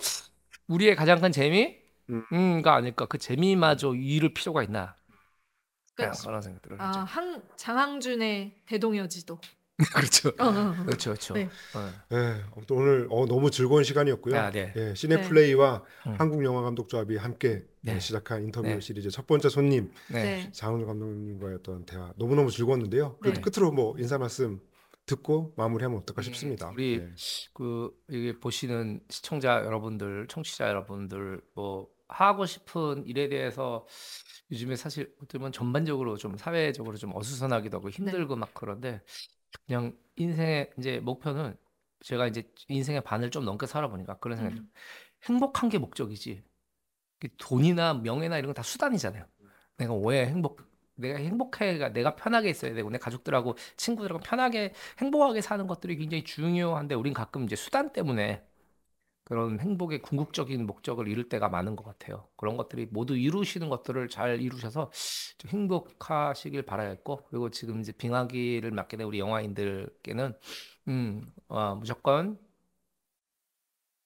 우리의 0.68 0.96
가장 0.96 1.20
큰 1.20 1.32
재미? 1.32 1.78
음. 2.10 2.24
음, 2.32 2.62
가 2.62 2.76
아닐까. 2.76 3.06
그 3.06 3.18
재미마저 3.18 3.94
잃을 3.96 4.34
필요가 4.34 4.64
있나. 4.64 4.96
그러니까 6.00 6.24
그런 6.24 6.42
생각들을 6.42 6.82
아, 6.82 6.88
하죠. 6.88 7.00
항 7.00 7.42
장항준의 7.56 8.62
대동여지도. 8.66 9.40
그렇죠. 9.96 10.30
어, 10.40 10.46
어, 10.46 10.50
어. 10.50 10.86
그렇죠, 10.86 11.12
그렇죠. 11.12 11.34
네. 11.36 11.50
어. 11.74 11.90
네, 12.10 12.42
아무튼 12.54 12.76
오늘 12.76 13.08
어, 13.10 13.26
너무 13.26 13.50
즐거운 13.50 13.84
시간이었고요. 13.84 14.38
아, 14.38 14.52
네. 14.52 14.74
예, 14.76 14.94
시네플레이와 14.94 15.84
음. 16.08 16.16
한국 16.18 16.44
영화 16.44 16.62
감독 16.62 16.90
조합이 16.90 17.16
함께 17.16 17.64
네. 17.82 17.96
예, 17.96 18.00
시작한 18.00 18.44
인터뷰 18.44 18.68
네. 18.68 18.80
시리즈 18.82 19.10
첫 19.10 19.26
번째 19.26 19.48
손님 19.48 19.92
네. 20.10 20.24
네. 20.24 20.52
장훈 20.52 20.86
감독님과의 20.86 21.56
어떤 21.56 21.86
대화 21.86 22.12
너무너무 22.18 22.52
즐거웠는데요. 22.52 23.18
그래도 23.22 23.42
네. 23.42 23.42
끝으로 23.42 23.72
뭐 23.72 23.96
인사 23.98 24.18
말씀 24.18 24.60
듣고 25.06 25.54
마무리하면 25.56 26.00
어떨까 26.00 26.22
음, 26.22 26.24
싶습니다. 26.24 26.70
우리 26.70 27.00
네. 27.00 27.10
그 27.54 27.92
이게 28.10 28.38
보시는 28.38 29.00
시청자 29.10 29.64
여러분들, 29.66 30.28
청취자 30.28 30.68
여러분들 30.68 31.42
뭐 31.56 31.88
하고 32.10 32.46
싶은 32.46 33.06
일에 33.06 33.30
대해서 33.30 33.86
요즘에 34.52 34.76
사실 34.76 35.16
보면 35.28 35.52
전반적으로 35.52 36.18
좀 36.18 36.38
사회적으로 36.38 36.98
좀 36.98 37.16
어수선하기도 37.16 37.78
하고 37.78 37.90
힘들고 37.90 38.36
막 38.36 38.52
그런데 38.54 39.02
그냥 39.68 39.98
인생의 40.18 40.72
이제 40.80 41.00
목표는 41.00 41.58
제가 42.02 42.28
이제 42.28 42.44
인생의 42.70 43.02
반을 43.04 43.32
좀 43.32 43.46
넘게 43.46 43.68
살아보니까 43.68 44.20
그런 44.20 44.38
생각이 44.38 44.58
좀 44.58 44.66
음. 44.66 44.72
행복한 45.26 45.70
게 45.70 45.78
목적이지 45.80 46.44
돈이나 47.38 47.94
명예나 47.96 48.38
이런 48.38 48.48
건 48.50 48.54
다 48.56 48.64
수단이잖아요. 48.64 49.26
내가 49.78 49.94
왜 49.96 50.26
행복 50.28 50.62
내가 50.96 51.20
행복해가 51.20 51.94
내가 51.94 52.16
편하게 52.16 52.50
있어야 52.50 52.74
되고 52.74 52.90
내 52.90 52.98
가족들하고 52.98 53.56
친구들하고 53.78 54.22
편하게 54.22 54.74
행복하게 55.00 55.42
사는 55.42 55.66
것들이 55.68 55.98
굉장히 55.98 56.24
중요한데 56.26 56.96
우린 56.96 57.14
가끔 57.14 57.44
이제 57.46 57.56
수단 57.56 57.94
때문에 57.94 58.44
그런 59.30 59.60
행복의 59.60 60.02
궁극적인 60.02 60.66
목적을 60.66 61.08
이룰 61.08 61.30
때가 61.30 61.50
많은 61.50 61.76
것 61.76 61.86
같아요. 61.86 62.28
그런 62.36 62.58
것들이 62.58 62.88
모두 62.92 63.16
이루시는 63.16 63.70
것들을 63.70 64.10
잘 64.10 64.42
이루셔서 64.42 64.92
좀 65.38 65.52
행복하시길 65.52 66.64
바라겠고 66.64 67.28
그리고 67.30 67.52
지금 67.52 67.80
이제 67.80 67.92
빙하기를 67.92 68.72
맡게 68.72 68.98
된 68.98 69.06
우리 69.06 69.20
영화인들께는 69.20 70.34
음, 70.88 71.32
어, 71.48 71.76
무조건 71.76 72.40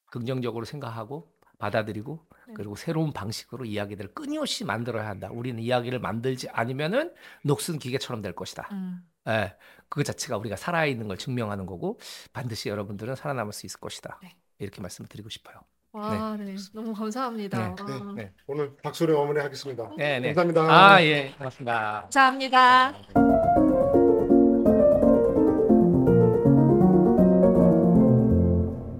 긍정적으로 0.08 0.66
생각하고 0.66 1.32
받아들이고 1.58 2.28
네. 2.50 2.54
그리고 2.58 2.76
새로운 2.76 3.14
방식으로 3.14 3.64
이야기들을 3.64 4.14
끊임없이 4.14 4.66
만들어야 4.66 5.08
한다. 5.08 5.30
우리는 5.32 5.64
이야기를 5.64 6.00
만들지 6.00 6.50
않으면은 6.50 7.14
녹슨 7.45 7.80
기계처럼 7.80 8.22
될 8.22 8.36
것이다. 8.36 8.68
음. 8.74 9.08
예, 9.30 9.56
그 9.88 10.04
자체가 10.04 10.36
우리가 10.36 10.58
살아있는 10.58 11.08
걸 11.08 11.18
증명하는 11.18 11.66
거고 11.66 11.98
반드시 12.34 12.68
여러분들은 12.68 13.16
살아남을 13.16 13.54
수 13.54 13.66
있을 13.66 13.80
것이다. 13.80 14.20
네. 14.22 14.36
이렇게 14.59 14.81
말씀을 14.81 15.07
드리고 15.07 15.30
싶어요. 15.30 15.55
와, 15.91 16.35
네. 16.38 16.55
너무 16.73 16.93
감사합니다. 16.93 17.75
네, 17.75 17.84
와. 17.84 18.13
네, 18.15 18.34
오늘 18.47 18.75
박수를 18.77 19.15
어머니 19.15 19.39
하겠습니다. 19.39 19.91
네, 19.97 20.19
네. 20.19 20.34
감사합니다. 20.34 20.93
아, 20.93 21.03
예, 21.03 21.34
고맙습니다. 21.38 22.01
감사합니다. 22.03 23.73